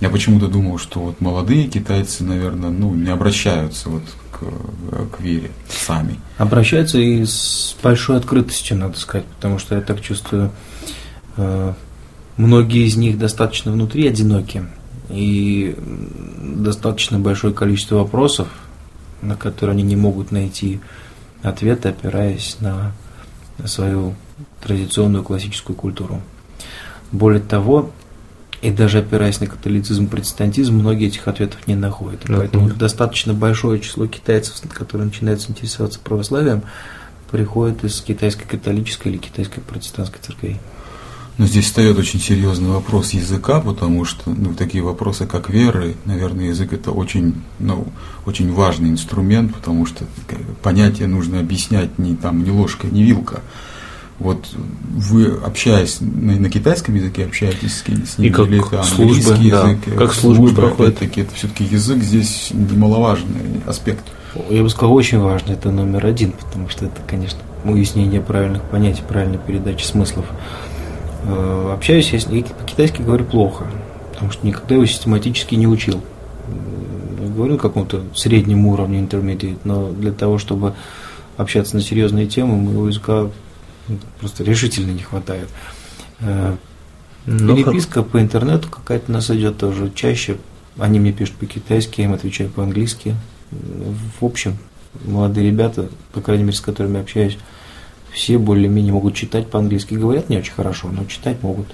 я 0.00 0.10
почему-то 0.10 0.48
думал, 0.48 0.78
что 0.78 1.00
вот 1.00 1.20
молодые 1.20 1.66
китайцы, 1.66 2.24
наверное, 2.24 2.70
ну, 2.70 2.94
не 2.94 3.10
обращаются 3.10 3.88
вот 3.88 4.02
к, 4.38 5.16
к 5.16 5.20
вере 5.20 5.50
сами. 5.68 6.18
Обращаются 6.38 6.98
и 6.98 7.24
с 7.24 7.76
большой 7.82 8.16
открытостью, 8.16 8.76
надо 8.76 8.98
сказать, 8.98 9.26
потому 9.36 9.58
что 9.58 9.74
я 9.74 9.80
так 9.80 10.00
чувствую, 10.00 10.50
э, 11.36 11.72
многие 12.36 12.86
из 12.86 12.96
них 12.96 13.18
достаточно 13.18 13.72
внутри 13.72 14.08
одиноки, 14.08 14.64
и 15.10 15.76
достаточно 16.38 17.18
большое 17.18 17.52
количество 17.52 17.96
вопросов, 17.96 18.48
на 19.22 19.36
которые 19.36 19.74
они 19.74 19.82
не 19.82 19.96
могут 19.96 20.32
найти 20.32 20.80
ответа, 21.42 21.90
опираясь 21.90 22.56
на 22.60 22.92
свою 23.66 24.14
традиционную 24.62 25.22
классическую 25.22 25.76
культуру. 25.76 26.20
Более 27.12 27.40
того, 27.40 27.90
и 28.64 28.70
даже 28.70 28.98
опираясь 29.00 29.40
на 29.40 29.46
католицизм, 29.46 30.08
протестантизм, 30.08 30.74
многие 30.74 31.08
этих 31.08 31.28
ответов 31.28 31.66
не 31.66 31.74
находят. 31.74 32.24
И 32.24 32.28
Да, 32.28 32.38
Поэтому 32.38 32.70
да. 32.70 32.74
достаточно 32.74 33.34
большое 33.34 33.78
число 33.78 34.06
китайцев, 34.06 34.54
которые 34.72 35.06
начинают 35.06 35.44
интересоваться 35.48 36.00
православием, 36.02 36.62
приходят 37.30 37.84
из 37.84 38.00
китайской 38.00 38.46
католической 38.46 39.08
или 39.08 39.18
китайской 39.18 39.60
протестантской 39.60 40.18
церквей. 40.22 40.60
Но 41.36 41.46
здесь 41.46 41.66
встает 41.66 41.98
очень 41.98 42.20
серьезный 42.20 42.70
вопрос 42.70 43.10
языка, 43.10 43.60
потому 43.60 44.06
что 44.06 44.30
ну, 44.30 44.54
такие 44.54 44.82
вопросы, 44.82 45.26
как 45.26 45.50
веры, 45.50 45.94
наверное, 46.06 46.46
язык 46.46 46.72
это 46.72 46.90
очень, 46.90 47.42
ну, 47.58 47.88
очень 48.24 48.50
важный 48.50 48.88
инструмент, 48.88 49.52
потому 49.52 49.84
что 49.84 50.06
понятие 50.62 51.08
нужно 51.08 51.40
объяснять 51.40 51.98
не, 51.98 52.16
там, 52.16 52.44
не 52.44 52.50
ложка, 52.50 52.86
не 52.86 53.02
вилка. 53.02 53.42
Вот 54.20 54.46
вы, 54.92 55.38
общаясь 55.44 55.98
на, 56.00 56.34
на 56.38 56.48
китайском 56.48 56.94
языке, 56.94 57.24
общаетесь 57.24 57.78
с, 57.78 57.82
с 57.82 58.18
ними, 58.18 58.28
И 58.28 58.32
как 58.32 58.46
или 58.46 58.58
это 58.58 58.82
службы, 58.84 59.02
английский 59.02 59.50
да, 59.50 59.68
язык, 59.68 59.78
э, 59.86 59.96
как 59.96 60.12
службы 60.14 60.48
проходят. 60.54 60.94
опять-таки, 60.96 61.20
это 61.22 61.34
все-таки 61.34 61.64
язык 61.64 61.98
здесь 61.98 62.50
немаловажный 62.52 63.60
аспект. 63.66 64.04
Я 64.50 64.62
бы 64.62 64.70
сказал, 64.70 64.94
очень 64.94 65.18
важно, 65.18 65.52
это 65.52 65.70
номер 65.72 66.06
один, 66.06 66.32
потому 66.32 66.68
что 66.68 66.86
это, 66.86 67.00
конечно, 67.06 67.40
уяснение 67.64 68.20
правильных 68.20 68.62
понятий, 68.62 69.02
правильной 69.06 69.38
передачи 69.38 69.84
смыслов. 69.84 70.26
Э, 71.24 71.72
Общаюсь 71.74 72.10
я 72.12 72.20
с 72.20 72.28
ней, 72.28 72.44
по-китайски 72.44 73.02
говорю 73.02 73.24
плохо, 73.24 73.66
потому 74.12 74.30
что 74.30 74.46
никогда 74.46 74.76
его 74.76 74.86
систематически 74.86 75.56
не 75.56 75.66
учил. 75.66 76.00
Я 77.20 77.28
говорю 77.30 77.54
на 77.54 77.58
каком-то 77.58 78.04
среднем 78.14 78.64
уровне 78.66 79.00
intermediate, 79.00 79.58
но 79.64 79.90
для 79.90 80.12
того, 80.12 80.38
чтобы 80.38 80.74
общаться 81.36 81.74
на 81.74 81.82
серьезные 81.82 82.26
темы, 82.26 82.56
моего 82.56 82.86
языка 82.86 83.26
просто 84.20 84.44
решительно 84.44 84.90
не 84.92 85.02
хватает. 85.02 85.48
Э, 86.20 86.56
Ну, 87.26 87.56
Переписка 87.56 88.02
по 88.02 88.20
интернету 88.20 88.68
какая-то 88.68 89.10
у 89.10 89.14
нас 89.14 89.30
идет 89.30 89.56
тоже 89.58 89.90
чаще. 89.94 90.36
Они 90.78 91.00
мне 91.00 91.12
пишут 91.12 91.36
по-китайски, 91.36 92.00
я 92.00 92.06
им 92.06 92.12
отвечаю 92.12 92.50
по-английски. 92.50 93.16
В 93.50 94.24
общем, 94.24 94.58
молодые 95.04 95.46
ребята, 95.46 95.88
по 96.12 96.20
крайней 96.20 96.44
мере, 96.44 96.56
с 96.56 96.60
которыми 96.60 97.00
общаюсь, 97.00 97.38
все 98.12 98.38
более-менее 98.38 98.92
могут 98.92 99.14
читать 99.14 99.48
по-английски. 99.48 99.94
Говорят 99.94 100.28
не 100.28 100.36
очень 100.36 100.52
хорошо, 100.52 100.88
но 100.88 101.04
читать 101.06 101.42
могут. 101.42 101.66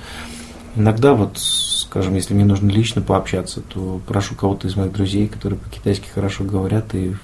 Иногда 0.77 1.15
вот, 1.15 1.39
скажем, 1.39 2.15
если 2.15 2.33
мне 2.35 2.45
нужно 2.45 2.71
лично 2.71 3.03
пообщаться, 3.03 3.61
то 3.61 4.01
прошу 4.07 4.37
кого-то 4.37 4.69
из 4.69 4.77
моих 4.77 4.93
друзей, 4.93 5.27
которые 5.27 5.59
по-китайски 5.59 6.09
хорошо 6.09 6.45
говорят 6.45 6.95
и 6.95 7.17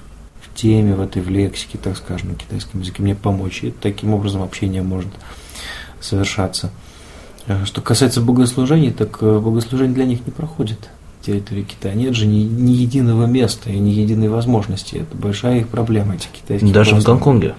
в 0.52 0.56
теме, 0.56 0.94
в 0.94 1.00
этой 1.00 1.22
в 1.22 1.28
лексике, 1.28 1.78
так 1.82 1.96
скажем, 1.96 2.30
на 2.30 2.34
китайском 2.34 2.80
языке, 2.80 3.02
мне 3.02 3.14
помочь. 3.14 3.62
И 3.64 3.70
таким 3.70 4.14
образом 4.14 4.42
общение 4.42 4.82
может 4.82 5.08
совершаться. 6.00 6.70
Э, 7.46 7.64
Что 7.64 7.80
касается 7.80 8.20
богослужений, 8.20 8.90
так 8.90 9.18
э, 9.20 9.38
богослужение 9.38 9.94
для 9.94 10.04
них 10.04 10.26
не 10.26 10.32
проходит 10.32 10.88
территории 11.24 11.62
Китая. 11.62 11.94
Нет 11.94 12.14
же 12.14 12.26
ни, 12.26 12.38
ни 12.42 12.70
единого 12.72 13.26
места 13.26 13.70
и 13.70 13.78
ни 13.78 13.90
единой 13.90 14.28
возможности. 14.28 14.96
Это 14.96 15.16
большая 15.16 15.58
их 15.60 15.68
проблема, 15.68 16.14
эти 16.14 16.28
китайские 16.32 16.72
Даже 16.72 16.94
в. 16.94 17.04
Гонконге. 17.04 17.54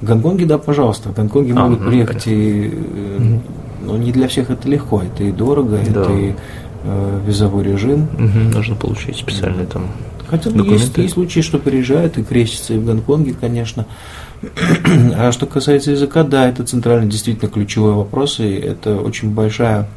В 0.00 0.04
Гонконге, 0.04 0.46
да, 0.46 0.58
пожалуйста. 0.58 1.08
В 1.10 1.14
Гонконге 1.14 1.52
А, 1.54 1.60
могут 1.64 1.80
ну, 1.80 1.88
приехать 1.88 2.26
и... 2.26 2.70
э. 2.72 3.38
Но 3.84 3.96
не 3.96 4.12
для 4.12 4.28
всех 4.28 4.50
это 4.50 4.68
легко. 4.68 5.02
Это 5.02 5.24
и 5.24 5.32
дорого, 5.32 5.78
Да. 5.88 6.02
это 6.02 6.12
и 6.12 6.34
э, 6.84 7.20
визовой 7.26 7.64
режим. 7.64 8.08
Мгм, 8.16 8.50
Нужно 8.52 8.76
получить 8.76 9.16
специальный 9.16 9.66
там. 9.66 9.86
Хотя 10.32 10.48
ну, 10.48 10.64
есть, 10.64 10.96
есть 10.96 11.12
случаи, 11.12 11.40
что 11.40 11.58
приезжают 11.58 12.16
и 12.16 12.24
крестятся 12.24 12.72
и 12.72 12.78
в 12.78 12.86
Гонконге, 12.86 13.34
конечно. 13.38 13.84
А 15.14 15.30
что 15.30 15.44
касается 15.44 15.90
языка, 15.90 16.22
да, 16.24 16.48
это 16.48 16.64
центрально 16.64 17.04
действительно 17.04 17.50
ключевой 17.50 17.92
вопрос, 17.92 18.40
и 18.40 18.48
это 18.48 18.96
очень 18.96 19.28
большая 19.28 19.90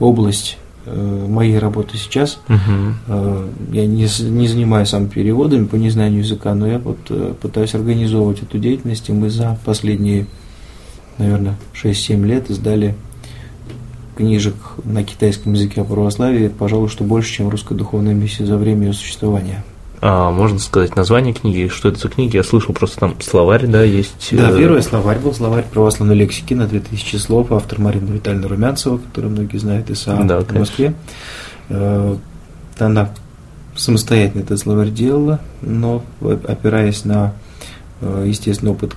область 0.00 0.56
э, 0.86 1.26
моей 1.28 1.58
работы 1.58 1.98
сейчас. 1.98 2.38
Э, 3.06 3.48
Я 3.70 3.84
не, 3.84 4.08
не 4.30 4.48
занимаюсь 4.48 4.88
сам 4.88 5.08
переводами 5.08 5.66
по 5.66 5.76
незнанию 5.76 6.20
языка, 6.20 6.54
но 6.54 6.66
я 6.66 6.78
вот 6.78 6.98
э, 7.10 7.34
пытаюсь 7.38 7.74
организовывать 7.74 8.42
эту 8.42 8.58
деятельность, 8.58 9.10
и 9.10 9.12
мы 9.12 9.28
за 9.28 9.58
последние, 9.66 10.26
наверное, 11.18 11.56
6-7 11.74 12.24
лет 12.24 12.48
издали 12.48 12.94
книжек 14.16 14.54
на 14.84 15.04
китайском 15.04 15.52
языке 15.52 15.82
о 15.82 15.84
православии, 15.84 16.48
пожалуй, 16.48 16.88
что 16.88 17.04
больше, 17.04 17.32
чем 17.32 17.48
русская 17.48 17.74
духовная 17.74 18.14
миссия 18.14 18.46
за 18.46 18.56
время 18.56 18.88
ее 18.88 18.92
существования. 18.92 19.64
А 20.00 20.30
можно 20.30 20.58
сказать 20.58 20.94
название 20.94 21.32
книги? 21.32 21.68
Что 21.68 21.88
это 21.88 21.98
за 21.98 22.08
книги? 22.08 22.36
Я 22.36 22.42
слышал 22.42 22.74
просто 22.74 22.98
там 23.00 23.20
словарь, 23.20 23.66
да, 23.66 23.82
есть. 23.82 24.28
Да, 24.32 24.50
э, 24.50 24.58
первый 24.58 24.82
словарь 24.82 25.18
был 25.18 25.32
словарь 25.32 25.64
православной 25.64 26.14
лексики 26.14 26.54
на 26.54 26.66
2000 26.66 27.16
слов, 27.16 27.52
автор 27.52 27.80
Марина 27.80 28.10
Витальевна 28.10 28.48
Румянцева, 28.48 28.98
которую 28.98 29.32
многие 29.32 29.56
знают 29.58 29.88
из 29.90 30.00
САА 30.00 30.24
да, 30.24 30.40
в 30.40 30.52
Москве. 30.52 30.94
Э, 31.68 32.16
она 32.78 33.10
самостоятельно 33.74 34.42
этот 34.42 34.58
словарь 34.58 34.90
делала, 34.90 35.40
но 35.62 36.02
опираясь 36.20 37.04
на, 37.04 37.32
э, 38.00 38.24
естественно, 38.26 38.72
опыт 38.72 38.96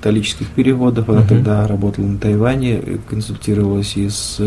католических 0.00 0.48
переводов, 0.48 1.08
она 1.10 1.20
uh-huh. 1.20 1.28
тогда 1.28 1.66
работала 1.66 2.06
на 2.06 2.18
Тайване, 2.18 2.82
консультировалась 3.08 3.96
и 3.96 4.08
с 4.08 4.40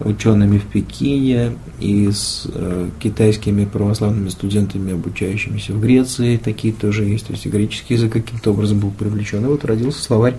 учеными 0.00 0.58
в 0.58 0.66
Пекине, 0.66 1.56
и 1.80 2.10
с 2.10 2.46
э, 2.52 2.90
китайскими 3.00 3.64
православными 3.64 4.28
студентами, 4.28 4.92
обучающимися 4.92 5.72
в 5.72 5.80
Греции, 5.80 6.36
такие 6.36 6.74
тоже 6.74 7.04
есть, 7.04 7.26
то 7.26 7.32
есть 7.32 7.46
и 7.46 7.48
греческий 7.48 7.94
язык 7.94 8.12
каким-то 8.12 8.50
образом 8.50 8.78
был 8.78 8.90
привлечен. 8.90 9.44
И 9.44 9.48
вот 9.48 9.64
родился 9.64 10.02
словарь 10.02 10.34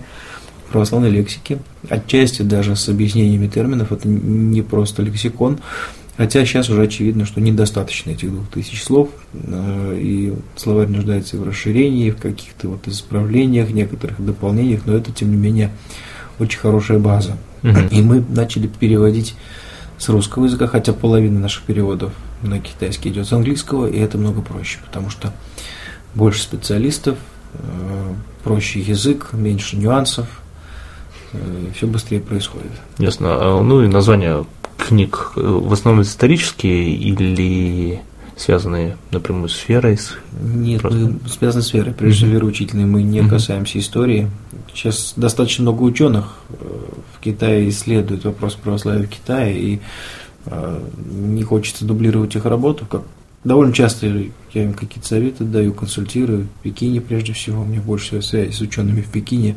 православной 0.70 1.10
лексики, 1.10 1.58
отчасти 1.88 2.42
даже 2.42 2.76
с 2.76 2.88
объяснениями 2.88 3.48
терминов, 3.48 3.90
это 3.90 4.06
не 4.06 4.62
просто 4.62 5.02
лексикон, 5.02 5.58
Хотя 6.18 6.44
сейчас 6.44 6.68
уже 6.68 6.82
очевидно, 6.82 7.24
что 7.24 7.40
недостаточно 7.40 8.10
этих 8.10 8.32
двух 8.32 8.48
тысяч 8.48 8.82
слов, 8.82 9.08
э, 9.32 9.98
и 10.00 10.34
словарь 10.56 10.88
нуждается 10.88 11.36
в 11.36 11.44
расширении, 11.44 12.10
в 12.10 12.16
каких-то 12.16 12.70
вот 12.70 12.88
исправлениях, 12.88 13.70
некоторых 13.70 14.22
дополнениях, 14.22 14.80
но 14.84 14.94
это, 14.94 15.12
тем 15.12 15.30
не 15.30 15.36
менее, 15.36 15.70
очень 16.40 16.58
хорошая 16.58 16.98
база. 16.98 17.36
Угу. 17.62 17.78
И 17.92 18.02
мы 18.02 18.24
начали 18.28 18.66
переводить 18.66 19.36
с 19.96 20.08
русского 20.08 20.46
языка, 20.46 20.66
хотя 20.66 20.92
половина 20.92 21.38
наших 21.38 21.62
переводов 21.62 22.12
на 22.42 22.58
китайский 22.58 23.10
идет 23.10 23.28
с 23.28 23.32
английского, 23.32 23.86
и 23.86 23.96
это 23.96 24.18
много 24.18 24.42
проще, 24.42 24.80
потому 24.84 25.10
что 25.10 25.32
больше 26.16 26.42
специалистов, 26.42 27.16
э, 27.54 28.14
проще 28.42 28.80
язык, 28.80 29.28
меньше 29.34 29.76
нюансов, 29.76 30.26
э, 31.32 31.38
все 31.76 31.86
быстрее 31.86 32.18
происходит. 32.18 32.72
Ясно. 32.98 33.28
А, 33.30 33.62
ну 33.62 33.84
и 33.84 33.86
название 33.86 34.44
книг 34.78 35.32
э, 35.36 35.40
в 35.40 35.72
основном 35.72 36.02
исторические 36.02 36.94
или 36.94 38.00
связанные 38.36 38.96
напрямую 39.10 39.48
с 39.48 39.56
сферой? 39.56 39.98
Нет, 40.40 40.80
просто... 40.80 40.98
мы 40.98 41.28
связаны 41.28 41.62
с 41.62 41.66
сферой. 41.66 41.92
Прежде 41.92 42.18
всего, 42.18 42.30
вероучительной 42.36 42.86
мы 42.86 43.02
не 43.02 43.18
mm-hmm. 43.18 43.28
касаемся 43.28 43.78
истории. 43.78 44.30
Сейчас 44.72 45.12
достаточно 45.16 45.62
много 45.62 45.82
ученых 45.82 46.36
э, 46.50 46.54
в 47.14 47.20
Китае 47.20 47.68
исследуют 47.68 48.24
вопрос 48.24 48.54
православия 48.54 49.06
в 49.06 49.10
Китае, 49.10 49.58
и 49.58 49.80
э, 50.46 50.80
не 51.10 51.42
хочется 51.42 51.84
дублировать 51.84 52.36
их 52.36 52.46
работу. 52.46 52.86
Как 52.86 53.02
довольно 53.44 53.72
часто 53.72 54.06
я 54.06 54.62
им 54.62 54.72
какие-то 54.72 55.08
советы 55.08 55.44
даю, 55.44 55.74
консультирую. 55.74 56.46
В 56.60 56.62
Пекине, 56.62 57.00
прежде 57.00 57.32
всего, 57.32 57.62
у 57.62 57.64
меня 57.64 57.80
больше 57.80 58.06
всего 58.06 58.22
связи 58.22 58.52
с 58.52 58.60
учеными 58.60 59.02
в 59.02 59.08
Пекине. 59.10 59.56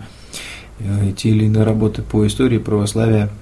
Те 1.16 1.30
или 1.30 1.46
иные 1.46 1.64
работы 1.64 2.02
по 2.02 2.26
истории 2.26 2.58
православия– 2.58 3.30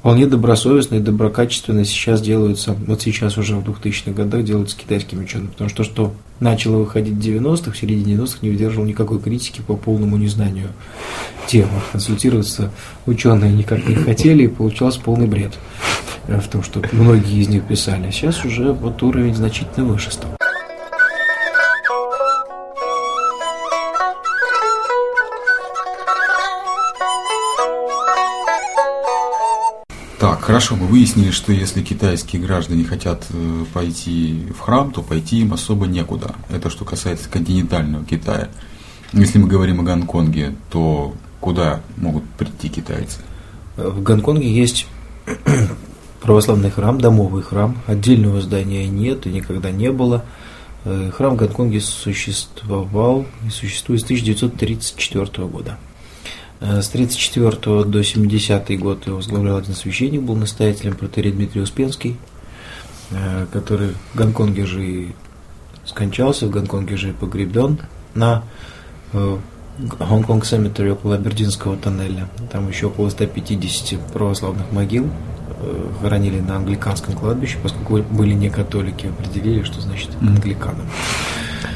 вполне 0.00 0.26
добросовестно 0.26 0.96
и 0.96 1.00
доброкачественно 1.00 1.84
сейчас 1.84 2.20
делаются, 2.20 2.74
вот 2.86 3.02
сейчас 3.02 3.38
уже 3.38 3.56
в 3.56 3.68
2000-х 3.68 4.12
годах 4.12 4.44
делаются 4.44 4.76
китайскими 4.76 5.24
учеными, 5.24 5.48
потому 5.48 5.70
что 5.70 5.78
то, 5.78 5.84
что 5.84 6.12
начало 6.40 6.78
выходить 6.78 7.14
в 7.14 7.20
90-х, 7.20 7.72
в 7.72 7.78
середине 7.78 8.16
90-х 8.16 8.38
не 8.42 8.50
выдерживал 8.50 8.86
никакой 8.86 9.20
критики 9.20 9.62
по 9.66 9.76
полному 9.76 10.16
незнанию 10.16 10.68
темы. 11.46 11.80
Консультироваться 11.92 12.70
ученые 13.06 13.52
никак 13.52 13.86
не 13.86 13.94
хотели, 13.94 14.44
и 14.44 14.48
получался 14.48 15.00
полный 15.00 15.26
бред 15.26 15.52
в 16.26 16.48
том, 16.48 16.62
что 16.62 16.82
многие 16.92 17.40
из 17.40 17.48
них 17.48 17.64
писали. 17.64 18.10
Сейчас 18.10 18.44
уже 18.44 18.72
вот 18.72 19.02
уровень 19.02 19.34
значительно 19.34 19.86
выше 19.86 20.12
стал. 20.12 20.30
Хорошо, 30.50 30.74
мы 30.74 30.88
выяснили, 30.88 31.30
что 31.30 31.52
если 31.52 31.80
китайские 31.80 32.42
граждане 32.42 32.82
хотят 32.82 33.24
э, 33.30 33.64
пойти 33.72 34.48
в 34.52 34.58
храм, 34.58 34.90
то 34.90 35.00
пойти 35.00 35.42
им 35.42 35.52
особо 35.52 35.86
некуда. 35.86 36.34
Это 36.48 36.70
что 36.70 36.84
касается 36.84 37.28
континентального 37.28 38.04
Китая. 38.04 38.48
Если 39.12 39.38
мы 39.38 39.46
говорим 39.46 39.78
о 39.78 39.84
Гонконге, 39.84 40.56
то 40.68 41.14
куда 41.38 41.82
могут 41.96 42.24
прийти 42.30 42.68
китайцы? 42.68 43.20
В 43.76 44.02
Гонконге 44.02 44.52
есть 44.52 44.88
православный 46.20 46.70
храм, 46.70 47.00
домовый 47.00 47.44
храм. 47.44 47.78
Отдельного 47.86 48.40
здания 48.40 48.88
нет 48.88 49.28
и 49.28 49.30
никогда 49.30 49.70
не 49.70 49.92
было. 49.92 50.24
Э, 50.84 51.12
храм 51.16 51.34
в 51.34 51.36
Гонконге 51.36 51.80
существовал 51.80 53.24
и 53.46 53.50
существует 53.50 54.00
с 54.00 54.04
1934 54.04 55.46
года. 55.46 55.78
Э, 56.60 56.82
с 56.82 56.88
34 56.88 57.84
до 57.84 58.04
70 58.04 58.78
год 58.78 59.06
его 59.06 59.16
возглавлял 59.16 59.56
один 59.56 59.74
священник, 59.74 60.22
был 60.22 60.36
настоятелем 60.36 60.94
протерей 60.94 61.32
Дмитрий 61.32 61.62
Успенский, 61.62 62.16
э, 63.10 63.46
который 63.52 63.94
в 64.12 64.16
Гонконге 64.16 64.66
же 64.66 64.86
и 64.86 65.14
скончался, 65.84 66.46
в 66.46 66.50
Гонконге 66.50 66.96
же 66.96 67.10
и 67.10 67.12
погребен 67.12 67.78
на 68.14 68.44
Гонконг 69.82 70.44
Cemetery 70.44 70.90
около 70.90 71.14
Абердинского 71.14 71.76
тоннеля. 71.76 72.28
Там 72.52 72.68
еще 72.68 72.86
около 72.86 73.08
150 73.08 73.98
православных 74.12 74.70
могил 74.72 75.08
э, 75.60 75.86
хоронили 76.00 76.40
на 76.40 76.56
англиканском 76.56 77.14
кладбище, 77.14 77.58
поскольку 77.62 78.02
были 78.14 78.34
не 78.34 78.50
католики, 78.50 79.06
определили, 79.06 79.62
что 79.62 79.80
значит 79.80 80.10
англиканам. 80.20 80.86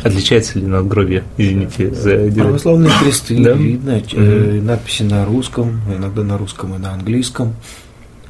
Отличается 0.03 0.59
ли 0.59 0.67
надгробие, 0.67 1.25
извините 1.37 1.95
за 1.95 2.31
Православные 2.33 2.93
кресты, 3.01 3.43
да? 3.43 3.53
видно, 3.53 3.99
mm 3.99 4.61
надписи 4.63 5.03
на 5.03 5.25
русском, 5.25 5.81
иногда 5.95 6.23
на 6.23 6.39
русском 6.39 6.75
и 6.75 6.79
на 6.79 6.93
английском. 6.93 7.55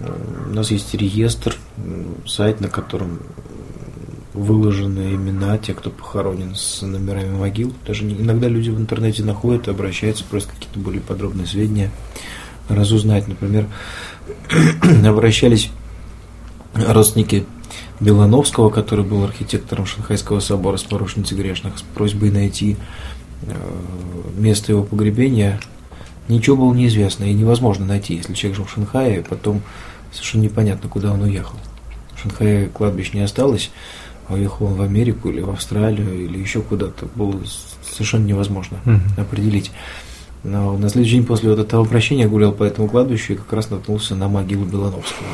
Э, 0.01 0.13
у 0.51 0.55
нас 0.55 0.71
есть 0.71 0.95
реестр, 0.95 1.57
сайт, 2.27 2.61
на 2.61 2.69
котором 2.69 3.21
выложены 4.35 5.15
имена 5.15 5.57
тех, 5.59 5.77
кто 5.77 5.91
похоронен 5.91 6.57
с 6.57 6.83
номерами 6.83 7.37
могил. 7.37 7.73
Даже 7.87 8.05
иногда 8.05 8.49
люди 8.49 8.69
в 8.69 8.79
интернете 8.79 9.23
находят, 9.23 9.69
обращаются, 9.69 10.25
просят 10.25 10.51
какие-то 10.51 10.79
более 10.81 11.01
подробные 11.01 11.47
сведения 11.47 11.91
разузнать. 12.69 13.29
Например, 13.29 13.67
обращались 15.07 15.71
родственники 16.75 17.47
Белановского, 18.05 18.71
который 18.71 19.05
был 19.05 19.25
архитектором 19.25 19.87
Шанхайского 19.87 20.41
собора 20.41 20.77
с 20.77 20.83
поручницей 20.83 21.37
грешных, 21.37 21.79
с 21.79 21.83
просьбой 21.83 22.31
найти 22.31 22.77
э, 23.43 23.55
место 24.37 24.73
его 24.73 24.83
погребения. 24.83 25.61
Ничего 26.29 26.57
было 26.57 26.75
неизвестно 26.75 27.25
и 27.25 27.33
невозможно 27.33 27.87
найти, 27.87 28.15
если 28.15 28.35
человек 28.35 28.57
жил 28.57 28.67
в 28.67 28.71
Шанхае, 28.71 29.23
потом 29.23 29.63
совершенно 30.13 30.43
непонятно, 30.43 30.89
куда 30.89 31.13
он 31.13 31.23
уехал. 31.23 31.57
В 32.15 32.23
Шанхае 32.23 32.69
кладбищ 32.69 33.13
не 33.13 33.21
осталось, 33.21 33.71
а 34.29 34.35
уехал 34.35 34.67
он 34.67 34.75
в 34.75 34.83
Америку 34.83 35.29
или 35.31 35.41
в 35.41 35.51
Австралию 35.51 36.25
или 36.25 36.39
еще 36.39 36.61
куда-то. 36.61 37.07
Было 37.15 37.41
совершенно 37.91 38.27
невозможно 38.27 38.79
uh-huh. 38.85 39.21
определить. 39.21 39.71
Но 40.43 40.77
на 40.77 40.89
следующий 40.91 41.17
день 41.17 41.27
после 41.27 41.51
вот 41.51 41.59
этого 41.59 41.85
обращения 41.85 42.29
гулял 42.29 42.53
по 42.53 42.65
этому 42.65 42.89
кладбищу 42.89 43.33
и 43.33 43.37
как 43.37 43.53
раз 43.53 43.71
наткнулся 43.71 44.15
на 44.15 44.29
могилу 44.29 44.65
Белановского. 44.65 45.27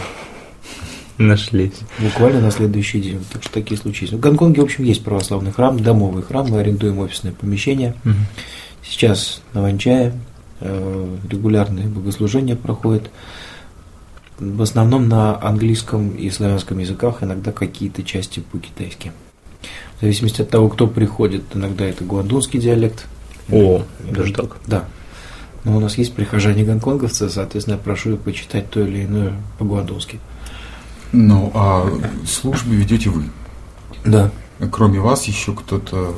Нашлись. 1.20 1.74
Буквально 1.98 2.40
на 2.40 2.50
следующий 2.50 2.98
день. 2.98 3.22
Так 3.30 3.42
что 3.42 3.52
такие 3.52 3.78
случаи. 3.78 4.06
В 4.06 4.18
Гонконге, 4.18 4.62
в 4.62 4.64
общем, 4.64 4.84
есть 4.84 5.04
православный 5.04 5.52
храм, 5.52 5.78
домовый 5.78 6.22
храм. 6.22 6.48
Мы 6.48 6.60
арендуем 6.60 6.98
офисное 6.98 7.32
помещение. 7.32 7.94
Угу. 8.06 8.14
Сейчас 8.82 9.42
на 9.52 9.60
Ванчае 9.60 10.14
э, 10.60 11.16
регулярные 11.28 11.88
богослужения 11.88 12.56
проходят. 12.56 13.10
В 14.38 14.62
основном 14.62 15.10
на 15.10 15.38
английском 15.42 16.12
и 16.12 16.30
славянском 16.30 16.78
языках, 16.78 17.22
иногда 17.22 17.52
какие-то 17.52 18.02
части 18.02 18.40
по-китайски. 18.40 19.12
В 19.98 20.00
зависимости 20.00 20.40
от 20.40 20.48
того, 20.48 20.70
кто 20.70 20.86
приходит, 20.86 21.42
иногда 21.52 21.84
это 21.84 22.02
гуандунский 22.02 22.58
диалект. 22.58 23.04
О, 23.52 23.82
даже 24.10 24.32
так? 24.32 24.56
Да. 24.66 24.86
Но 25.64 25.76
у 25.76 25.80
нас 25.80 25.98
есть 25.98 26.14
прихожане 26.14 26.64
гонконговцы, 26.64 27.28
соответственно, 27.28 27.74
я 27.74 27.80
прошу 27.80 28.14
их 28.14 28.20
почитать 28.20 28.70
то 28.70 28.80
или 28.80 29.04
иное 29.04 29.34
по-гуандунски. 29.58 30.18
Ну, 31.12 31.50
а 31.54 31.90
службы 32.26 32.74
ведете 32.74 33.10
вы? 33.10 33.24
Да. 34.04 34.30
Кроме 34.70 35.00
вас 35.00 35.24
еще 35.24 35.54
кто-то 35.54 36.14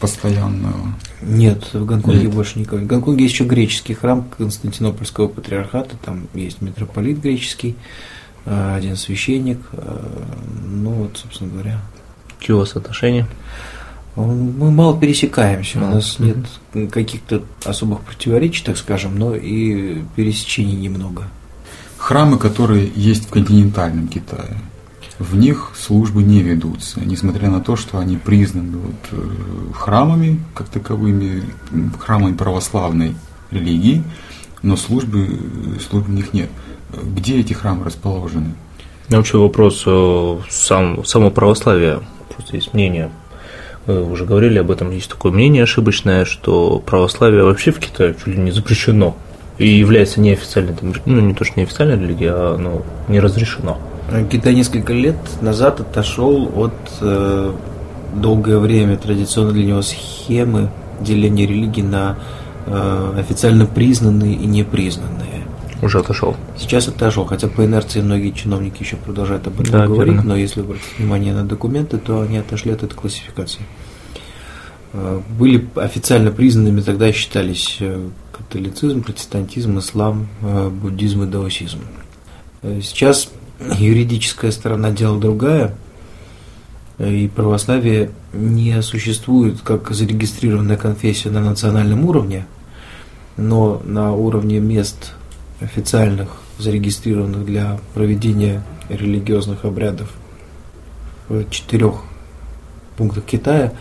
постоянно? 0.00 0.72
Нет, 1.20 1.72
в 1.72 1.84
Гонконге 1.84 2.24
Нет. 2.24 2.34
больше 2.34 2.58
никого. 2.58 2.80
В 2.80 2.86
Гонконге 2.86 3.24
есть 3.24 3.34
еще 3.34 3.44
греческий 3.44 3.94
храм 3.94 4.26
Константинопольского 4.36 5.28
патриархата, 5.28 5.96
там 6.04 6.28
есть 6.34 6.60
митрополит 6.62 7.20
греческий, 7.20 7.76
э, 8.44 8.74
один 8.76 8.96
священник, 8.96 9.58
э, 9.72 10.24
ну 10.64 10.90
вот, 10.90 11.18
собственно 11.18 11.50
говоря. 11.50 11.80
Какие 12.38 12.54
у 12.54 12.58
вас 12.58 12.76
отношения? 12.76 13.26
Мы 14.14 14.70
мало 14.70 14.98
пересекаемся, 14.98 15.78
у 15.78 15.82
нас 15.82 16.18
нет 16.18 16.38
каких-то 16.90 17.42
особых 17.64 18.00
противоречий, 18.00 18.64
так 18.64 18.78
скажем, 18.78 19.18
но 19.18 19.34
и 19.34 20.02
пересечений 20.14 20.74
немного 20.74 21.24
храмы, 22.06 22.38
которые 22.38 22.88
есть 22.94 23.26
в 23.26 23.30
континентальном 23.30 24.06
Китае? 24.06 24.56
в 25.18 25.34
них 25.34 25.72
службы 25.74 26.22
не 26.22 26.42
ведутся, 26.42 27.00
несмотря 27.00 27.48
на 27.48 27.60
то, 27.60 27.74
что 27.74 27.98
они 27.98 28.16
признаны 28.18 28.76
вот, 28.76 28.94
э, 29.12 29.72
храмами, 29.72 30.40
как 30.54 30.68
таковыми, 30.68 31.42
храмами 31.98 32.34
православной 32.34 33.14
религии, 33.50 34.02
но 34.62 34.76
службы, 34.76 35.26
службы 35.88 36.10
в 36.10 36.14
них 36.14 36.34
нет. 36.34 36.50
Где 36.92 37.40
эти 37.40 37.54
храмы 37.54 37.84
расположены? 37.84 38.54
Ну, 39.08 39.16
вообще 39.16 39.38
вопрос 39.38 39.84
э, 39.86 40.38
сам, 40.50 41.02
само 41.06 41.30
православие, 41.30 42.02
просто 42.34 42.56
есть 42.56 42.74
мнение, 42.74 43.10
вы 43.86 44.04
уже 44.04 44.26
говорили 44.26 44.58
об 44.58 44.70
этом, 44.70 44.90
есть 44.90 45.08
такое 45.08 45.32
мнение 45.32 45.62
ошибочное, 45.62 46.26
что 46.26 46.78
православие 46.80 47.42
вообще 47.42 47.70
в 47.70 47.78
Китае 47.78 48.14
чуть 48.14 48.26
ли 48.26 48.36
не 48.36 48.50
запрещено 48.50 49.16
и 49.58 49.68
является 49.68 50.20
неофициальной, 50.20 50.74
ну 51.06 51.20
не 51.20 51.34
то, 51.34 51.44
что 51.44 51.58
неофициальной 51.58 51.98
религией, 51.98 52.30
а 52.30 52.54
оно 52.54 52.82
не 53.08 53.20
разрешено. 53.20 53.78
Китай 54.30 54.54
несколько 54.54 54.92
лет 54.92 55.16
назад 55.40 55.80
отошел 55.80 56.50
от 56.54 56.74
э, 57.00 57.52
долгое 58.14 58.58
время 58.58 58.96
традиционно 58.96 59.52
для 59.52 59.64
него 59.64 59.82
схемы 59.82 60.70
деления 61.00 61.46
религий 61.46 61.82
на 61.82 62.16
э, 62.66 63.14
официально 63.18 63.66
признанные 63.66 64.34
и 64.34 64.46
непризнанные. 64.46 65.46
Уже 65.82 65.98
отошел. 65.98 66.36
Сейчас 66.56 66.88
отошел, 66.88 67.26
хотя 67.26 67.48
по 67.48 67.64
инерции 67.64 68.00
многие 68.00 68.30
чиновники 68.30 68.82
еще 68.82 68.96
продолжают 68.96 69.46
об 69.46 69.60
этом 69.60 69.72
да, 69.72 69.86
говорить, 69.86 70.14
верно. 70.14 70.30
но 70.30 70.36
если 70.36 70.60
обратить 70.60 70.98
внимание 70.98 71.34
на 71.34 71.44
документы, 71.44 71.98
то 71.98 72.20
они 72.22 72.38
отошли 72.38 72.72
от 72.72 72.82
этой 72.82 72.94
классификации. 72.94 73.62
Э, 74.92 75.20
были 75.38 75.66
официально 75.74 76.30
признанными 76.30 76.80
тогда 76.80 77.12
считались 77.12 77.76
э, 77.80 78.08
католицизм, 78.48 79.02
протестантизм, 79.02 79.78
ислам, 79.78 80.28
э, 80.42 80.68
буддизм 80.68 81.24
и 81.24 81.26
даосизм. 81.26 81.80
Сейчас 82.62 83.30
юридическая 83.78 84.50
сторона 84.50 84.90
дела 84.90 85.20
другая, 85.20 85.76
и 86.98 87.28
православие 87.34 88.10
не 88.32 88.80
существует 88.82 89.60
как 89.60 89.90
зарегистрированная 89.90 90.76
конфессия 90.76 91.30
на 91.30 91.40
национальном 91.40 92.04
уровне, 92.06 92.46
но 93.36 93.80
на 93.84 94.14
уровне 94.14 94.58
мест 94.58 95.12
официальных, 95.60 96.28
зарегистрированных 96.58 97.44
для 97.44 97.78
проведения 97.94 98.62
религиозных 98.88 99.64
обрядов 99.64 100.10
в 101.28 101.48
четырех 101.50 102.02
пунктах 102.96 103.24
Китая 103.24 103.72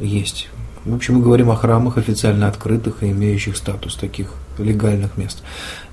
есть. 0.00 0.48
В 0.86 0.94
общем, 0.94 1.16
мы 1.16 1.22
говорим 1.22 1.50
о 1.50 1.56
храмах 1.56 1.98
официально 1.98 2.46
открытых 2.46 3.02
и 3.02 3.10
имеющих 3.10 3.56
статус 3.56 3.96
таких 3.96 4.32
легальных 4.56 5.16
мест. 5.16 5.42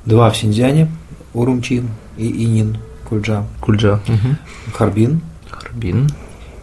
Два 0.06 0.30
в 0.30 0.38
Синьцзяне, 0.38 0.88
Урумчи 1.34 1.84
и 2.16 2.46
Инин, 2.46 2.78
Кульджа. 3.04 3.44
Кульджа. 3.60 4.00
Угу. 4.08 4.76
Харбин. 4.76 5.22
Харбин. 5.50 6.10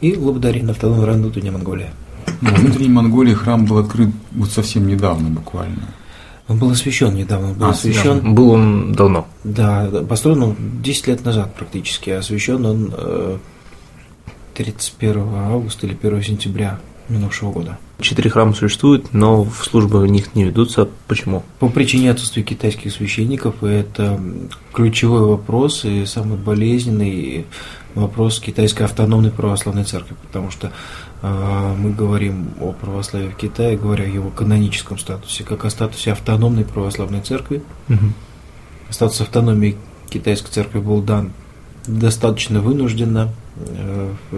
И 0.01 0.17
Лабдарин, 0.17 0.71
автономный 0.71 1.07
район 1.07 1.23
внутренней 1.23 1.51
Монголии. 1.51 1.91
В 2.41 2.55
внутренней 2.55 2.91
Монголии 2.91 3.35
храм 3.35 3.67
был 3.67 3.79
открыт 3.79 4.11
вот 4.31 4.51
совсем 4.51 4.87
недавно 4.87 5.29
буквально. 5.29 5.89
Он 6.47 6.59
был 6.59 6.71
освящен 6.71 7.15
недавно, 7.15 7.53
был 7.53 7.67
а, 7.67 7.71
освящен. 7.71 8.35
Был 8.35 8.51
он 8.51 8.93
давно. 8.93 9.27
Да, 9.43 9.89
построен 10.09 10.43
он 10.43 10.57
10 10.83 11.07
лет 11.09 11.25
назад 11.25 11.55
практически, 11.55 12.11
а 12.11 12.21
освящен 12.21 12.65
он 12.65 13.41
31 14.55 15.19
э, 15.19 15.25
августа 15.53 15.87
или 15.87 15.97
1 16.01 16.23
сентября 16.23 16.79
минувшего 17.09 17.53
года. 17.53 17.79
Четыре 18.01 18.31
храма 18.31 18.55
существуют, 18.55 19.13
но 19.13 19.45
в 19.45 19.65
службы 19.65 20.01
в 20.01 20.07
них 20.07 20.35
не 20.35 20.45
ведутся. 20.45 20.89
Почему? 21.07 21.43
По 21.59 21.69
причине 21.69 22.11
отсутствия 22.11 22.43
китайских 22.43 22.93
священников. 22.93 23.63
И 23.63 23.69
это 23.69 24.21
ключевой 24.73 25.23
вопрос 25.23 25.85
и 25.85 26.07
самый 26.07 26.39
болезненный 26.39 27.47
вопрос 27.95 28.41
китайской 28.41 28.85
автономной 28.85 29.31
православной 29.31 29.85
церкви, 29.85 30.15
потому 30.23 30.51
что 30.51 30.73
э, 31.23 31.75
мы 31.77 31.91
говорим 31.93 32.51
о 32.61 32.73
православии 32.73 33.29
в 33.29 33.37
Китае, 33.37 33.77
говоря 33.77 34.05
о 34.05 34.09
его 34.09 34.31
каноническом 34.31 34.99
статусе, 34.99 35.45
как 35.45 35.65
о 35.65 35.71
статусе 35.71 36.13
автономной 36.13 36.65
православной 36.65 37.21
церкви. 37.21 37.63
Угу. 37.89 38.13
Статус 38.91 39.21
автономии 39.21 39.77
китайской 40.09 40.51
церкви 40.51 40.79
был 40.79 41.03
дан 41.03 41.33
достаточно 41.87 42.61
вынужденно 42.61 43.31
э, 43.57 44.13
в 44.31 44.35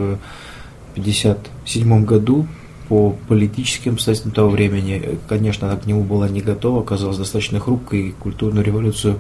1957 0.95 2.05
году 2.05 2.47
по 2.93 3.16
политическим 3.26 3.95
обстоятельствам 3.95 4.34
того 4.34 4.51
времени. 4.51 5.18
Конечно, 5.26 5.66
она 5.66 5.80
к 5.80 5.86
нему 5.86 6.05
была 6.05 6.28
не 6.28 6.43
готова, 6.43 6.82
оказалась 6.82 7.16
достаточно 7.16 7.59
хрупкой, 7.59 8.09
и 8.09 8.12
культурную 8.12 8.62
революцию 8.62 9.18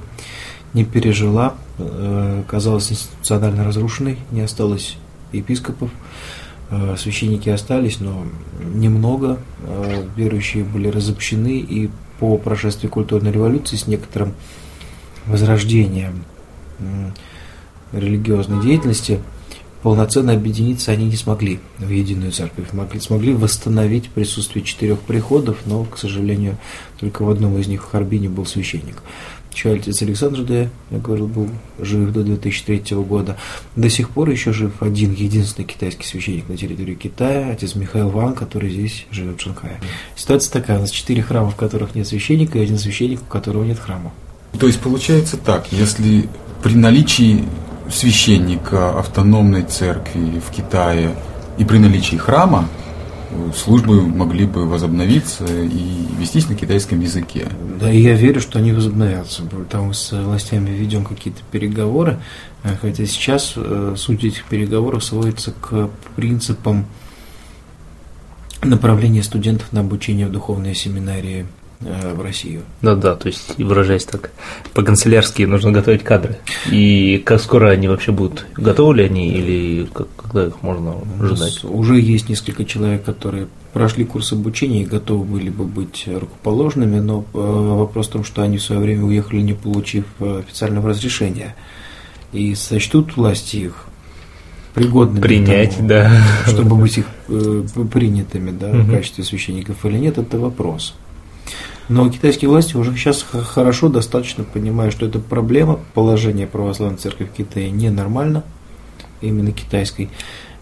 не 0.74 0.84
пережила, 0.84 1.54
э, 1.78 2.42
оказалась 2.46 2.92
институционально 2.92 3.64
разрушенной, 3.64 4.18
не 4.30 4.42
осталось 4.42 4.98
епископов, 5.32 5.88
э, 6.68 6.96
священники 6.98 7.48
остались, 7.48 7.98
но 7.98 8.26
немного, 8.74 9.38
э, 9.62 10.06
верующие 10.16 10.64
были 10.64 10.88
разобщены, 10.88 11.58
и 11.58 11.88
по 12.20 12.36
прошествии 12.36 12.88
культурной 12.88 13.32
революции 13.32 13.76
с 13.76 13.86
некоторым 13.86 14.34
возрождением 15.24 16.24
религиозной 17.90 18.60
деятельности– 18.60 19.18
полноценно 19.82 20.32
объединиться 20.32 20.92
они 20.92 21.06
не 21.06 21.16
смогли 21.16 21.60
в 21.78 21.88
единую 21.88 22.32
церковь. 22.32 22.72
Могли, 22.72 23.00
смогли 23.00 23.34
восстановить 23.34 24.10
присутствие 24.10 24.64
четырех 24.64 25.00
приходов, 25.00 25.58
но, 25.66 25.84
к 25.84 25.98
сожалению, 25.98 26.56
только 26.98 27.22
в 27.22 27.30
одном 27.30 27.58
из 27.58 27.66
них 27.66 27.82
в 27.82 27.90
Харбине 27.90 28.28
был 28.28 28.46
священник. 28.46 29.02
Отец 29.64 30.00
Александр 30.00 30.42
Д. 30.42 30.70
я 30.90 30.98
говорил, 30.98 31.28
был 31.28 31.48
жив 31.78 32.10
до 32.10 32.22
2003 32.22 32.96
года. 32.96 33.36
До 33.76 33.90
сих 33.90 34.08
пор 34.08 34.30
еще 34.30 34.52
жив 34.52 34.72
один, 34.80 35.12
единственный 35.12 35.66
китайский 35.66 36.06
священник 36.06 36.48
на 36.48 36.56
территории 36.56 36.94
Китая, 36.94 37.50
отец 37.50 37.74
Михаил 37.74 38.08
Ван, 38.08 38.34
который 38.34 38.70
здесь 38.70 39.06
живет 39.10 39.38
в 39.38 39.42
Шанхае. 39.42 39.78
Ситуация 40.16 40.52
такая, 40.52 40.78
у 40.78 40.80
нас 40.80 40.90
четыре 40.90 41.22
храма, 41.22 41.50
в 41.50 41.56
которых 41.56 41.94
нет 41.94 42.08
священника, 42.08 42.58
и 42.58 42.62
один 42.62 42.78
священник, 42.78 43.20
у 43.20 43.26
которого 43.26 43.64
нет 43.64 43.78
храма. 43.78 44.12
То 44.58 44.66
есть 44.66 44.80
получается 44.80 45.36
так, 45.36 45.70
если 45.70 46.28
при 46.62 46.74
наличии 46.74 47.44
священника 47.92 48.98
автономной 48.98 49.62
церкви 49.62 50.40
в 50.40 50.50
Китае 50.50 51.14
и 51.58 51.64
при 51.64 51.78
наличии 51.78 52.16
храма 52.16 52.68
э, 53.30 53.50
службы 53.54 54.02
могли 54.02 54.46
бы 54.46 54.66
возобновиться 54.66 55.44
и 55.46 56.06
вестись 56.18 56.48
на 56.48 56.54
китайском 56.54 57.00
языке. 57.00 57.48
Да, 57.78 57.92
и 57.92 58.00
я 58.00 58.14
верю, 58.14 58.40
что 58.40 58.58
они 58.58 58.72
возобновятся. 58.72 59.42
Там 59.70 59.92
с 59.92 60.12
властями 60.12 60.70
ведем 60.70 61.04
какие-то 61.04 61.40
переговоры, 61.50 62.18
э, 62.64 62.74
хотя 62.80 63.04
сейчас 63.06 63.52
э, 63.56 63.94
суть 63.96 64.24
этих 64.24 64.44
переговоров 64.44 65.04
сводится 65.04 65.52
к 65.52 65.90
принципам 66.16 66.86
направления 68.62 69.22
студентов 69.22 69.72
на 69.72 69.80
обучение 69.80 70.26
в 70.26 70.32
духовной 70.32 70.74
семинарии 70.74 71.46
в 72.14 72.22
Россию. 72.22 72.62
Да, 72.80 72.94
да, 72.94 73.14
то 73.14 73.28
есть, 73.28 73.58
выражаясь 73.58 74.04
так, 74.04 74.30
по-канцелярски 74.74 75.42
нужно 75.42 75.72
готовить 75.72 76.02
кадры. 76.02 76.38
И 76.70 77.22
как 77.24 77.40
скоро 77.40 77.70
они 77.70 77.88
вообще 77.88 78.12
будут? 78.12 78.46
Готовы 78.56 78.96
ли 78.96 79.04
они 79.04 79.28
или 79.28 79.86
как, 79.86 80.08
когда 80.16 80.46
их 80.46 80.62
можно 80.62 80.96
ожидать? 81.20 81.64
Уже 81.64 82.00
есть 82.00 82.28
несколько 82.28 82.64
человек, 82.64 83.04
которые 83.04 83.48
прошли 83.72 84.04
курс 84.04 84.32
обучения 84.32 84.82
и 84.82 84.86
готовы 84.86 85.24
были 85.24 85.50
бы 85.50 85.64
быть 85.64 86.04
рукоположными, 86.06 87.00
но 87.00 87.24
э, 87.32 87.38
вопрос 87.38 88.08
в 88.08 88.12
том, 88.12 88.24
что 88.24 88.42
они 88.42 88.58
в 88.58 88.62
свое 88.62 88.80
время 88.80 89.04
уехали, 89.04 89.40
не 89.40 89.54
получив 89.54 90.04
э, 90.20 90.40
официального 90.40 90.90
разрешения. 90.90 91.56
И 92.32 92.54
сочтут 92.54 93.16
власти 93.16 93.56
их 93.56 93.86
пригодными 94.74 95.20
принять, 95.20 95.76
тому, 95.76 95.88
да, 95.88 96.22
чтобы 96.46 96.76
быть 96.76 96.98
их 96.98 97.06
принятыми, 97.92 98.50
да, 98.50 98.70
угу. 98.70 98.78
в 98.78 98.90
качестве 98.90 99.24
священников 99.24 99.84
или 99.84 99.98
нет, 99.98 100.18
это 100.18 100.38
вопрос. 100.38 100.94
Но 101.92 102.08
китайские 102.08 102.48
власти 102.48 102.74
уже 102.74 102.96
сейчас 102.96 103.22
хорошо 103.22 103.90
достаточно 103.90 104.44
понимают, 104.44 104.94
что 104.94 105.04
это 105.04 105.18
проблема, 105.18 105.78
положение 105.92 106.46
православной 106.46 106.96
церкви 106.96 107.24
в 107.26 107.36
Китае 107.36 107.70
ненормально, 107.70 108.44
именно 109.20 109.52
китайской. 109.52 110.08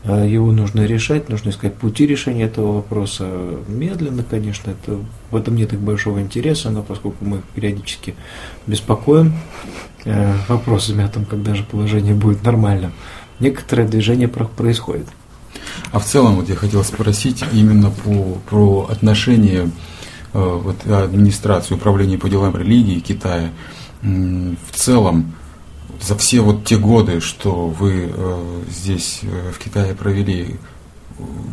А 0.02 0.24
его 0.24 0.50
нужно 0.50 0.84
решать, 0.86 1.28
нужно 1.28 1.50
искать 1.50 1.76
пути 1.76 2.04
решения 2.04 2.46
этого 2.46 2.72
вопроса. 2.72 3.30
Медленно, 3.68 4.24
конечно, 4.24 4.72
это, 4.72 4.98
в 5.30 5.36
этом 5.36 5.54
нет 5.54 5.72
их 5.72 5.78
большого 5.78 6.20
интереса, 6.20 6.70
но 6.70 6.82
поскольку 6.82 7.24
мы 7.24 7.42
периодически 7.54 8.16
беспокоим 8.66 9.34
э, 10.06 10.34
вопросами 10.48 11.04
о 11.04 11.08
том, 11.08 11.26
когда 11.26 11.54
же 11.54 11.62
положение 11.62 12.14
будет 12.14 12.42
нормальным, 12.42 12.92
некоторое 13.38 13.86
движение 13.86 14.26
происходит. 14.26 15.06
А 15.92 16.00
в 16.00 16.04
целом, 16.04 16.34
вот 16.34 16.48
я 16.48 16.56
хотел 16.56 16.82
спросить 16.82 17.44
именно 17.52 17.90
по, 17.90 18.36
про 18.50 18.88
отношения 18.90 19.70
вот, 20.32 20.86
администрации, 20.86 21.74
управления 21.74 22.18
по 22.18 22.28
делам 22.28 22.56
религии 22.56 23.00
Китая, 23.00 23.50
в 24.02 24.74
целом 24.76 25.32
за 26.00 26.16
все 26.16 26.40
вот 26.40 26.64
те 26.64 26.76
годы, 26.76 27.20
что 27.20 27.66
вы 27.66 28.10
э, 28.12 28.62
здесь 28.70 29.20
э, 29.22 29.52
в 29.52 29.58
Китае 29.58 29.94
провели, 29.94 30.56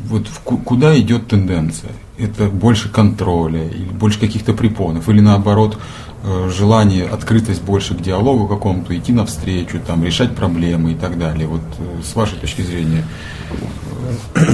вот 0.06 0.28
в, 0.28 0.40
куда 0.40 0.98
идет 0.98 1.28
тенденция? 1.28 1.92
Это 2.18 2.46
больше 2.46 2.90
контроля, 2.90 3.68
или 3.68 3.90
больше 3.90 4.20
каких-то 4.20 4.54
препонов, 4.54 5.10
или 5.10 5.20
наоборот 5.20 5.78
э, 6.24 6.50
желание, 6.56 7.06
открытость 7.06 7.62
больше 7.62 7.94
к 7.94 8.02
диалогу 8.02 8.48
какому-то, 8.48 8.98
идти 8.98 9.12
навстречу, 9.12 9.80
там, 9.86 10.04
решать 10.04 10.36
проблемы 10.36 10.94
и 10.94 10.96
так 10.96 11.20
далее. 11.20 11.48
Вот 11.48 11.62
э, 11.80 12.02
с 12.04 12.16
вашей 12.16 12.38
точки 12.38 12.62
зрения. 12.62 13.04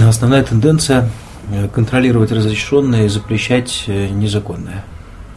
Основная 0.08 0.44
тенденция 0.44 1.04
э, 1.04 1.10
контролировать 1.74 2.32
разрешенное 2.32 3.06
и 3.06 3.10
запрещать 3.10 3.86
незаконное. 3.88 4.84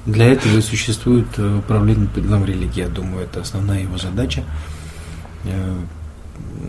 Для 0.07 0.26
этого 0.26 0.59
и 0.59 0.61
существует 0.61 1.26
управление 1.38 2.09
по 2.09 2.20
делам 2.20 2.44
религии. 2.44 2.80
Я 2.80 2.88
думаю, 2.88 3.24
это 3.24 3.40
основная 3.40 3.82
его 3.82 3.98
задача. 3.98 4.44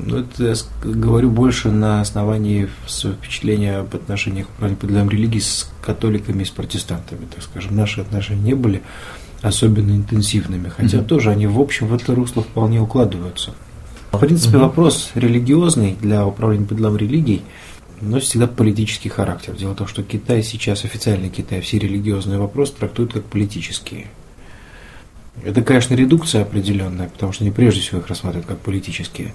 Ну, 0.06 0.18
это 0.18 0.44
я 0.44 0.54
говорю 0.84 1.30
больше 1.30 1.70
на 1.70 2.02
основании 2.02 2.68
впечатления 2.88 3.78
об 3.78 3.94
отношениях 3.96 4.48
по 4.48 4.88
делам 4.88 5.10
религии 5.10 5.40
с 5.40 5.70
католиками 5.86 6.44
и 6.44 6.46
с 6.46 6.50
протестантами, 6.50 7.28
так 7.34 7.44
скажем. 7.44 7.76
Наши 7.76 8.02
отношения 8.02 8.42
не 8.42 8.54
были 8.54 8.82
особенно 9.44 9.92
интенсивными, 9.92 10.70
хотя 10.70 10.98
mm-hmm. 10.98 11.06
тоже 11.06 11.30
они 11.30 11.46
в 11.46 11.60
общем 11.60 11.88
в 11.88 11.94
это 11.94 12.16
русло 12.16 12.42
вполне 12.42 12.82
укладываются. 12.82 13.52
В 14.12 14.18
принципе, 14.20 14.58
mm-hmm. 14.58 14.62
вопрос 14.62 15.12
религиозный 15.14 15.96
для 16.02 16.26
управления 16.26 16.66
по 16.66 16.74
делам 16.74 16.98
религий 16.98 17.44
носит 18.02 18.30
всегда 18.30 18.48
политический 18.48 19.10
характер. 19.10 19.56
Дело 19.56 19.74
в 19.74 19.78
том, 19.78 19.88
что 19.88 20.04
Китай 20.04 20.44
сейчас, 20.44 20.86
официальный 20.86 21.30
Китай, 21.30 21.62
все 21.62 21.80
религиозные 21.80 22.40
вопросы 22.40 22.74
трактует 22.74 23.14
как 23.14 23.26
политические. 23.26 24.08
Это, 25.44 25.62
конечно, 25.62 25.94
редукция 25.94 26.42
определенная, 26.42 27.10
потому 27.10 27.32
что 27.32 27.44
они 27.44 27.52
прежде 27.52 27.82
всего 27.82 28.00
их 28.00 28.08
рассматривают 28.08 28.48
как 28.48 28.60
политические. 28.60 29.34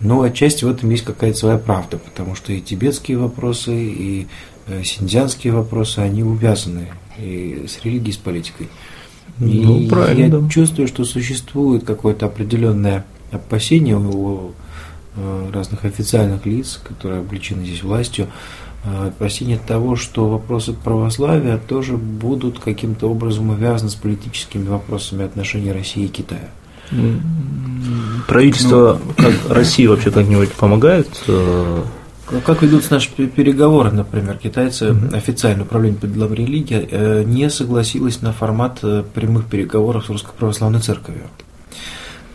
Но 0.00 0.22
отчасти 0.22 0.64
в 0.64 0.68
этом 0.68 0.90
есть 0.90 1.04
какая-то 1.04 1.38
своя 1.38 1.58
правда, 1.58 1.98
потому 1.98 2.34
что 2.34 2.52
и 2.52 2.60
тибетские 2.60 3.16
вопросы, 3.16 3.72
и 3.74 4.26
э, 4.66 4.82
синдзянские 4.82 5.52
вопросы, 5.52 6.00
они 6.00 6.22
увязаны 6.22 6.88
и 7.18 7.64
с 7.66 7.82
религией, 7.84 8.10
и 8.10 8.12
с 8.12 8.18
политикой. 8.18 8.68
Ну, 9.38 9.80
и 9.80 9.88
правильно. 9.88 10.24
Я 10.24 10.28
да. 10.28 10.48
чувствую, 10.48 10.88
что 10.88 11.04
существует 11.04 11.84
какое-то 11.84 12.26
определенное 12.26 13.04
опасение 13.30 13.96
у 13.96 14.52
разных 15.52 15.84
официальных 15.84 16.46
лиц, 16.46 16.80
которые 16.82 17.20
обличены 17.20 17.64
здесь 17.64 17.82
властью, 17.82 18.28
э, 18.84 19.08
опасение 19.08 19.58
того, 19.58 19.96
что 19.96 20.28
вопросы 20.28 20.72
православия 20.72 21.58
тоже 21.58 21.96
будут 21.96 22.58
каким-то 22.58 23.10
образом 23.10 23.50
увязаны 23.50 23.90
с 23.90 23.94
политическими 23.94 24.68
вопросами 24.68 25.24
отношений 25.24 25.72
России 25.72 26.04
и 26.04 26.08
Китая. 26.08 26.50
Правительство 28.28 29.00
ну, 29.04 29.12
как, 29.16 29.32
России 29.48 29.86
вообще 29.86 30.10
как-нибудь 30.10 30.52
помогает? 30.52 31.08
Э, 31.28 31.82
как 32.44 32.62
ведутся 32.62 32.94
наши 32.94 33.10
переговоры, 33.10 33.90
например, 33.90 34.38
китайцы, 34.38 34.86
mm-hmm. 34.86 35.16
официальное 35.16 35.64
управление 35.64 36.00
по 36.00 36.06
делам 36.06 36.32
религии 36.32 36.88
э, 36.90 37.22
не 37.24 37.50
согласилось 37.50 38.22
на 38.22 38.32
формат 38.32 38.78
э, 38.82 39.02
прямых 39.14 39.46
переговоров 39.46 40.06
с 40.06 40.08
Русской 40.08 40.32
Православной 40.36 40.80
Церковью. 40.80 41.24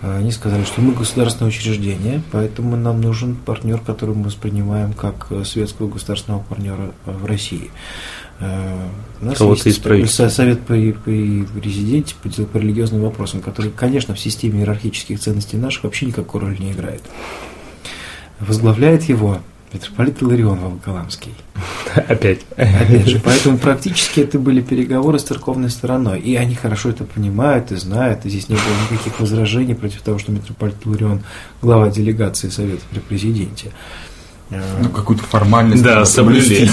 Они 0.02 0.32
сказали, 0.32 0.64
что 0.64 0.80
мы 0.82 0.93
государственное 0.93 1.50
учреждение, 1.50 2.22
поэтому 2.32 2.78
нам 2.78 3.02
нужен 3.02 3.36
партнер, 3.36 3.80
который 3.80 4.16
мы 4.16 4.26
воспринимаем 4.26 4.93
как 4.93 5.28
светского 5.43 5.89
государственного 5.89 6.41
партнера 6.41 6.93
в 7.06 7.26
России. 7.26 7.70
У 8.39 9.26
нас 9.26 9.38
Кого-то 9.38 9.68
есть 9.68 9.86
из 9.86 10.34
совет 10.34 10.62
при, 10.62 10.93
при 10.93 11.43
президенте 11.43 12.16
по, 12.24 12.30
по 12.30 12.58
религиозным 12.58 13.02
вопросам, 13.02 13.41
который, 13.41 13.72
конечно, 13.72 14.16
в 14.16 14.20
системе 14.20 14.60
иерархических 14.60 15.20
ценностей 15.20 15.58
наших 15.58 15.84
вообще 15.84 16.06
никакой 16.06 16.39
роли 16.41 16.56
не 16.58 16.72
играет. 16.72 17.04
Возглавляет 18.39 19.04
его 19.04 19.39
митрополит 19.74 20.22
Иларион 20.22 20.60
Волоколамский. 20.60 21.34
Опять. 21.96 22.42
Опять 22.56 23.08
же, 23.08 23.20
поэтому 23.24 23.58
практически 23.58 24.22
это 24.22 24.40
были 24.40 24.62
переговоры 24.62 25.20
с 25.20 25.24
церковной 25.24 25.70
стороной. 25.70 26.20
И 26.20 26.36
они 26.36 26.56
хорошо 26.56 26.90
это 26.90 27.04
понимают 27.04 27.72
и 27.72 27.76
знают. 27.76 28.26
И 28.26 28.30
здесь 28.30 28.50
не 28.50 28.56
было 28.56 28.92
никаких 28.92 29.20
возражений 29.20 29.76
против 29.76 30.02
того, 30.02 30.18
что 30.20 30.32
митрополит 30.32 30.76
Иларион 30.86 31.22
глава 31.62 31.90
делегации 31.90 32.50
Совета 32.50 32.82
при 32.92 33.00
президенте. 33.00 33.72
Ну, 34.50 34.90
какую-то 34.90 35.24
формальность. 35.24 35.84
Да, 35.84 36.06
соблюли. 36.06 36.70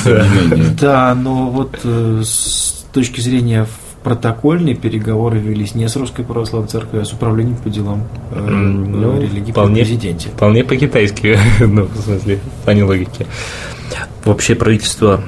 Да, 0.81 1.15
но 1.15 1.51
вот 1.51 1.79
э, 1.85 2.23
с 2.25 2.87
точки 2.93 3.21
зрения 3.21 3.67
протокольные 4.07 4.77
переговоры 4.77 5.41
велись 5.41 5.75
не 5.75 5.89
с 5.89 5.97
Русской 5.97 6.25
Православной 6.25 6.69
Церковью, 6.69 7.03
а 7.03 7.05
с 7.05 7.13
управлением 7.13 7.57
по 7.57 7.69
делам 7.69 8.07
э, 8.31 8.41
ну, 8.41 9.21
религии 9.21 9.51
вполне, 9.51 9.81
при 9.81 9.83
президенте. 9.83 10.29
Вполне 10.29 10.63
по-китайски, 10.63 11.37
ну, 11.61 11.87
в 11.87 11.97
смысле, 11.97 12.39
в 12.61 12.65
плане 12.65 12.85
логики. 12.85 13.27
Вообще 14.25 14.55
правительство 14.55 15.25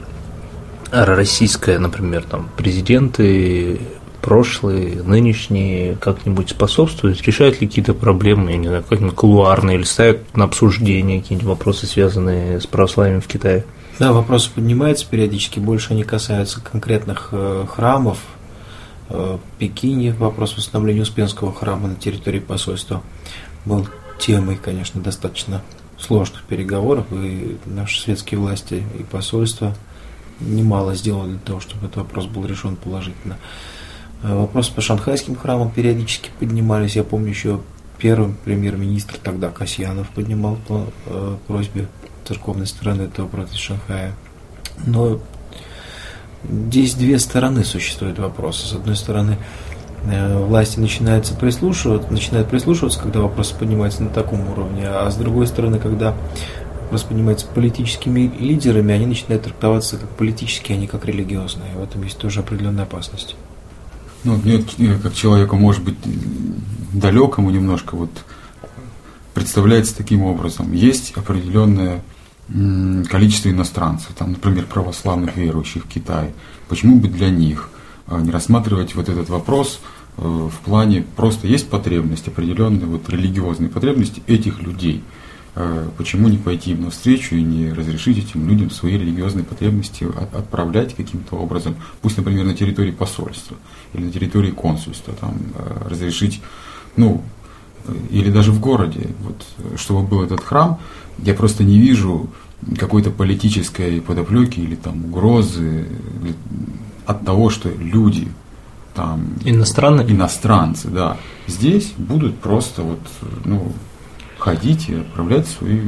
российское, 0.93 1.81
например, 1.81 2.23
там 2.23 2.51
президенты 2.57 3.81
прошлые, 4.23 5.03
нынешние 5.03 5.97
как-нибудь 5.97 6.51
способствуют, 6.51 7.21
решают 7.23 7.61
ли 7.61 7.67
какие-то 7.67 7.95
проблемы, 7.95 8.53
я 8.53 8.59
не 8.59 8.69
знаю, 8.69 8.85
как-нибудь 8.89 9.17
кулуарные, 9.17 9.79
или 9.79 9.83
ставят 9.83 10.37
на 10.37 10.45
обсуждение 10.45 11.21
какие-нибудь 11.21 11.49
вопросы, 11.49 11.87
связанные 11.87 12.61
с 12.61 12.67
православием 12.69 13.23
в 13.23 13.27
Китае? 13.27 13.65
Да, 13.99 14.13
вопросы 14.13 14.51
поднимаются 14.55 15.05
периодически, 15.05 15.59
больше 15.59 15.95
они 15.95 16.05
касаются 16.05 16.61
конкретных 16.61 17.31
э, 17.33 17.65
храмов. 17.69 18.19
Э, 19.11 19.39
Пекине 19.59 20.13
вопрос 20.13 20.57
восстановления 20.57 21.03
Успенского 21.03 21.53
храма 21.53 21.89
на 21.89 21.95
территории 21.95 22.41
посольства 22.41 23.03
был 23.65 23.89
темой, 24.19 24.57
конечно, 24.57 25.01
достаточно 25.01 25.63
сложных 25.99 26.45
переговоров, 26.45 27.07
и 27.13 27.59
наши 27.67 28.01
светские 28.01 28.39
власти 28.41 28.85
и 28.99 29.03
посольство 29.03 29.75
немало 30.41 30.95
сделали 30.95 31.31
для 31.31 31.41
того, 31.41 31.61
чтобы 31.61 31.87
этот 31.87 31.97
вопрос 31.97 32.27
был 32.27 32.47
решен 32.47 32.77
положительно. 32.77 33.39
Э, 34.23 34.35
вопросы 34.35 34.73
по 34.73 34.81
шанхайским 34.81 35.37
храмам 35.37 35.71
периодически 35.71 36.31
поднимались. 36.39 36.97
Я 36.97 37.05
помню 37.05 37.29
еще 37.29 37.61
первый 37.99 38.35
премьер-министр 38.45 39.17
тогда 39.23 39.51
Касьянов 39.51 40.09
поднимал 40.11 40.57
по 40.69 40.87
э, 41.07 41.37
просьбе 41.47 41.89
церковной 42.27 42.67
стороны 42.67 43.03
этого 43.03 43.27
вопрос 43.27 43.53
Шанхая. 43.55 44.15
Но 44.87 45.21
здесь 46.45 46.95
две 46.95 47.19
стороны 47.19 47.65
существуют 47.65 48.19
вопроса. 48.19 48.67
С 48.67 48.73
одной 48.73 48.97
стороны, 48.97 49.39
э, 50.05 50.39
власти 50.39 50.79
начинаются 50.79 51.35
прислушиваться, 51.35 52.13
начинают 52.13 52.49
прислушиваться, 52.49 53.01
когда 53.01 53.21
вопрос 53.21 53.51
поднимается 53.53 54.03
на 54.03 54.11
таком 54.11 54.49
уровне, 54.51 54.87
а 54.87 55.11
с 55.11 55.17
другой 55.17 55.47
стороны, 55.47 55.79
когда 55.79 56.15
вопрос 56.83 57.03
поднимается 57.03 57.47
политическими 57.47 58.33
лидерами, 58.39 58.95
они 58.95 59.07
начинают 59.07 59.45
трактоваться 59.45 59.97
как 59.97 60.09
политические, 60.11 60.79
а 60.79 60.81
не 60.81 60.87
как 60.87 61.05
религиозные. 61.05 61.75
В 61.77 61.83
этом 61.83 62.03
есть 62.03 62.19
тоже 62.19 62.41
определенная 62.41 62.85
опасность 62.85 63.37
ну, 64.25 64.37
мне 64.45 64.65
как 65.03 65.15
человеку, 65.15 65.57
может 65.57 65.83
быть, 65.83 65.97
далекому 66.93 67.51
немножко, 67.51 67.97
вот 67.97 68.11
представляется 69.35 69.97
таким 69.97 70.23
образом. 70.23 70.73
Есть 70.73 71.13
определенное 71.17 72.03
количество 73.11 73.51
иностранцев, 73.51 74.13
там, 74.17 74.33
например, 74.33 74.67
православных 74.67 75.37
верующих 75.37 75.85
в 75.85 75.89
Китае. 75.89 76.33
Почему 76.69 76.99
бы 76.99 77.09
для 77.09 77.29
них 77.29 77.71
а, 78.07 78.21
не 78.21 78.31
рассматривать 78.31 78.95
вот 78.95 79.09
этот 79.09 79.29
вопрос 79.29 79.81
э, 80.17 80.23
в 80.23 80.65
плане 80.65 81.05
просто 81.17 81.47
есть 81.47 81.69
потребность, 81.69 82.27
определенные 82.27 82.87
вот 82.87 83.09
религиозные 83.09 83.69
потребности 83.69 84.23
этих 84.27 84.63
людей– 84.63 85.03
Э, 85.61 85.89
почему 85.97 86.29
не 86.29 86.39
пойти 86.39 86.71
им 86.71 86.83
навстречу 86.83 87.35
и 87.35 87.43
не 87.43 87.73
разрешить 87.73 88.19
этим 88.19 88.49
людям 88.49 88.71
свои 88.71 88.97
религиозные 88.97 89.45
потребности 89.45 90.07
отправлять 90.33 90.95
каким-то 90.95 91.35
образом, 91.35 91.75
пусть, 92.01 92.17
например, 92.17 92.45
на 92.45 92.55
территории 92.55 92.93
посольства 92.93 93.57
или 93.93 94.05
на 94.05 94.13
территории 94.13 94.53
консульства, 94.53 95.15
там, 95.15 95.37
э, 95.57 95.89
разрешить, 95.89 96.41
ну, 96.95 97.25
или 98.11 98.31
даже 98.31 98.53
в 98.53 98.61
городе, 98.61 99.09
вот, 99.21 99.79
чтобы 99.79 100.07
был 100.07 100.23
этот 100.23 100.41
храм, 100.41 100.79
я 101.19 101.35
просто 101.35 101.65
не 101.65 101.79
вижу 101.79 102.29
какой-то 102.79 103.11
политической 103.11 104.01
подоплеки 104.01 104.61
или 104.61 104.75
там 104.75 105.05
угрозы 105.07 105.87
от 107.07 107.25
того, 107.25 107.51
что 107.51 107.71
люди 107.71 108.29
там 108.95 109.35
иностранные 109.45 110.11
иностранцы, 110.11 110.89
да, 110.89 111.17
здесь 111.47 111.93
будут 111.97 112.39
просто 112.39 112.83
вот, 112.83 113.01
ну, 113.45 113.73
ходить 114.39 114.89
и 114.89 114.95
отправлять 114.97 115.47
свои 115.47 115.81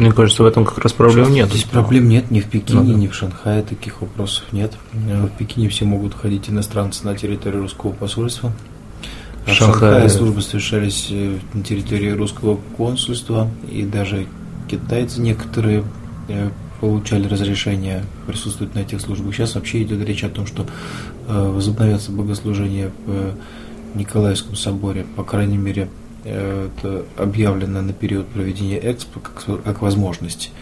мне 0.00 0.12
кажется, 0.12 0.42
в 0.42 0.46
этом 0.46 0.64
как 0.64 0.78
раз 0.78 0.94
проблем 0.94 1.30
нет. 1.30 1.50
Здесь 1.50 1.64
проблем 1.64 2.08
нет 2.08 2.30
ни 2.30 2.40
в 2.40 2.46
Пекине, 2.46 2.80
ну, 2.80 2.92
да. 2.94 2.98
ни 2.98 3.06
в 3.06 3.14
Шанхае 3.14 3.62
таких 3.62 4.00
вопросов 4.00 4.44
нет. 4.50 4.72
В 4.94 5.28
Пекине 5.28 5.68
все 5.68 5.84
могут 5.84 6.14
ходить 6.14 6.48
иностранцы 6.48 7.04
на 7.04 7.14
территории 7.14 7.58
русского 7.58 7.92
посольства. 7.92 8.50
В 9.46 9.52
Шанхае 9.52 10.08
службы 10.08 10.42
совершались 10.42 11.08
э, 11.10 11.38
на 11.54 11.62
территории 11.62 12.10
русского 12.10 12.58
консульства, 12.76 13.50
и 13.70 13.82
даже 13.82 14.26
китайцы 14.68 15.20
некоторые 15.20 15.84
э, 16.28 16.50
получали 16.80 17.26
разрешение 17.26 18.04
присутствовать 18.26 18.74
на 18.74 18.80
этих 18.80 19.00
службах. 19.00 19.34
Сейчас 19.34 19.54
вообще 19.54 19.82
идет 19.82 20.06
речь 20.06 20.24
о 20.24 20.28
том, 20.28 20.46
что 20.46 20.66
э, 21.28 21.48
возобновятся 21.48 22.12
богослужения 22.12 22.92
в 23.06 23.34
Николаевском 23.96 24.56
соборе, 24.56 25.04
по 25.16 25.24
крайней 25.24 25.58
мере, 25.58 25.88
это 26.22 27.06
объявлено 27.16 27.80
на 27.80 27.92
период 27.94 28.28
проведения 28.28 28.78
экспо 28.78 29.20
как, 29.20 29.62
как 29.64 29.82
возможность. 29.82 30.52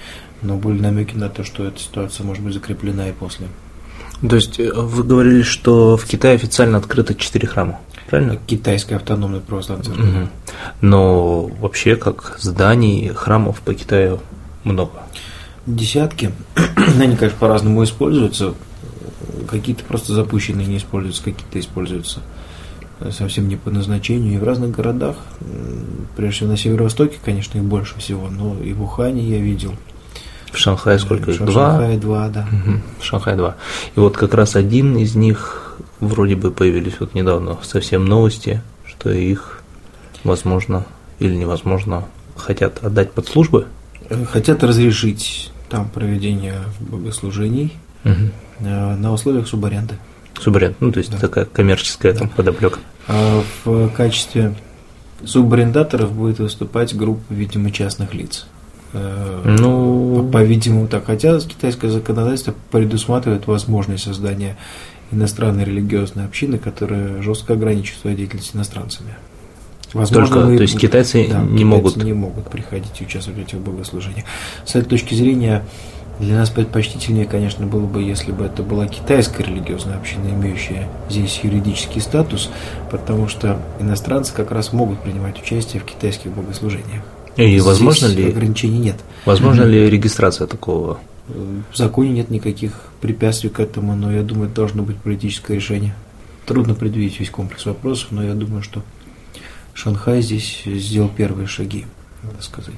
Но 0.40 0.56
были 0.56 0.80
намеки 0.80 1.16
на 1.16 1.28
то, 1.28 1.42
что 1.42 1.64
эта 1.64 1.80
ситуация 1.80 2.24
может 2.24 2.44
быть 2.44 2.54
закреплена 2.54 3.08
и 3.08 3.12
после. 3.12 3.48
То 4.26 4.36
есть 4.36 4.58
вы 4.58 5.02
говорили, 5.02 5.42
что 5.42 5.96
в 5.96 6.04
Китае 6.04 6.36
официально 6.36 6.78
открыто 6.78 7.14
четыре 7.14 7.48
храма, 7.48 7.80
правильно? 8.08 8.36
Китайская 8.46 8.96
автономная 8.96 9.40
православная 9.40 9.86
церковь. 9.86 10.08
Угу. 10.08 10.28
Но 10.80 11.42
вообще 11.46 11.96
как 11.96 12.36
зданий, 12.38 13.08
храмов 13.08 13.60
по 13.60 13.74
Китаю 13.74 14.20
много. 14.64 14.92
Десятки. 15.66 16.32
Они, 17.00 17.16
конечно, 17.16 17.38
по-разному 17.38 17.84
используются. 17.84 18.54
Какие-то 19.48 19.84
просто 19.84 20.12
запущенные 20.12 20.66
не 20.66 20.76
используются, 20.76 21.22
какие-то 21.22 21.58
используются 21.58 22.20
совсем 23.10 23.48
не 23.48 23.56
по 23.56 23.70
назначению. 23.70 24.34
И 24.34 24.38
в 24.38 24.44
разных 24.44 24.70
городах, 24.72 25.16
прежде 26.16 26.36
всего 26.36 26.50
на 26.50 26.56
северо-востоке, 26.56 27.18
конечно, 27.24 27.58
их 27.58 27.64
больше 27.64 27.98
всего, 27.98 28.28
но 28.28 28.56
и 28.62 28.72
в 28.72 28.82
Ухане 28.82 29.22
я 29.22 29.38
видел. 29.38 29.74
В 30.50 30.58
Шанхае 30.58 30.98
сколько? 30.98 31.30
В 31.30 31.34
Шанхае 31.34 31.98
два, 31.98 32.28
да. 32.28 32.48
Угу. 32.50 32.80
В 33.00 33.04
Шанхае 33.04 33.36
два. 33.36 33.56
И 33.94 34.00
вот 34.00 34.16
как 34.16 34.34
раз 34.34 34.56
один 34.56 34.96
из 34.96 35.14
них 35.14 35.67
вроде 36.00 36.36
бы 36.36 36.50
появились 36.50 36.94
вот 37.00 37.14
недавно 37.14 37.58
совсем 37.62 38.04
новости, 38.04 38.62
что 38.86 39.10
их, 39.10 39.62
возможно, 40.24 40.86
или 41.18 41.34
невозможно, 41.34 42.04
хотят 42.36 42.84
отдать 42.84 43.12
под 43.12 43.28
службы. 43.28 43.66
Хотят 44.32 44.62
разрешить 44.62 45.50
там 45.68 45.88
проведение 45.88 46.54
богослужений 46.80 47.74
угу. 48.04 48.30
на 48.60 49.12
условиях 49.12 49.46
субаренды. 49.48 49.96
Субаренда, 50.40 50.76
ну 50.80 50.92
то 50.92 50.98
есть 50.98 51.10
да. 51.10 51.18
такая 51.18 51.44
коммерческая 51.44 52.12
да. 52.12 52.20
там 52.20 52.28
подоплека. 52.28 52.78
А 53.08 53.42
в 53.64 53.88
качестве 53.90 54.54
субарендаторов 55.24 56.12
будет 56.12 56.38
выступать 56.38 56.96
группа, 56.96 57.32
видимо, 57.32 57.70
частных 57.70 58.14
лиц. 58.14 58.46
Э, 58.92 59.42
ну, 59.44 60.28
по-видимому, 60.32 60.86
так. 60.88 61.06
Хотя 61.06 61.38
китайское 61.40 61.90
законодательство 61.90 62.54
предусматривает 62.70 63.46
возможность 63.46 64.04
создания 64.04 64.56
иностранной 65.12 65.64
религиозной 65.64 66.24
общины, 66.24 66.58
которая 66.58 67.22
жестко 67.22 67.54
ограничивает 67.54 68.00
свою 68.00 68.16
деятельность 68.16 68.54
иностранцами. 68.54 69.14
Возможно, 69.92 70.36
Только, 70.36 70.56
то 70.56 70.62
есть 70.62 70.78
китайцы 70.78 71.26
да, 71.30 71.40
не 71.40 71.48
китайцы 71.48 71.64
могут 71.64 71.96
не 71.96 72.12
могут 72.12 72.50
приходить 72.50 73.00
и 73.00 73.04
участвовать 73.04 73.40
в 73.40 73.42
этих 73.42 73.58
богослужениях. 73.58 74.26
С 74.66 74.74
этой 74.74 74.86
точки 74.86 75.14
зрения 75.14 75.64
для 76.20 76.36
нас 76.36 76.50
предпочтительнее, 76.50 77.26
конечно, 77.26 77.66
было 77.66 77.86
бы, 77.86 78.02
если 78.02 78.32
бы 78.32 78.44
это 78.44 78.62
была 78.62 78.86
китайская 78.86 79.44
религиозная 79.44 79.96
община, 79.96 80.28
имеющая 80.28 80.88
здесь 81.08 81.40
юридический 81.42 82.00
статус, 82.00 82.50
потому 82.90 83.28
что 83.28 83.62
иностранцы 83.80 84.34
как 84.34 84.50
раз 84.50 84.72
могут 84.72 85.00
принимать 85.00 85.40
участие 85.40 85.80
в 85.80 85.84
китайских 85.84 86.32
богослужениях. 86.32 87.02
И 87.36 87.46
здесь 87.46 87.62
возможно 87.62 88.06
ли 88.06 88.28
ограничений 88.28 88.78
нет? 88.78 88.96
Возможно 89.24 89.62
ли 89.62 89.88
регистрация 89.88 90.48
такого? 90.48 90.98
В 91.28 91.76
законе 91.76 92.10
нет 92.10 92.30
никаких 92.30 92.72
препятствий 93.00 93.50
к 93.50 93.60
этому, 93.60 93.94
но 93.94 94.12
я 94.12 94.22
думаю, 94.22 94.50
должно 94.50 94.82
быть 94.82 94.96
политическое 94.96 95.54
решение. 95.54 95.94
Трудно 96.46 96.74
предвидеть 96.74 97.20
весь 97.20 97.30
комплекс 97.30 97.66
вопросов, 97.66 98.08
но 98.10 98.22
я 98.22 98.34
думаю, 98.34 98.62
что 98.62 98.82
Шанхай 99.74 100.22
здесь 100.22 100.62
сделал 100.64 101.08
первые 101.08 101.46
шаги, 101.46 101.84
надо 102.22 102.42
сказать. 102.42 102.74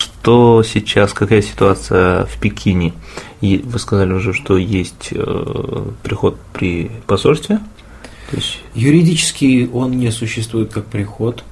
Что 0.00 0.62
сейчас, 0.62 1.12
какая 1.12 1.42
ситуация 1.42 2.24
в 2.24 2.40
Пекине? 2.40 2.92
И 3.40 3.58
вы 3.58 3.78
сказали 3.78 4.12
уже, 4.12 4.32
что 4.32 4.56
есть 4.58 5.08
э, 5.12 5.84
приход 6.02 6.38
при 6.52 6.90
посольстве. 7.06 7.58
То 8.30 8.36
есть... 8.36 8.60
Юридически 8.74 9.68
он 9.72 9.92
не 9.92 10.10
существует 10.10 10.72
как 10.72 10.86
приход, 10.86 11.44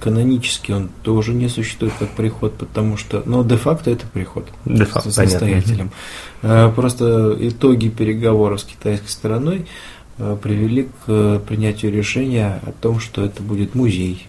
канонически 0.00 0.72
он 0.72 0.88
тоже 1.02 1.34
не 1.34 1.48
существует 1.48 1.92
как 1.98 2.10
приход, 2.10 2.56
потому 2.56 2.96
что, 2.96 3.22
но 3.26 3.42
де-факто 3.42 3.90
это 3.90 4.06
приход 4.06 4.48
де-факто, 4.64 5.10
самостоятелем. 5.10 5.90
Понятно. 6.42 6.72
Просто 6.74 7.36
итоги 7.40 7.88
переговоров 7.88 8.60
с 8.60 8.64
китайской 8.64 9.08
стороной 9.08 9.66
э, 10.18 10.36
привели 10.40 10.88
к 11.04 11.40
принятию 11.40 11.92
решения 11.92 12.60
о 12.64 12.72
том, 12.72 13.00
что 13.00 13.24
это 13.24 13.42
будет 13.42 13.74
музей 13.74 14.28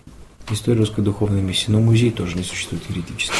истории 0.49 0.79
русской 0.79 1.01
духовной 1.01 1.41
миссии, 1.41 1.69
но 1.69 1.79
музей 1.79 2.09
тоже 2.09 2.35
не 2.35 2.43
существует 2.43 2.83
юридически. 2.89 3.35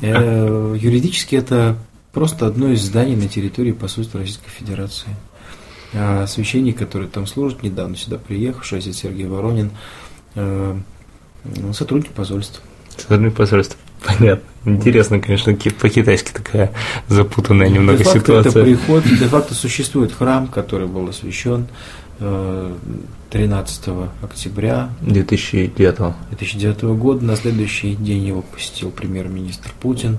Э, 0.00 0.76
юридически 0.76 1.36
это 1.36 1.76
просто 2.12 2.46
одно 2.46 2.70
из 2.72 2.82
зданий 2.82 3.14
на 3.14 3.28
территории 3.28 3.72
посольства 3.72 4.20
Российской 4.20 4.50
Федерации. 4.50 5.10
Священник, 6.26 6.76
который 6.76 7.06
там 7.06 7.24
служит, 7.24 7.62
недавно 7.62 7.94
сюда 7.94 8.18
приехавший, 8.18 8.78
отец 8.78 8.96
Сергей 8.96 9.26
Воронин, 9.26 9.70
э, 11.44 11.72
сотрудник 11.72 12.10
посольства. 12.12 12.62
Сотрудник 12.96 13.34
посольства. 13.34 13.78
Понятно. 14.04 14.44
Интересно, 14.66 15.20
конечно, 15.20 15.54
по-китайски 15.54 16.32
такая 16.32 16.72
запутанная 17.08 17.68
немного 17.68 17.98
де 17.98 18.04
ситуация. 18.04 18.50
Это 18.50 18.62
приход, 18.62 19.04
де-факто 19.04 19.54
существует 19.54 20.12
храм, 20.12 20.46
который 20.46 20.86
был 20.86 21.08
освящен 21.08 21.66
13 22.18 23.82
э, 23.88 24.08
октября 24.22 24.90
2009. 25.00 26.14
2009 26.30 26.82
года. 26.98 27.24
На 27.24 27.36
следующий 27.36 27.94
день 27.94 28.26
его 28.26 28.42
посетил 28.42 28.90
премьер-министр 28.90 29.70
Путин. 29.80 30.18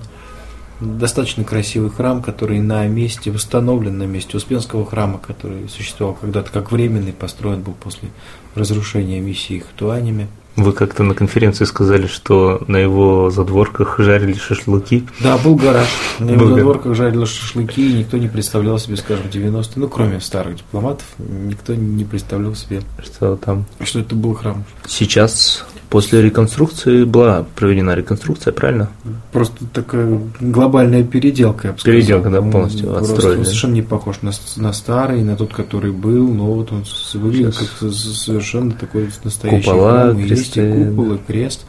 Достаточно 0.81 1.45
красивый 1.45 1.89
храм, 1.89 2.21
который 2.21 2.59
на 2.59 2.85
месте, 2.87 3.31
восстановлен 3.31 3.97
на 3.97 4.03
месте 4.03 4.35
Успенского 4.35 4.85
храма, 4.85 5.19
который 5.19 5.69
существовал 5.69 6.15
когда-то 6.15 6.51
как 6.51 6.71
временный, 6.71 7.13
построен 7.13 7.61
был 7.61 7.73
после 7.73 8.09
разрушения 8.55 9.21
миссии 9.21 9.59
Хтуанями. 9.59 10.27
Вы 10.55 10.71
как-то 10.71 11.03
на 11.03 11.13
конференции 11.13 11.65
сказали, 11.65 12.07
что 12.07 12.63
на 12.67 12.77
его 12.77 13.29
задворках 13.29 13.99
жарили 13.99 14.33
шашлыки. 14.33 15.05
Да, 15.19 15.37
был 15.37 15.55
гараж. 15.55 15.87
На 16.19 16.31
его 16.31 16.45
был 16.45 16.55
задворках 16.55 16.95
жарили 16.95 17.25
шашлыки, 17.25 17.91
и 17.91 17.93
никто 17.93 18.17
не 18.17 18.27
представлял 18.27 18.79
себе, 18.79 18.95
скажем, 18.95 19.25
90-е, 19.25 19.73
ну, 19.75 19.87
кроме 19.89 20.21
старых 20.21 20.57
дипломатов, 20.57 21.05
никто 21.17 21.75
не 21.75 22.05
представлял 22.05 22.55
себе, 22.55 22.81
что 23.03 23.35
там. 23.35 23.65
Что 23.81 23.99
это 23.99 24.15
был 24.15 24.33
храм. 24.33 24.63
Сейчас 24.87 25.65
После 25.89 26.21
реконструкции 26.21 27.03
была 27.03 27.45
проведена 27.55 27.95
реконструкция, 27.95 28.51
правильно? 28.51 28.89
Просто 29.31 29.65
такая 29.71 30.19
глобальная 30.39 31.03
переделка, 31.03 31.67
я 31.67 31.73
бы 31.73 31.79
сказал. 31.79 31.99
Переделка, 31.99 32.29
да, 32.29 32.41
полностью 32.41 32.87
Просто 32.89 33.13
отстроили. 33.13 33.39
Он 33.39 33.45
совершенно 33.45 33.73
не 33.73 33.81
похож 33.81 34.21
на, 34.21 34.31
на 34.57 34.73
старый, 34.73 35.23
на 35.23 35.35
тот, 35.35 35.53
который 35.53 35.91
был, 35.91 36.27
но 36.33 36.45
вот 36.45 36.71
он 36.71 36.83
выглядит 37.13 37.55
как 37.55 37.91
совершенно 37.91 38.71
такой 38.71 39.09
настоящий 39.23 39.65
Купола, 39.69 40.01
храм. 40.01 40.17
Кресты. 40.17 40.35
Есть 40.35 40.57
и 40.57 40.85
купол, 40.85 41.13
и 41.13 41.17
крест. 41.17 41.65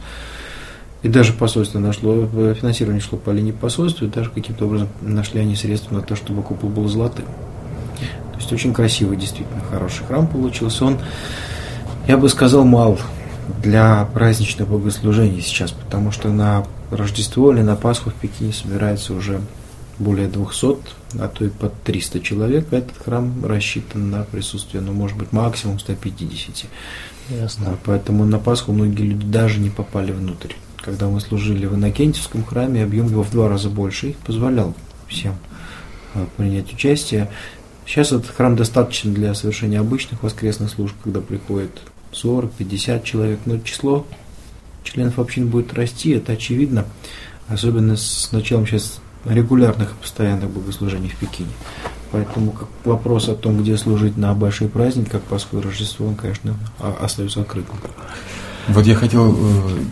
И 1.03 1.09
даже 1.09 1.33
посольство 1.33 1.79
нашло, 1.79 2.27
финансирование 2.59 3.01
шло 3.01 3.19
по 3.19 3.29
линии 3.29 3.51
посольства, 3.51 4.05
и 4.05 4.09
даже 4.09 4.31
каким-то 4.31 4.65
образом 4.65 4.89
нашли 5.01 5.41
они 5.41 5.55
средства 5.55 5.93
на 5.93 6.01
то, 6.01 6.15
чтобы 6.15 6.41
купол 6.41 6.69
был 6.69 6.87
золотым. 6.87 7.25
То 8.31 8.37
есть 8.39 8.51
очень 8.51 8.73
красивый, 8.73 9.15
действительно 9.15 9.61
хороший 9.69 10.05
храм 10.05 10.27
получился. 10.27 10.85
Он, 10.85 10.97
я 12.07 12.17
бы 12.17 12.29
сказал, 12.29 12.65
мал 12.65 12.99
для 13.61 14.05
праздничных 14.13 14.67
богослужений 14.67 15.41
сейчас, 15.41 15.71
потому 15.71 16.11
что 16.11 16.29
на 16.29 16.65
Рождество 16.91 17.51
или 17.51 17.61
на 17.61 17.75
Пасху 17.75 18.09
в 18.09 18.13
Пекине 18.13 18.53
собирается 18.53 19.13
уже 19.13 19.41
более 19.99 20.27
200, 20.27 20.77
а 21.19 21.27
то 21.27 21.45
и 21.45 21.49
под 21.49 21.81
300 21.83 22.19
человек. 22.21 22.71
Этот 22.71 22.97
храм 22.97 23.45
рассчитан 23.45 24.09
на 24.11 24.23
присутствие, 24.23 24.81
ну, 24.81 24.93
может 24.93 25.17
быть, 25.17 25.31
максимум 25.31 25.79
150. 25.79 26.65
Ясно. 27.29 27.77
Поэтому 27.83 28.25
на 28.25 28.39
Пасху 28.39 28.71
многие 28.71 29.03
люди 29.03 29.25
даже 29.25 29.59
не 29.59 29.69
попали 29.69 30.11
внутрь. 30.11 30.53
Когда 30.77 31.07
мы 31.07 31.19
служили 31.19 31.65
в 31.65 31.75
Иннокентьевском 31.75 32.45
храме, 32.45 32.83
объем 32.83 33.07
его 33.07 33.23
в 33.23 33.31
два 33.31 33.49
раза 33.49 33.69
больше 33.69 34.11
и 34.11 34.15
позволял 34.25 34.73
всем 35.07 35.35
э, 36.13 36.25
принять 36.37 36.71
участие. 36.71 37.29
Сейчас 37.85 38.11
этот 38.11 38.29
храм 38.29 38.55
достаточно 38.55 39.11
для 39.11 39.33
совершения 39.33 39.79
обычных 39.79 40.23
воскресных 40.23 40.69
служб, 40.69 40.95
когда 41.03 41.19
приходит 41.19 41.71
40-50 42.23 43.03
человек, 43.03 43.39
но 43.45 43.57
число 43.59 44.05
членов 44.83 45.19
общин 45.19 45.47
будет 45.47 45.73
расти, 45.73 46.11
это 46.11 46.33
очевидно, 46.33 46.85
особенно 47.47 47.97
с 47.97 48.31
началом 48.31 48.65
сейчас 48.65 48.99
регулярных 49.25 49.91
и 49.91 50.01
постоянных 50.01 50.49
богослужений 50.49 51.09
в 51.09 51.17
Пекине. 51.17 51.51
Поэтому 52.11 52.51
как 52.51 52.69
вопрос 52.85 53.27
о 53.27 53.35
том, 53.35 53.61
где 53.61 53.77
служить 53.77 54.17
на 54.17 54.33
большой 54.33 54.69
праздник, 54.69 55.11
как 55.11 55.23
Пасху 55.23 55.57
и 55.57 55.61
Рождество, 55.61 56.07
он, 56.07 56.15
конечно, 56.15 56.55
остается 56.79 57.41
открытым. 57.41 57.75
Вот 58.69 58.85
я 58.85 58.95
хотел 58.95 59.33
э, 59.33 59.37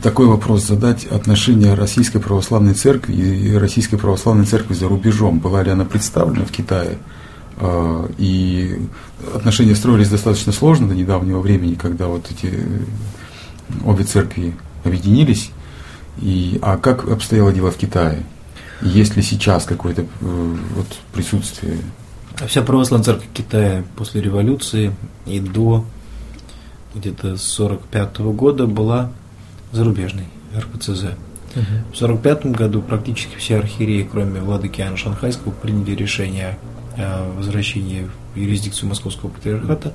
такой 0.03 0.27
вопрос 0.27 0.65
задать. 0.65 1.05
Отношения 1.05 1.73
Российской 1.73 2.19
Православной 2.19 2.73
Церкви 2.73 3.13
и 3.15 3.55
Российской 3.55 3.97
Православной 3.97 4.45
Церкви 4.45 4.73
за 4.73 4.89
рубежом. 4.89 5.39
Была 5.39 5.63
ли 5.63 5.71
она 5.71 5.85
представлена 5.85 6.45
в 6.45 6.51
Китае? 6.51 6.97
А, 7.57 8.09
и 8.17 8.79
отношения 9.33 9.75
строились 9.75 10.09
достаточно 10.09 10.51
сложно 10.51 10.87
до 10.87 10.95
недавнего 10.95 11.39
времени, 11.39 11.75
когда 11.75 12.07
вот 12.07 12.29
эти 12.31 12.53
э, 12.53 12.79
обе 13.85 14.03
церкви 14.03 14.55
объединились. 14.83 15.51
И, 16.21 16.59
а 16.61 16.77
как 16.77 17.07
обстояло 17.09 17.51
дело 17.51 17.71
в 17.71 17.77
Китае? 17.77 18.23
Есть 18.81 19.15
ли 19.15 19.21
сейчас 19.21 19.65
какое-то 19.65 20.03
э, 20.03 20.05
вот, 20.21 20.87
присутствие 21.13 21.77
Вся 22.47 22.61
православная 22.61 23.05
церковь 23.05 23.27
Китая 23.33 23.83
после 23.95 24.21
революции 24.21 24.93
и 25.25 25.39
до 25.39 25.85
где-то 26.93 27.37
45 27.37 28.19
года 28.19 28.67
была 28.67 29.11
зарубежной, 29.71 30.25
РПЦЗ. 30.57 31.15
В 31.55 31.97
1945 31.97 32.47
году 32.47 32.81
практически 32.81 33.37
все 33.37 33.57
архиереи, 33.59 34.07
кроме 34.09 34.41
владыки 34.41 34.81
Иоанна 34.81 34.97
Шанхайского, 34.97 35.51
приняли 35.51 35.91
решение 35.95 36.57
о 36.74 36.74
возвращении 37.37 38.09
в 38.33 38.37
юрисдикцию 38.37 38.89
Московского 38.89 39.29
патриархата, 39.29 39.93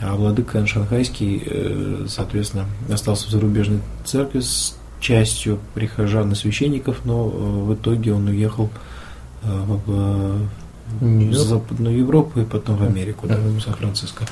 а 0.00 0.14
владыка 0.16 0.66
Шанхайский, 0.66 1.42
э, 1.44 2.06
соответственно, 2.08 2.66
остался 2.90 3.28
в 3.28 3.30
зарубежной 3.30 3.80
церкви 4.04 4.40
с 4.40 4.76
частью 5.00 5.58
прихожан 5.74 6.32
и 6.32 6.34
священников, 6.34 7.04
но 7.04 7.26
э, 7.26 7.30
в 7.30 7.74
итоге 7.74 8.12
он 8.12 8.26
уехал 8.26 8.70
э, 9.42 9.46
в, 9.46 10.48
в 11.00 11.34
Западную 11.34 11.98
Европу 11.98 12.40
и 12.40 12.44
потом 12.44 12.76
в 12.76 12.82
Америку, 12.82 13.26
да, 13.26 13.36
в 13.36 13.60
Сан-Франциско. 13.60 14.24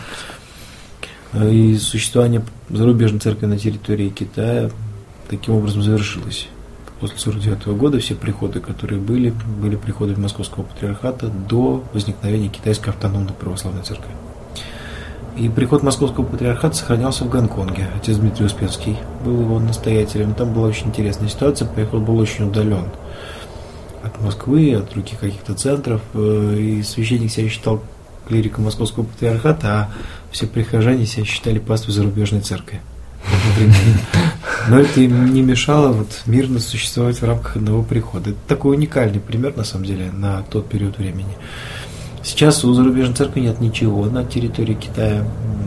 И 1.35 1.79
существование 1.79 2.45
зарубежной 2.69 3.21
церкви 3.21 3.47
на 3.47 3.59
территории 3.59 4.11
Китая 4.11 4.71
таким 5.29 5.55
образом 5.55 5.83
завершилось. 5.83 6.49
После 7.03 7.17
1949 7.19 7.81
года 7.81 7.99
все 7.99 8.15
приходы, 8.15 8.61
которые 8.61 9.01
были, 9.01 9.35
были 9.61 9.75
приходы 9.75 10.15
Московского 10.15 10.63
патриархата 10.63 11.27
до 11.27 11.83
возникновения 11.93 12.47
Китайской 12.47 12.91
автономной 12.91 13.33
православной 13.33 13.83
церкви. 13.83 14.13
И 15.37 15.49
приход 15.49 15.83
Московского 15.83 16.25
патриархата 16.25 16.77
сохранялся 16.77 17.25
в 17.25 17.29
Гонконге. 17.29 17.89
Отец 17.97 18.19
Дмитрий 18.19 18.47
Успенский 18.47 18.97
был 19.25 19.41
его 19.41 19.59
настоятелем. 19.59 20.33
Там 20.35 20.55
была 20.55 20.69
очень 20.69 20.91
интересная 20.91 21.29
ситуация. 21.29 21.67
Приход 21.67 22.03
был 22.03 22.17
очень 22.19 22.47
удален 22.47 22.85
от 24.05 24.21
Москвы, 24.21 24.73
от 24.73 24.91
других 24.91 25.19
каких-то 25.19 25.55
центров. 25.55 26.03
Э, 26.15 26.57
и 26.57 26.85
священник 26.85 27.33
себя 27.33 27.49
считал 27.49 27.83
клириком 28.29 28.63
Московского 28.63 29.03
патриархата, 29.03 29.69
а 29.69 29.91
все 30.31 30.47
прихожане 30.47 31.05
себя 31.07 31.25
считали 31.25 31.59
паствой 31.59 31.95
зарубежной 31.95 32.43
церкви. 32.43 32.81
Но 34.69 34.79
это 34.79 35.01
им 35.01 35.33
не 35.33 35.43
мешало 35.43 35.93
вот 35.93 36.23
мирно 36.27 36.61
существовать 36.61 37.21
в 37.21 37.25
рамках 37.25 37.57
одного 37.57 37.83
прихода. 37.83 38.31
Это 38.31 38.39
такой 38.47 38.77
уникальный 38.77 39.21
пример, 39.21 39.57
на 39.57 39.65
самом 39.65 39.87
деле, 39.87 40.11
на 40.13 40.43
тот 40.43 40.69
период 40.69 40.99
времени. 40.99 41.37
Сейчас 42.23 42.65
у 42.65 42.73
зарубежной 42.73 43.17
церкви 43.17 43.41
нет 43.41 43.61
ничего 43.61 44.05
на 44.07 44.25
территории 44.25 44.75
Китая 44.75 45.25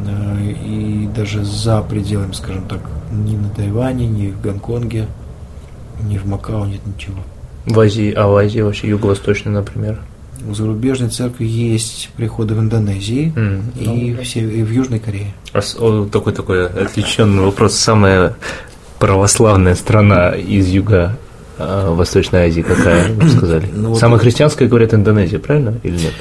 э, 0.07 0.51
и 0.65 1.09
даже 1.13 1.43
за 1.43 1.81
пределами, 1.81 2.31
скажем 2.31 2.65
так, 2.67 2.79
ни 3.11 3.35
на 3.35 3.49
Тайване, 3.49 4.07
ни 4.07 4.31
в 4.31 4.41
Гонконге, 4.41 5.07
ни 6.03 6.17
в 6.17 6.25
Макао 6.25 6.65
нет 6.65 6.85
ничего. 6.85 7.17
В 7.65 7.77
Азии, 7.79 8.13
а 8.13 8.27
в 8.27 8.35
Азии 8.35 8.61
вообще 8.61 8.87
юго-восточной, 8.87 9.51
например? 9.51 9.99
У 10.47 10.53
зарубежной 10.53 11.09
церкви 11.09 11.45
есть 11.45 12.09
приходы 12.15 12.53
в 12.55 12.59
Индонезии 12.59 13.33
mm. 13.35 13.61
и, 13.79 13.85
ну, 13.85 14.21
в, 14.21 14.35
и 14.35 14.63
в 14.63 14.71
Южной 14.71 14.99
Корее. 14.99 15.33
А, 15.53 15.61
такой 16.11 16.33
такой 16.33 16.67
отвлеченный 16.67 17.43
вопрос. 17.43 17.75
Самая 17.75 18.35
православная 18.99 19.75
страна 19.75 20.31
из 20.31 20.67
юга 20.67 21.17
а, 21.57 21.93
Восточной 21.93 22.47
Азии 22.47 22.61
какая, 22.61 23.11
вы 23.13 23.29
сказали? 23.29 23.69
Ну, 23.73 23.95
Самая 23.95 24.19
христианская, 24.19 24.67
говорят, 24.67 24.93
Индонезия, 24.93 25.39
правильно 25.39 25.79
или 25.83 25.97
нет? 25.97 26.13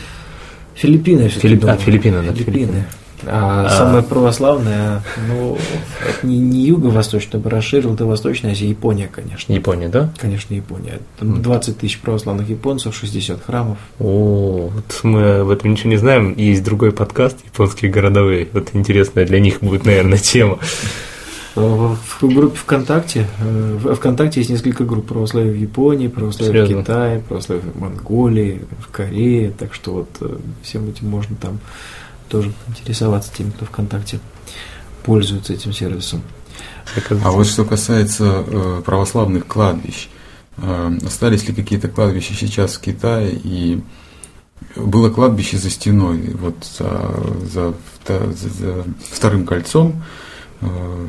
Филиппины. 0.74 1.28
Филипп... 1.28 1.64
А, 1.64 1.76
Филиппины, 1.76 2.22
да. 2.22 2.32
Филиппины. 2.32 2.84
А, 3.26 3.66
а 3.66 3.70
самая 3.70 4.02
православная, 4.02 5.02
ну, 5.28 5.56
это 6.08 6.26
не, 6.26 6.38
не 6.38 6.66
юго-восточная, 6.66 7.40
бы 7.40 7.50
расширил 7.50 7.94
до 7.94 8.06
Восточной 8.06 8.52
Азии, 8.52 8.66
Япония, 8.66 9.08
конечно. 9.08 9.52
Япония, 9.52 9.88
да? 9.88 10.12
Конечно, 10.18 10.54
Япония. 10.54 11.00
Там 11.18 11.42
20 11.42 11.78
тысяч 11.78 12.00
православных 12.00 12.48
японцев, 12.48 12.96
60 12.96 13.44
храмов. 13.44 13.78
О, 13.98 14.70
вот 14.74 15.00
мы 15.02 15.40
об 15.40 15.50
этом 15.50 15.72
ничего 15.72 15.90
не 15.90 15.96
знаем. 15.96 16.34
Есть 16.36 16.64
другой 16.64 16.92
подкаст 16.92 17.38
«Японские 17.44 17.90
городовые». 17.90 18.48
Вот 18.52 18.70
интересная 18.72 19.26
для 19.26 19.40
них 19.40 19.60
будет, 19.60 19.84
наверное, 19.84 20.18
тема. 20.18 20.58
В 21.54 21.96
группе 22.22 22.56
ВКонтакте, 22.56 23.28
э, 23.38 23.78
в 23.80 23.94
ВКонтакте 23.94 24.40
есть 24.40 24.50
несколько 24.50 24.84
групп 24.84 25.06
православия 25.06 25.52
в 25.52 25.56
Японии, 25.56 26.08
православия 26.08 26.64
в 26.64 26.68
Китае, 26.68 27.20
православия 27.20 27.62
в 27.62 27.80
Монголии, 27.80 28.62
в 28.80 28.90
Корее, 28.90 29.52
так 29.56 29.72
что 29.72 29.92
вот 29.92 30.08
э, 30.20 30.36
всем 30.62 30.88
этим 30.88 31.08
можно 31.08 31.36
там 31.40 31.60
тоже 32.38 32.52
интересоваться 32.68 33.32
теми, 33.32 33.50
кто 33.50 33.64
ВКонтакте 33.66 34.20
пользуется 35.04 35.52
этим 35.52 35.72
сервисом. 35.72 36.22
А 37.22 37.30
вот 37.30 37.46
что 37.46 37.64
касается 37.64 38.44
э, 38.46 38.82
православных 38.84 39.46
кладбищ, 39.46 40.08
остались 40.56 41.48
ли 41.48 41.54
какие-то 41.54 41.88
кладбища 41.88 42.34
сейчас 42.34 42.74
в 42.74 42.80
Китае 42.80 43.32
и 43.42 43.82
было 44.76 45.10
кладбище 45.10 45.58
за 45.58 45.68
стеной, 45.68 46.30
вот 46.34 46.56
за, 46.64 47.10
за, 47.52 47.74
за, 48.06 48.32
за 48.32 48.84
вторым 49.10 49.46
кольцом, 49.46 50.02
Э, 50.64 51.06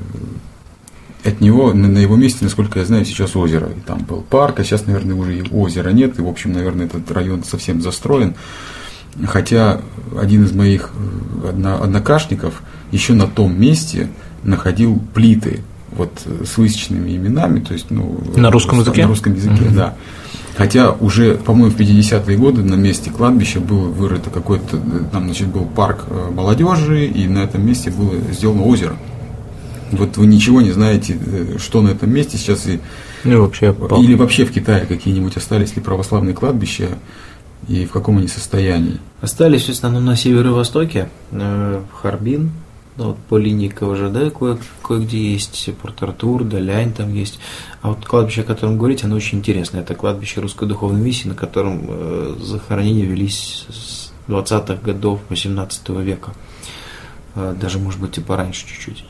от 1.24 1.42
него, 1.42 1.74
на 1.74 1.98
его 1.98 2.16
месте, 2.16 2.44
насколько 2.44 2.78
я 2.78 2.86
знаю, 2.86 3.04
сейчас 3.04 3.36
озеро. 3.36 3.68
И 3.70 3.80
там 3.80 3.98
был 4.04 4.22
парк, 4.22 4.60
а 4.60 4.64
сейчас, 4.64 4.86
наверное, 4.86 5.16
уже 5.16 5.40
и 5.40 5.52
озера 5.52 5.90
нет. 5.90 6.20
И, 6.20 6.22
в 6.22 6.28
общем, 6.28 6.54
наверное, 6.54 6.86
этот 6.86 7.10
район 7.12 7.44
совсем 7.44 7.82
застроен. 7.82 8.36
Хотя 9.24 9.82
один 10.20 10.44
из 10.44 10.52
моих 10.52 10.92
э, 11.44 11.78
однокашников 11.82 12.62
еще 12.92 13.14
на 13.14 13.28
том 13.28 13.60
месте 13.60 14.10
находил 14.44 15.02
плиты 15.14 15.62
вот 15.92 16.12
с 16.44 16.58
высеченными 16.58 17.16
именами, 17.16 17.62
то 17.62 17.74
есть, 17.74 17.90
ну, 17.90 18.20
на 18.36 18.52
русском 18.52 18.80
языке? 18.80 19.04
На 19.04 19.08
русском 19.08 19.34
языке, 19.34 19.64
mm-hmm. 19.64 19.76
да. 19.76 19.94
Хотя 20.58 20.92
уже, 20.92 21.36
по-моему, 21.36 21.72
в 21.72 21.80
50-е 21.80 22.38
годы 22.38 22.64
на 22.64 22.76
месте 22.76 23.10
кладбища 23.10 23.60
было 23.60 23.88
вырыто 23.88 24.30
какой-то, 24.30 24.78
там, 25.12 25.26
значит, 25.26 25.48
был 25.48 25.66
парк 25.66 26.06
э, 26.08 26.32
молодежи, 26.34 27.06
и 27.06 27.28
на 27.28 27.40
этом 27.40 27.66
месте 27.66 27.92
было 27.92 28.14
сделано 28.32 28.64
озеро. 28.64 28.96
Вот 29.92 30.18
вы 30.18 30.26
ничего 30.28 30.62
не 30.62 30.72
знаете, 30.72 31.18
э, 31.26 31.58
что 31.60 31.82
на 31.82 31.90
этом 31.90 32.14
месте 32.14 32.38
сейчас 32.38 32.68
и 32.68 32.80
ну, 33.24 33.42
вообще, 33.42 33.76
или 34.00 34.16
вообще 34.16 34.46
в 34.46 34.52
Китае 34.52 34.86
какие-нибудь 34.86 35.36
остались 35.36 35.76
ли 35.76 35.82
православные 35.82 36.34
кладбища 36.34 36.90
и 37.68 37.86
в 37.86 37.92
каком 37.92 38.18
они 38.18 38.28
состоянии? 38.28 39.00
Остались 39.22 39.66
в 39.66 39.70
основном 39.70 40.06
на 40.06 40.16
северо-востоке, 40.16 41.10
э, 41.32 41.84
Харбин, 42.02 42.52
ну, 42.98 43.08
вот 43.10 43.18
по 43.18 43.38
линии 43.38 43.68
КВЖД 43.68 44.34
кое- 44.34 44.58
кое-где 44.82 45.34
есть, 45.34 45.70
Порт-Артур, 45.82 46.46
Далянь 46.46 46.94
там 46.94 47.14
есть. 47.14 47.40
А 47.82 47.90
вот 47.90 48.06
кладбище, 48.06 48.42
о 48.42 48.44
котором 48.46 48.78
говорите, 48.78 49.06
оно 49.06 49.16
очень 49.18 49.40
интересное. 49.40 49.82
Это 49.82 49.96
кладбище 49.96 50.40
Русской 50.40 50.68
Духовной 50.68 51.02
Миссии, 51.02 51.28
на 51.28 51.36
котором 51.36 51.86
э, 51.88 52.36
захоронения 52.42 53.06
велись 53.06 53.66
с 53.70 54.12
20-х 54.30 54.82
годов 54.82 55.20
18 55.30 55.90
века. 56.02 56.34
Э, 57.36 57.54
даже, 57.60 57.80
может 57.80 58.00
быть, 58.00 58.18
и 58.18 58.22
пораньше 58.22 58.66
чуть-чуть. 58.66 59.04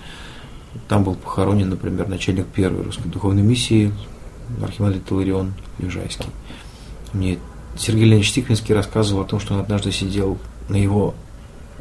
Там 0.87 1.03
был 1.03 1.13
похоронен, 1.15 1.69
например, 1.69 2.07
начальник 2.07 2.47
первой 2.47 2.83
русской 2.83 3.07
духовной 3.07 3.43
миссии 3.43 3.93
Архимандрит 4.61 5.09
Иларион 5.11 5.53
Лежайский. 5.79 6.25
Мне 7.13 7.37
Сергей 7.77 8.05
Леонидович 8.05 8.33
Тихвинский 8.33 8.73
рассказывал 8.73 9.23
о 9.23 9.25
том, 9.25 9.39
что 9.39 9.53
он 9.53 9.59
однажды 9.59 9.91
сидел 9.91 10.37
на 10.69 10.75
его 10.75 11.13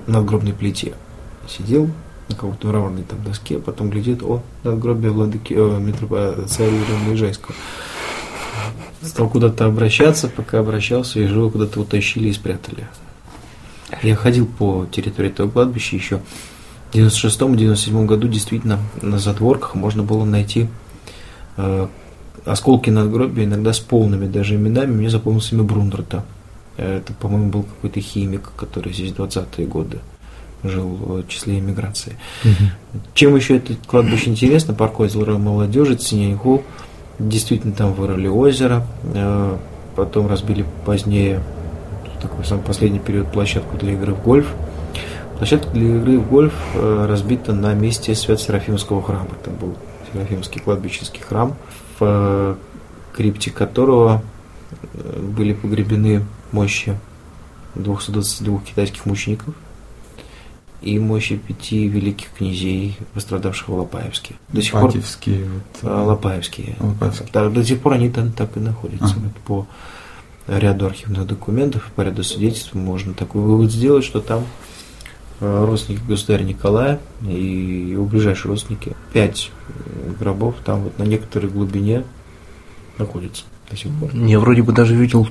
надгробной 0.06 0.52
плите. 0.52 0.94
Сидел 1.48 1.90
на 2.28 2.34
какой-то 2.34 2.66
мраморной 2.68 3.02
там 3.02 3.22
доске, 3.22 3.58
потом 3.58 3.90
глядит, 3.90 4.22
о, 4.22 4.42
надгробие 4.62 5.10
владыки, 5.10 5.54
э, 5.54 5.78
митрополита 5.78 6.48
царя 6.48 6.70
Илариона 6.70 7.12
Лежайского. 7.12 7.54
Стал 9.02 9.28
куда-то 9.28 9.66
обращаться, 9.66 10.28
пока 10.28 10.60
обращался, 10.60 11.20
и 11.20 11.24
его 11.24 11.50
куда-то 11.50 11.80
утащили 11.80 12.28
и 12.28 12.32
спрятали. 12.32 12.88
Я 14.02 14.16
ходил 14.16 14.46
по 14.46 14.86
территории 14.90 15.28
этого 15.28 15.50
кладбища 15.50 15.96
еще 15.96 16.20
в 16.94 16.96
96-97 16.96 18.06
году 18.06 18.28
действительно 18.28 18.78
на 19.02 19.18
задворках 19.18 19.74
можно 19.74 20.04
было 20.04 20.24
найти 20.24 20.68
э, 21.56 21.88
осколки 22.44 22.90
надгробия, 22.90 23.44
иногда 23.44 23.72
с 23.72 23.80
полными 23.80 24.26
даже 24.26 24.56
именами. 24.56 24.92
Мне 24.92 25.10
запомнился 25.10 25.54
имя 25.54 25.64
Брундерта. 25.64 26.24
Это, 26.76 27.12
по-моему, 27.12 27.50
был 27.50 27.62
какой-то 27.62 28.00
химик, 28.00 28.50
который 28.56 28.92
здесь 28.92 29.12
в 29.12 29.20
20-е 29.20 29.66
годы 29.66 30.00
жил 30.64 30.88
в 30.88 31.28
числе 31.28 31.58
иммиграции. 31.58 32.16
Угу. 32.44 33.00
Чем 33.14 33.36
еще 33.36 33.58
это 33.58 33.74
кладбище 33.86 34.30
интересно? 34.30 34.74
Парк 34.74 34.98
озера 35.00 35.36
молодежи, 35.36 35.94
Циняньху. 35.94 36.62
Действительно, 37.18 37.72
там 37.74 37.92
вырыли 37.92 38.26
озеро, 38.26 38.84
э, 39.14 39.56
потом 39.94 40.26
разбили 40.26 40.64
позднее, 40.84 41.40
такой 42.20 42.44
самый 42.44 42.62
последний 42.62 42.98
период, 42.98 43.30
площадку 43.30 43.76
для 43.76 43.92
игры 43.92 44.14
в 44.14 44.22
гольф. 44.22 44.52
Площадка 45.38 45.70
для 45.70 45.96
игры 45.96 46.18
в 46.18 46.28
гольф 46.28 46.54
э, 46.74 47.06
разбита 47.08 47.52
на 47.52 47.72
месте 47.74 48.14
Свято-Серафимского 48.14 49.02
храма. 49.02 49.28
Это 49.40 49.50
был 49.50 49.74
Серафимский 50.12 50.60
кладбищенский 50.60 51.20
храм, 51.20 51.54
в 51.98 52.02
э, 52.02 52.54
крипте 53.14 53.50
которого 53.50 54.22
э, 54.92 55.20
были 55.20 55.52
погребены 55.52 56.24
мощи 56.52 56.98
222 57.74 58.60
китайских 58.60 59.06
мучеников 59.06 59.54
и 60.82 60.98
мощи 60.98 61.36
пяти 61.36 61.88
великих 61.88 62.28
князей, 62.36 62.98
пострадавших 63.14 63.68
в 63.68 63.74
Лопаевске. 63.74 64.34
До 64.52 64.60
сих 64.60 64.72
пор 64.72 64.82
вот, 64.82 64.90
Лопаевские. 65.82 66.76
Лопаевские. 66.78 67.28
Да, 67.32 67.48
до 67.48 67.64
сих 67.64 67.80
пор 67.80 67.94
они 67.94 68.10
там 68.10 68.32
так 68.32 68.56
и 68.56 68.60
находятся. 68.60 69.14
Ага. 69.16 69.32
по 69.46 69.66
ряду 70.46 70.86
архивных 70.86 71.26
документов, 71.26 71.90
по 71.96 72.02
ряду 72.02 72.22
свидетельств 72.22 72.74
можно 72.74 73.14
такой 73.14 73.40
вывод 73.40 73.72
сделать, 73.72 74.04
что 74.04 74.20
там 74.20 74.40
э, 74.40 74.44
родственники 75.40 76.02
государя 76.06 76.44
Николая 76.44 77.00
и 77.22 77.88
его 77.90 78.04
ближайшие 78.04 78.50
родственники, 78.50 78.96
пять 79.12 79.50
гробов 80.18 80.56
там 80.64 80.82
вот 80.82 80.98
на 80.98 81.04
некоторой 81.04 81.50
глубине 81.50 82.04
находятся 82.98 83.44
до 83.70 83.76
сих 83.76 83.92
пор. 83.92 84.10
Я 84.14 84.38
вроде 84.38 84.62
бы 84.62 84.72
даже 84.72 84.94
видел 84.94 85.28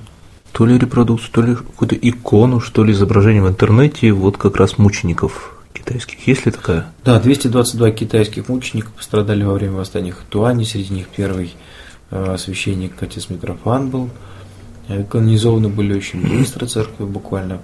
то 0.52 0.66
ли 0.66 0.78
репродукцию, 0.78 1.32
то 1.32 1.42
ли 1.42 1.56
какую-то 1.56 1.96
икону, 1.96 2.60
что 2.60 2.84
ли, 2.84 2.94
изображение 2.94 3.42
в 3.42 3.48
интернете, 3.48 4.12
вот 4.12 4.38
как 4.38 4.58
раз 4.58 4.78
мучеников 4.78 5.56
китайских. 5.74 6.28
Есть 6.28 6.46
ли 6.46 6.52
такая? 6.52 6.92
Да, 7.04 7.20
222 7.20 7.92
китайских 7.92 8.48
мученика 8.48 8.92
пострадали 8.92 9.44
во 9.44 9.54
время 9.54 9.74
восстания 9.74 10.12
Хатуани. 10.12 10.64
Среди 10.64 10.94
них 10.94 11.08
первый 11.08 11.54
э, 12.12 12.38
священник 12.38 13.02
отец 13.02 13.30
Митрофан 13.30 13.90
был. 13.90 14.10
Э, 14.88 15.04
канонизованы 15.04 15.70
были 15.70 15.96
очень 15.96 16.22
быстро 16.22 16.68
церкви, 16.68 17.04
буквально 17.06 17.60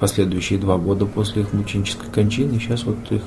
последующие 0.00 0.58
два 0.58 0.78
года 0.78 1.06
после 1.06 1.42
их 1.42 1.52
мученической 1.52 2.10
кончины. 2.10 2.58
Сейчас 2.58 2.84
вот 2.84 2.96
их 3.10 3.22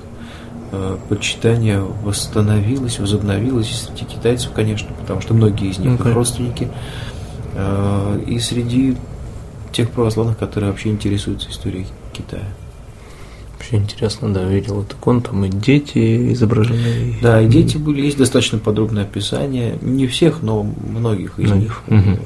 э, 0.72 0.98
почитание 1.08 1.80
восстановилось, 1.80 3.00
возобновилось 3.00 3.88
среди 3.88 4.06
китайцев, 4.06 4.52
конечно, 4.52 4.90
потому 5.00 5.22
что 5.22 5.34
многие 5.34 5.70
из 5.70 5.78
них 5.78 5.92
okay. 5.92 6.10
их 6.10 6.16
родственники. 6.16 6.68
Э, 7.54 8.20
и 8.26 8.40
среди 8.40 8.98
тех 9.72 9.92
православных, 9.92 10.38
которые 10.38 10.72
вообще 10.72 10.90
интересуются 10.90 11.50
историей 11.50 11.88
Китая. 12.12 12.44
Вообще 13.54 13.78
интересно, 13.78 14.34
да, 14.34 14.44
видел 14.44 14.82
этот 14.82 14.94
икон, 14.94 15.22
там 15.22 15.46
и 15.46 15.50
дети 15.50 16.34
изображены. 16.34 17.16
Да, 17.22 17.42
и 17.42 17.48
дети 17.48 17.78
были, 17.78 18.02
есть 18.02 18.18
достаточно 18.18 18.60
подробное 18.60 19.04
описание, 19.04 19.78
не 19.82 20.06
всех, 20.08 20.42
но 20.42 20.64
многих 20.64 21.40
из 21.40 21.52
них. 21.52 21.82
Угу. 21.88 22.20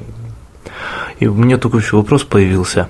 И 1.20 1.26
у 1.26 1.34
меня 1.34 1.58
только 1.58 1.78
еще 1.78 1.96
вопрос 1.96 2.24
появился. 2.24 2.88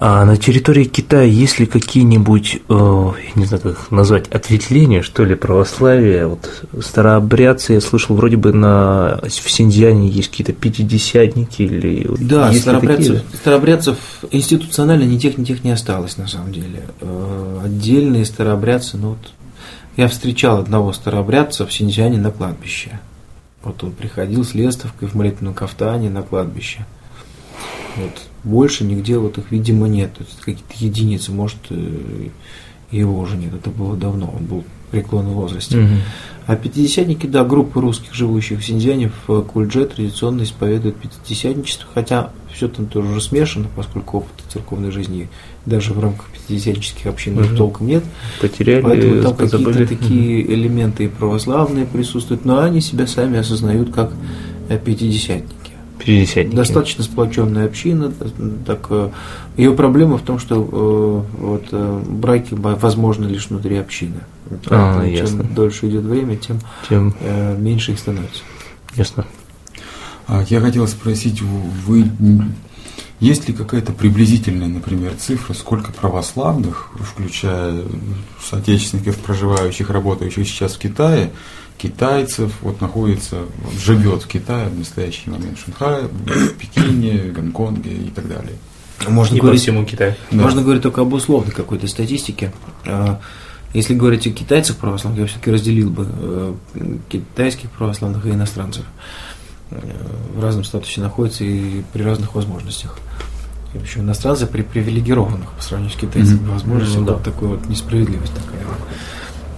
А 0.00 0.24
на 0.24 0.36
территории 0.36 0.84
Китая 0.84 1.24
есть 1.24 1.58
ли 1.58 1.66
какие-нибудь, 1.66 2.62
э, 2.68 3.10
не 3.34 3.44
знаю, 3.44 3.62
как 3.62 3.72
их 3.72 3.90
назвать, 3.90 4.28
ответвления, 4.28 5.02
что 5.02 5.24
ли, 5.24 5.34
православия? 5.34 6.28
Вот 6.28 6.64
старообрядцы, 6.80 7.72
я 7.72 7.80
слышал, 7.80 8.14
вроде 8.14 8.36
бы 8.36 8.52
на, 8.52 9.20
в 9.24 9.50
Синьцзяне 9.50 10.08
есть 10.08 10.30
какие-то 10.30 10.52
пятидесятники 10.52 11.62
или... 11.62 12.06
Да, 12.20 12.52
старообрядцев, 12.52 13.22
старообрядцев 13.34 13.98
институционально 14.30 15.02
ни 15.02 15.18
тех, 15.18 15.36
ни 15.36 15.44
тех 15.44 15.64
не 15.64 15.72
осталось, 15.72 16.16
на 16.16 16.28
самом 16.28 16.52
деле. 16.52 16.84
Э, 17.00 17.60
отдельные 17.64 18.24
старообрядцы, 18.24 18.96
ну 18.98 19.10
вот, 19.10 19.32
я 19.96 20.06
встречал 20.06 20.58
одного 20.58 20.92
старообрядца 20.92 21.66
в 21.66 21.72
Синьцзяне 21.72 22.18
на 22.18 22.30
кладбище. 22.30 23.00
Вот 23.64 23.82
он 23.82 23.90
приходил 23.90 24.44
с 24.44 24.54
лестовкой 24.54 25.08
в 25.08 25.14
молитвенном 25.14 25.54
кафтане 25.54 26.08
на 26.08 26.22
кладбище. 26.22 26.86
Вот 27.98 28.22
больше 28.44 28.84
нигде 28.84 29.18
вот 29.18 29.38
их, 29.38 29.50
видимо, 29.50 29.88
нет. 29.88 30.14
То 30.14 30.24
есть 30.24 30.40
какие-то 30.40 30.74
единицы, 30.76 31.32
может, 31.32 31.58
э, 31.70 32.28
его 32.90 33.18
уже 33.18 33.36
нет. 33.36 33.54
Это 33.54 33.70
было 33.70 33.96
давно, 33.96 34.32
он 34.36 34.46
был 34.46 34.64
в 34.88 34.90
преклонном 34.90 35.34
возрасте. 35.34 35.78
Угу. 35.78 35.88
А 36.46 36.56
пятидесятники, 36.56 37.26
да, 37.26 37.44
группы 37.44 37.78
русских, 37.78 38.14
живущих 38.14 38.60
в 38.60 38.64
Синьцзяне, 38.64 39.12
в 39.26 39.42
Кульдже 39.42 39.84
традиционно 39.84 40.44
исповедуют 40.44 40.96
пятидесятничество, 40.96 41.86
хотя 41.92 42.30
все 42.50 42.68
там 42.68 42.86
тоже 42.86 43.08
уже 43.10 43.20
смешано, 43.20 43.66
поскольку 43.76 44.18
опыта 44.18 44.42
церковной 44.48 44.90
жизни 44.90 45.28
даже 45.66 45.92
в 45.92 46.00
рамках 46.00 46.26
пятидесятнических 46.30 47.04
общин 47.04 47.38
угу. 47.38 47.54
толком 47.54 47.86
нет. 47.86 48.02
Потеряли, 48.40 48.80
Поэтому 48.80 49.22
там 49.22 49.36
какие-то 49.36 49.86
такие 49.86 50.44
угу. 50.44 50.52
элементы 50.54 51.04
и 51.04 51.08
православные 51.08 51.84
присутствуют, 51.84 52.46
но 52.46 52.60
они 52.60 52.80
себя 52.80 53.06
сами 53.06 53.38
осознают 53.38 53.92
как 53.92 54.12
пятидесятники. 54.84 55.57
Пятидесятники. 56.08 56.56
Достаточно 56.56 57.04
сплоченная 57.04 57.66
община. 57.66 58.10
Так, 58.64 58.86
э, 58.88 59.10
ее 59.58 59.74
проблема 59.74 60.16
в 60.16 60.22
том, 60.22 60.38
что 60.38 60.54
э, 60.56 61.36
вот, 61.38 61.64
э, 61.70 62.02
браки 62.06 62.54
возможны 62.54 63.26
лишь 63.26 63.50
внутри 63.50 63.76
общины. 63.76 64.20
А, 64.70 65.04
чем 65.04 65.12
ясно. 65.12 65.44
дольше 65.44 65.86
идет 65.86 66.04
время, 66.04 66.36
тем, 66.36 66.60
тем... 66.88 67.14
меньше 67.58 67.92
их 67.92 67.98
становится. 67.98 68.42
Ясно. 68.94 69.26
А, 70.26 70.42
я 70.48 70.62
хотел 70.62 70.88
спросить, 70.88 71.42
вы 71.42 72.10
есть 73.20 73.46
ли 73.46 73.52
какая-то 73.52 73.92
приблизительная, 73.92 74.68
например, 74.68 75.12
цифра, 75.18 75.52
сколько 75.52 75.92
православных, 75.92 76.88
включая 76.98 77.82
соотечественников, 78.42 79.16
проживающих, 79.18 79.90
работающих 79.90 80.48
сейчас 80.48 80.76
в 80.76 80.78
Китае, 80.78 81.32
китайцев 81.78 82.52
вот 82.60 82.80
находится, 82.80 83.42
вот, 83.62 83.74
живет 83.74 84.24
в 84.24 84.26
Китае 84.26 84.68
в 84.68 84.78
настоящий 84.78 85.30
момент, 85.30 85.58
в 85.58 85.64
Шанхае, 85.64 86.08
в 86.08 86.48
Пекине, 86.54 87.30
Гонконге 87.30 87.92
и 87.92 88.10
так 88.10 88.28
далее. 88.28 88.56
Можно 89.06 89.36
и 89.36 89.40
говорить, 89.40 89.60
по 89.60 89.62
всему 89.62 89.84
Китаю. 89.84 90.14
Да. 90.30 90.42
Можно 90.42 90.62
говорить 90.62 90.82
только 90.82 91.02
об 91.02 91.12
условной 91.12 91.52
какой-то 91.52 91.86
статистике. 91.86 92.52
А, 92.84 93.20
если 93.72 93.94
говорить 93.94 94.26
о 94.26 94.30
китайцах 94.30 94.76
православных, 94.76 95.20
я 95.20 95.26
все-таки 95.26 95.50
разделил 95.50 95.90
бы 95.90 96.06
э, 96.08 96.54
китайских 97.08 97.70
православных 97.70 98.26
и 98.26 98.30
иностранцев. 98.30 98.84
Э, 99.70 99.78
в 100.34 100.42
разном 100.42 100.64
статусе 100.64 101.00
находятся 101.00 101.44
и 101.44 101.82
при 101.92 102.02
разных 102.02 102.34
возможностях. 102.34 102.98
И 103.74 103.78
еще 103.78 104.00
иностранцы 104.00 104.46
при 104.46 104.62
привилегированных 104.62 105.52
по 105.52 105.62
сравнению 105.62 105.96
с 105.96 106.00
китайцами 106.00 106.40
mm-hmm. 106.40 106.52
возможностях. 106.52 107.02
Mm-hmm, 107.02 107.04
вот 107.04 107.18
да. 107.18 107.30
такой 107.30 107.48
вот 107.48 107.68
несправедливость 107.68 108.34
такая. 108.34 108.62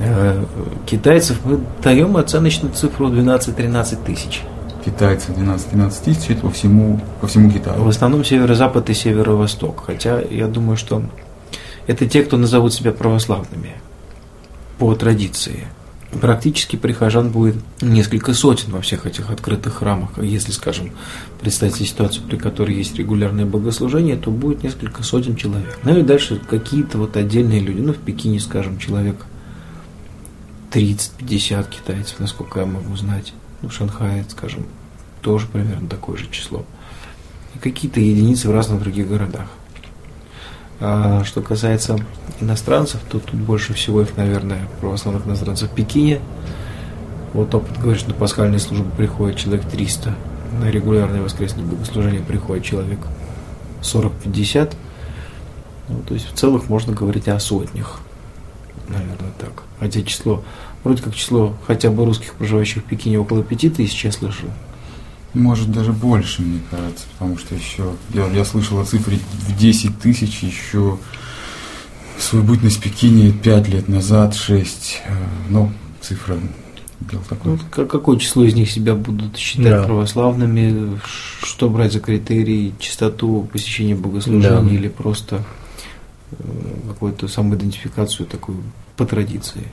Э, 0.01 0.43
китайцев 0.87 1.39
мы 1.45 1.61
даем 1.83 2.17
оценочную 2.17 2.75
цифру 2.75 3.09
12-13 3.09 4.05
тысяч. 4.05 4.43
Китайцы 4.85 5.33
12-13 5.33 6.05
тысяч, 6.05 6.31
это 6.31 6.41
по 6.41 6.51
всему, 6.51 6.99
по 7.21 7.27
всему 7.27 7.51
Китаю. 7.51 7.83
В 7.85 7.89
основном 7.89 8.25
северо-запад 8.25 8.89
и 8.89 8.95
северо-восток. 8.95 9.85
Хотя 9.87 10.21
я 10.23 10.47
думаю, 10.47 10.79
что 10.79 11.03
это 11.87 12.07
те, 12.07 12.23
кто 12.23 12.39
назовут 12.39 12.73
себя 12.73 12.93
православными 12.93 13.75
по 14.79 14.95
традиции. 14.95 15.67
Практически 16.19 16.77
прихожан 16.77 17.31
будет 17.31 17.57
несколько 17.83 18.33
сотен 18.33 18.73
во 18.73 18.81
всех 18.81 19.05
этих 19.05 19.31
открытых 19.31 19.77
храмах. 19.77 20.11
Если, 20.21 20.51
скажем, 20.51 20.93
представить 21.41 21.77
себе 21.77 21.87
ситуацию, 21.87 22.25
при 22.27 22.37
которой 22.37 22.75
есть 22.75 22.97
регулярное 22.97 23.45
богослужение, 23.45 24.17
то 24.17 24.31
будет 24.31 24.65
несколько 24.65 25.03
сотен 25.03 25.37
человек. 25.37 25.79
Ну 25.85 25.99
и 25.99 26.03
дальше 26.03 26.41
какие-то 26.49 26.97
вот 26.97 27.17
отдельные 27.17 27.61
люди. 27.61 27.81
Ну, 27.81 27.93
в 27.93 27.99
Пекине, 27.99 28.41
скажем, 28.41 28.79
человек 28.79 29.27
30-50 30.71 31.71
китайцев, 31.71 32.19
насколько 32.19 32.61
я 32.61 32.67
могу 32.67 32.97
знать. 32.97 33.33
Ну, 33.63 33.69
в 33.69 34.31
скажем, 34.31 34.67
тоже 35.21 35.47
примерно 35.47 35.89
такое 35.89 36.17
же 36.17 36.31
число. 36.31 36.65
И 37.55 37.59
какие-то 37.59 38.01
единицы 38.01 38.49
в 38.49 38.55
разных 38.55 38.81
других 38.81 39.09
городах. 39.09 39.49
А 40.81 41.25
что 41.25 41.43
касается 41.43 41.99
иностранцев, 42.41 43.01
то 43.11 43.19
тут 43.19 43.35
больше 43.35 43.75
всего 43.75 44.01
их, 44.03 44.17
наверное, 44.17 44.67
православных 44.81 45.27
иностранцев 45.27 45.71
в 45.71 45.75
Пекине. 45.75 46.21
Вот 47.35 47.55
опыт 47.55 47.79
говорит, 47.79 48.01
что 48.01 48.11
на 48.11 48.17
пасхальные 48.17 48.61
службы 48.61 48.91
приходит 48.97 49.37
человек 49.37 49.69
300, 49.69 50.15
на 50.61 50.71
регулярное 50.71 51.21
воскресное 51.21 51.65
богослужение 51.65 52.23
приходит 52.23 52.65
человек 52.65 53.01
40-50. 53.83 54.75
Ну, 55.89 56.03
то 56.07 56.15
есть 56.15 56.33
в 56.33 56.35
целых 56.35 56.69
можно 56.69 56.95
говорить 56.95 57.29
о 57.29 57.39
сотнях 57.39 58.01
наверное, 58.91 59.33
так. 59.39 59.63
Хотя 59.81 60.03
число, 60.03 60.45
вроде 60.85 61.03
как 61.03 61.15
число 61.15 61.57
хотя 61.67 61.91
бы 61.91 62.05
русских, 62.05 62.35
проживающих 62.35 62.83
в 62.83 62.87
Пекине, 62.87 63.19
около 63.19 63.43
пяти 63.43 63.71
тысяч, 63.71 64.05
я 64.05 64.13
слышал. 64.13 64.49
Может, 65.33 65.73
даже 65.73 65.93
больше, 65.93 66.43
мне 66.43 66.61
кажется, 66.71 67.05
потому 67.13 67.39
что 67.39 67.55
еще, 67.55 67.95
я, 68.13 68.27
я 68.29 68.45
слышал 68.45 68.79
о 68.81 68.85
цифре 68.85 69.19
в 69.49 69.57
10 69.57 69.99
тысяч 69.99 70.43
еще 70.43 70.99
свою 72.19 72.45
бытность 72.45 72.79
в 72.79 72.83
Пекине 72.83 73.33
5 73.33 73.69
лет 73.69 73.89
назад, 73.89 74.35
6, 74.35 75.03
э, 75.07 75.13
ну, 75.49 75.73
цифра. 76.01 76.37
Ну, 77.45 77.59
какое 77.71 78.19
число 78.19 78.45
из 78.45 78.55
них 78.55 78.71
себя 78.71 78.95
будут 78.95 79.37
считать 79.39 79.71
да. 79.71 79.83
православными, 79.85 81.01
что 81.43 81.71
брать 81.71 81.93
за 81.93 82.01
критерии, 82.01 82.75
чистоту 82.79 83.49
посещения 83.51 83.95
богослужения 83.95 84.61
да. 84.61 84.71
или 84.71 84.89
просто 84.89 85.43
какую-то 86.87 87.29
самоидентификацию 87.29 88.27
такую 88.27 88.59
по 88.97 89.05
традиции. 89.05 89.65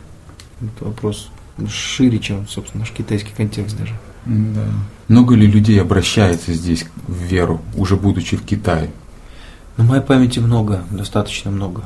Это 0.61 0.85
вопрос 0.85 1.29
шире, 1.67 2.19
чем, 2.19 2.47
собственно, 2.47 2.81
наш 2.81 2.91
китайский 2.91 3.31
контекст 3.35 3.77
даже. 3.77 3.95
Да. 4.25 4.65
Много 5.07 5.35
ли 5.35 5.47
людей 5.47 5.81
обращается 5.81 6.53
здесь 6.53 6.85
в 7.07 7.13
веру, 7.13 7.61
уже 7.75 7.95
будучи 7.95 8.35
в 8.37 8.43
Китае? 8.43 8.91
На 9.77 9.83
моей 9.83 10.01
памяти 10.01 10.39
много, 10.39 10.83
достаточно 10.91 11.49
много. 11.49 11.85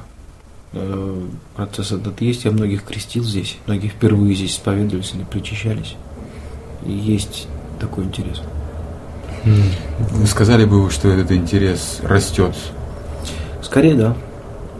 Э, 0.74 1.28
процесс 1.56 1.92
этот 1.92 2.20
есть, 2.22 2.46
я 2.46 2.52
многих 2.52 2.84
крестил 2.84 3.24
здесь, 3.24 3.58
многие 3.68 3.90
впервые 3.90 4.36
здесь 4.36 4.54
исповедовались 4.54 5.14
или 5.14 5.24
причащались. 5.24 5.96
И 6.86 6.92
есть 6.92 7.48
такой 7.80 8.06
интерес. 8.06 8.42
Вы 9.44 10.28
сказали 10.28 10.66
бы, 10.66 10.90
что 10.90 11.10
этот 11.10 11.32
интерес 11.32 12.00
растет? 12.04 12.56
Скорее, 13.62 13.96
да. 13.96 14.18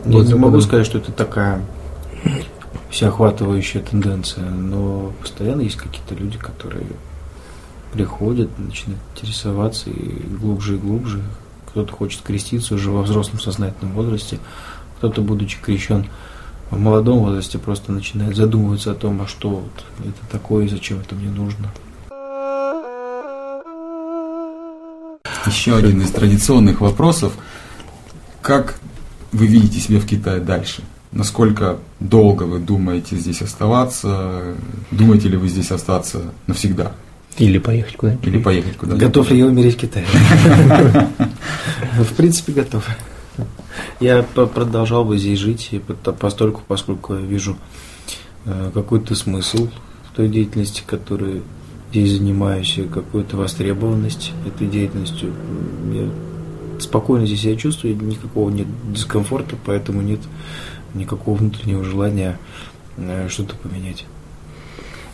Я 0.06 0.20
не 0.20 0.34
могу 0.34 0.62
сказать, 0.62 0.86
что 0.86 0.98
это 0.98 1.12
такая 1.12 1.62
всеохватывающая 2.90 3.82
тенденция, 3.82 4.50
но 4.50 5.14
постоянно 5.22 5.62
есть 5.62 5.78
какие-то 5.78 6.16
люди, 6.16 6.38
которые 6.38 6.86
приходят, 7.94 8.50
начинают 8.58 9.02
интересоваться 9.16 9.90
и 9.90 10.24
глубже 10.38 10.76
и 10.76 10.80
глубже. 10.80 11.22
Кто-то 11.68 11.94
хочет 11.94 12.22
креститься 12.22 12.76
уже 12.76 12.92
во 12.92 13.02
взрослом 13.02 13.40
сознательном 13.40 13.94
возрасте, 13.94 14.40
кто-то, 14.98 15.22
будучи 15.22 15.60
крещен 15.62 16.08
в 16.70 16.80
молодом 16.80 17.20
возрасте, 17.20 17.60
просто 17.60 17.92
начинает 17.92 18.36
задумываться 18.36 18.92
о 18.92 18.96
том, 18.96 19.22
а 19.22 19.28
что 19.28 19.50
вот 19.50 19.86
это 20.00 20.32
такое 20.32 20.66
и 20.66 20.70
зачем 20.70 21.00
это 21.00 21.16
мне 21.16 21.30
нужно. 21.30 21.72
Еще 25.46 25.76
один 25.76 26.02
из 26.02 26.12
традиционных 26.12 26.82
вопросов. 26.82 27.34
Как 28.42 28.76
вы 29.32 29.48
видите 29.48 29.80
себя 29.80 30.00
в 30.00 30.06
Китае 30.06 30.40
дальше? 30.40 30.84
Насколько 31.12 31.78
долго 32.00 32.44
вы 32.44 32.60
думаете 32.60 33.18
здесь 33.18 33.42
оставаться? 33.42 34.56
Думаете 34.92 35.28
ли 35.28 35.38
вы 35.38 35.50
здесь 35.50 35.72
остаться 35.72 36.32
навсегда? 36.48 36.94
Или 37.38 37.58
поехать 37.58 37.98
куда-нибудь. 37.98 38.28
Или 38.28 38.40
поехать 38.40 38.78
куда-нибудь. 38.78 39.08
Готов 39.08 39.32
ли 39.32 39.40
я 39.40 39.46
умереть 39.46 39.76
в 39.76 39.80
Китае? 39.80 40.06
В 41.98 42.14
принципе, 42.16 42.54
готов. 42.54 42.88
Я 44.00 44.24
продолжал 44.24 45.06
бы 45.06 45.18
здесь 45.18 45.40
жить, 45.40 45.72
постольку, 46.20 46.62
поскольку 46.68 47.16
я 47.16 47.22
вижу 47.22 47.58
э, 48.46 48.72
какой-то 48.74 49.16
смысл 49.16 49.70
в 50.10 50.16
той 50.16 50.28
деятельности, 50.28 50.84
которой 50.86 51.42
здесь 51.92 52.12
занимаюсь, 52.18 52.78
и 52.78 52.84
какую-то 52.84 53.38
востребованность 53.38 54.32
этой 54.46 54.68
деятельностью. 54.68 55.34
Я 55.94 56.10
спокойно 56.82 57.26
здесь 57.26 57.42
себя 57.42 57.56
чувствую, 57.56 57.96
никакого 57.96 58.50
нет 58.50 58.68
дискомфорта, 58.92 59.56
поэтому 59.66 60.02
нет 60.02 60.20
никакого 60.94 61.38
внутреннего 61.38 61.84
желания 61.84 62.38
э, 62.98 63.28
что-то 63.30 63.56
поменять. 63.56 64.06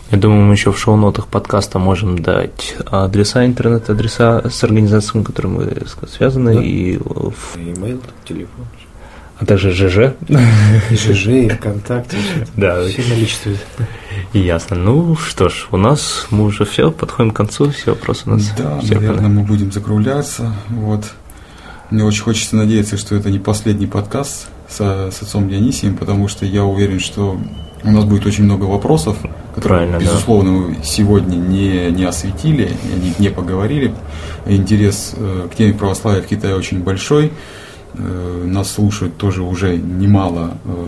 Я 0.09 0.17
думаю, 0.17 0.43
мы 0.43 0.53
еще 0.53 0.71
в 0.71 0.79
шоу-нотах 0.79 1.27
подкаста 1.27 1.79
можем 1.79 2.17
дать 2.17 2.77
адреса, 2.85 3.45
интернет-адреса 3.45 4.49
с 4.49 4.63
организациями, 4.63 5.23
с 5.23 5.27
которыми 5.27 5.53
мы 5.55 6.07
связаны, 6.07 6.55
да. 6.55 6.63
и 6.63 6.95
имейл, 6.95 8.01
телефон. 8.23 8.65
А 9.39 9.45
также 9.45 9.71
ЖЖ. 9.71 10.15
И 10.89 10.95
ЖЖ, 10.95 11.27
и 11.27 11.49
ВКонтакте. 11.49 12.17
Да. 12.55 12.83
Все 12.87 13.03
наличествует. 13.07 13.59
Ясно. 14.33 14.75
Ну 14.77 15.15
что 15.15 15.49
ж, 15.49 15.67
у 15.71 15.77
нас 15.77 16.25
мы 16.31 16.45
уже 16.45 16.65
все, 16.65 16.89
подходим 16.89 17.31
к 17.31 17.35
концу, 17.35 17.69
все 17.71 17.91
вопросы 17.91 18.23
у 18.25 18.31
нас. 18.31 18.51
Да, 18.57 18.79
наверное, 18.81 19.29
мы 19.29 19.43
будем 19.43 19.71
закругляться. 19.71 20.53
Вот. 20.69 21.05
Мне 21.89 22.03
очень 22.03 22.23
хочется 22.23 22.55
надеяться, 22.57 22.97
что 22.97 23.15
это 23.15 23.31
не 23.31 23.39
последний 23.39 23.87
подкаст 23.87 24.47
с, 24.67 24.79
с 24.79 25.21
отцом 25.21 25.47
Дионисием, 25.47 25.95
потому 25.95 26.27
что 26.27 26.45
я 26.45 26.65
уверен, 26.65 26.99
что 26.99 27.39
у 27.83 27.91
нас 27.91 28.03
будет 28.03 28.25
очень 28.25 28.43
много 28.43 28.65
вопросов, 28.65 29.17
которые, 29.55 29.87
Правильно, 29.87 29.97
безусловно, 29.97 30.51
да. 30.51 30.57
мы 30.57 30.77
сегодня 30.83 31.35
не, 31.35 31.91
не 31.91 32.03
осветили, 32.03 32.71
о 32.93 32.97
них 32.97 33.19
не 33.19 33.29
поговорили. 33.29 33.93
Интерес 34.45 35.13
э, 35.15 35.47
к 35.51 35.55
теме 35.55 35.73
православия 35.73 36.21
в 36.21 36.27
Китае 36.27 36.55
очень 36.55 36.79
большой. 36.83 37.31
Э, 37.93 38.43
нас 38.45 38.71
слушают 38.71 39.17
тоже 39.17 39.43
уже 39.43 39.77
немало 39.77 40.57
э, 40.65 40.87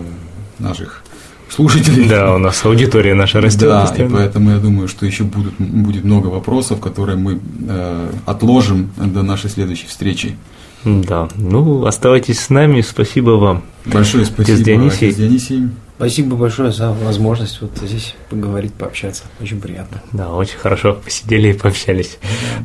наших 0.58 1.02
слушателей. 1.48 2.08
Да, 2.08 2.34
у 2.34 2.38
нас 2.38 2.62
аудитория 2.64 3.14
наша 3.14 3.40
растет. 3.40 3.62
Да, 3.68 3.82
постоянно. 3.82 4.10
и 4.10 4.16
поэтому 4.16 4.50
я 4.50 4.58
думаю, 4.58 4.88
что 4.88 5.06
еще 5.06 5.24
будут, 5.24 5.54
будет 5.58 6.04
много 6.04 6.26
вопросов, 6.26 6.80
которые 6.80 7.16
мы 7.16 7.40
э, 7.68 8.10
отложим 8.26 8.90
до 8.98 9.22
нашей 9.22 9.48
следующей 9.48 9.86
встречи. 9.86 10.36
Да, 10.84 11.28
ну 11.36 11.84
оставайтесь 11.86 12.40
с 12.40 12.50
нами, 12.50 12.80
спасибо 12.80 13.32
вам. 13.32 13.62
Большое 13.84 14.24
спасибо, 14.24 14.42
Отец 14.54 14.60
Дионисий. 14.60 15.08
Отец 15.08 15.16
Дионисий. 15.16 15.68
Спасибо 15.96 16.34
большое 16.36 16.72
за 16.72 16.92
возможность 16.92 17.60
вот 17.60 17.72
здесь 17.82 18.14
поговорить, 18.30 18.72
пообщаться. 18.72 19.24
Очень 19.38 19.60
приятно. 19.60 20.00
Да, 20.12 20.30
очень 20.30 20.56
хорошо 20.56 20.94
посидели 20.94 21.48
и 21.48 21.52
пообщались. 21.52 22.16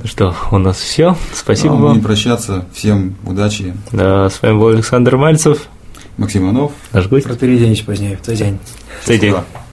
Ну 0.01 0.07
что, 0.07 0.33
у 0.51 0.57
нас 0.57 0.77
все. 0.77 1.17
Спасибо 1.33 1.73
ну, 1.73 1.81
вам. 1.81 1.89
Будем 1.95 2.05
прощаться. 2.05 2.65
Всем 2.73 3.17
удачи. 3.25 3.73
Да, 3.91 4.29
с 4.29 4.41
вами 4.41 4.57
был 4.57 4.67
Александр 4.69 5.17
Мальцев. 5.17 5.67
Максим 6.17 6.45
Иванов. 6.45 6.71
Наш 6.93 7.07
гость. 7.07 7.25
Протерей 7.25 7.57
Денис 7.57 7.81
Поздняев. 7.81 8.21
Цзэнь. 8.21 8.57
Цзэнь. 9.03 9.35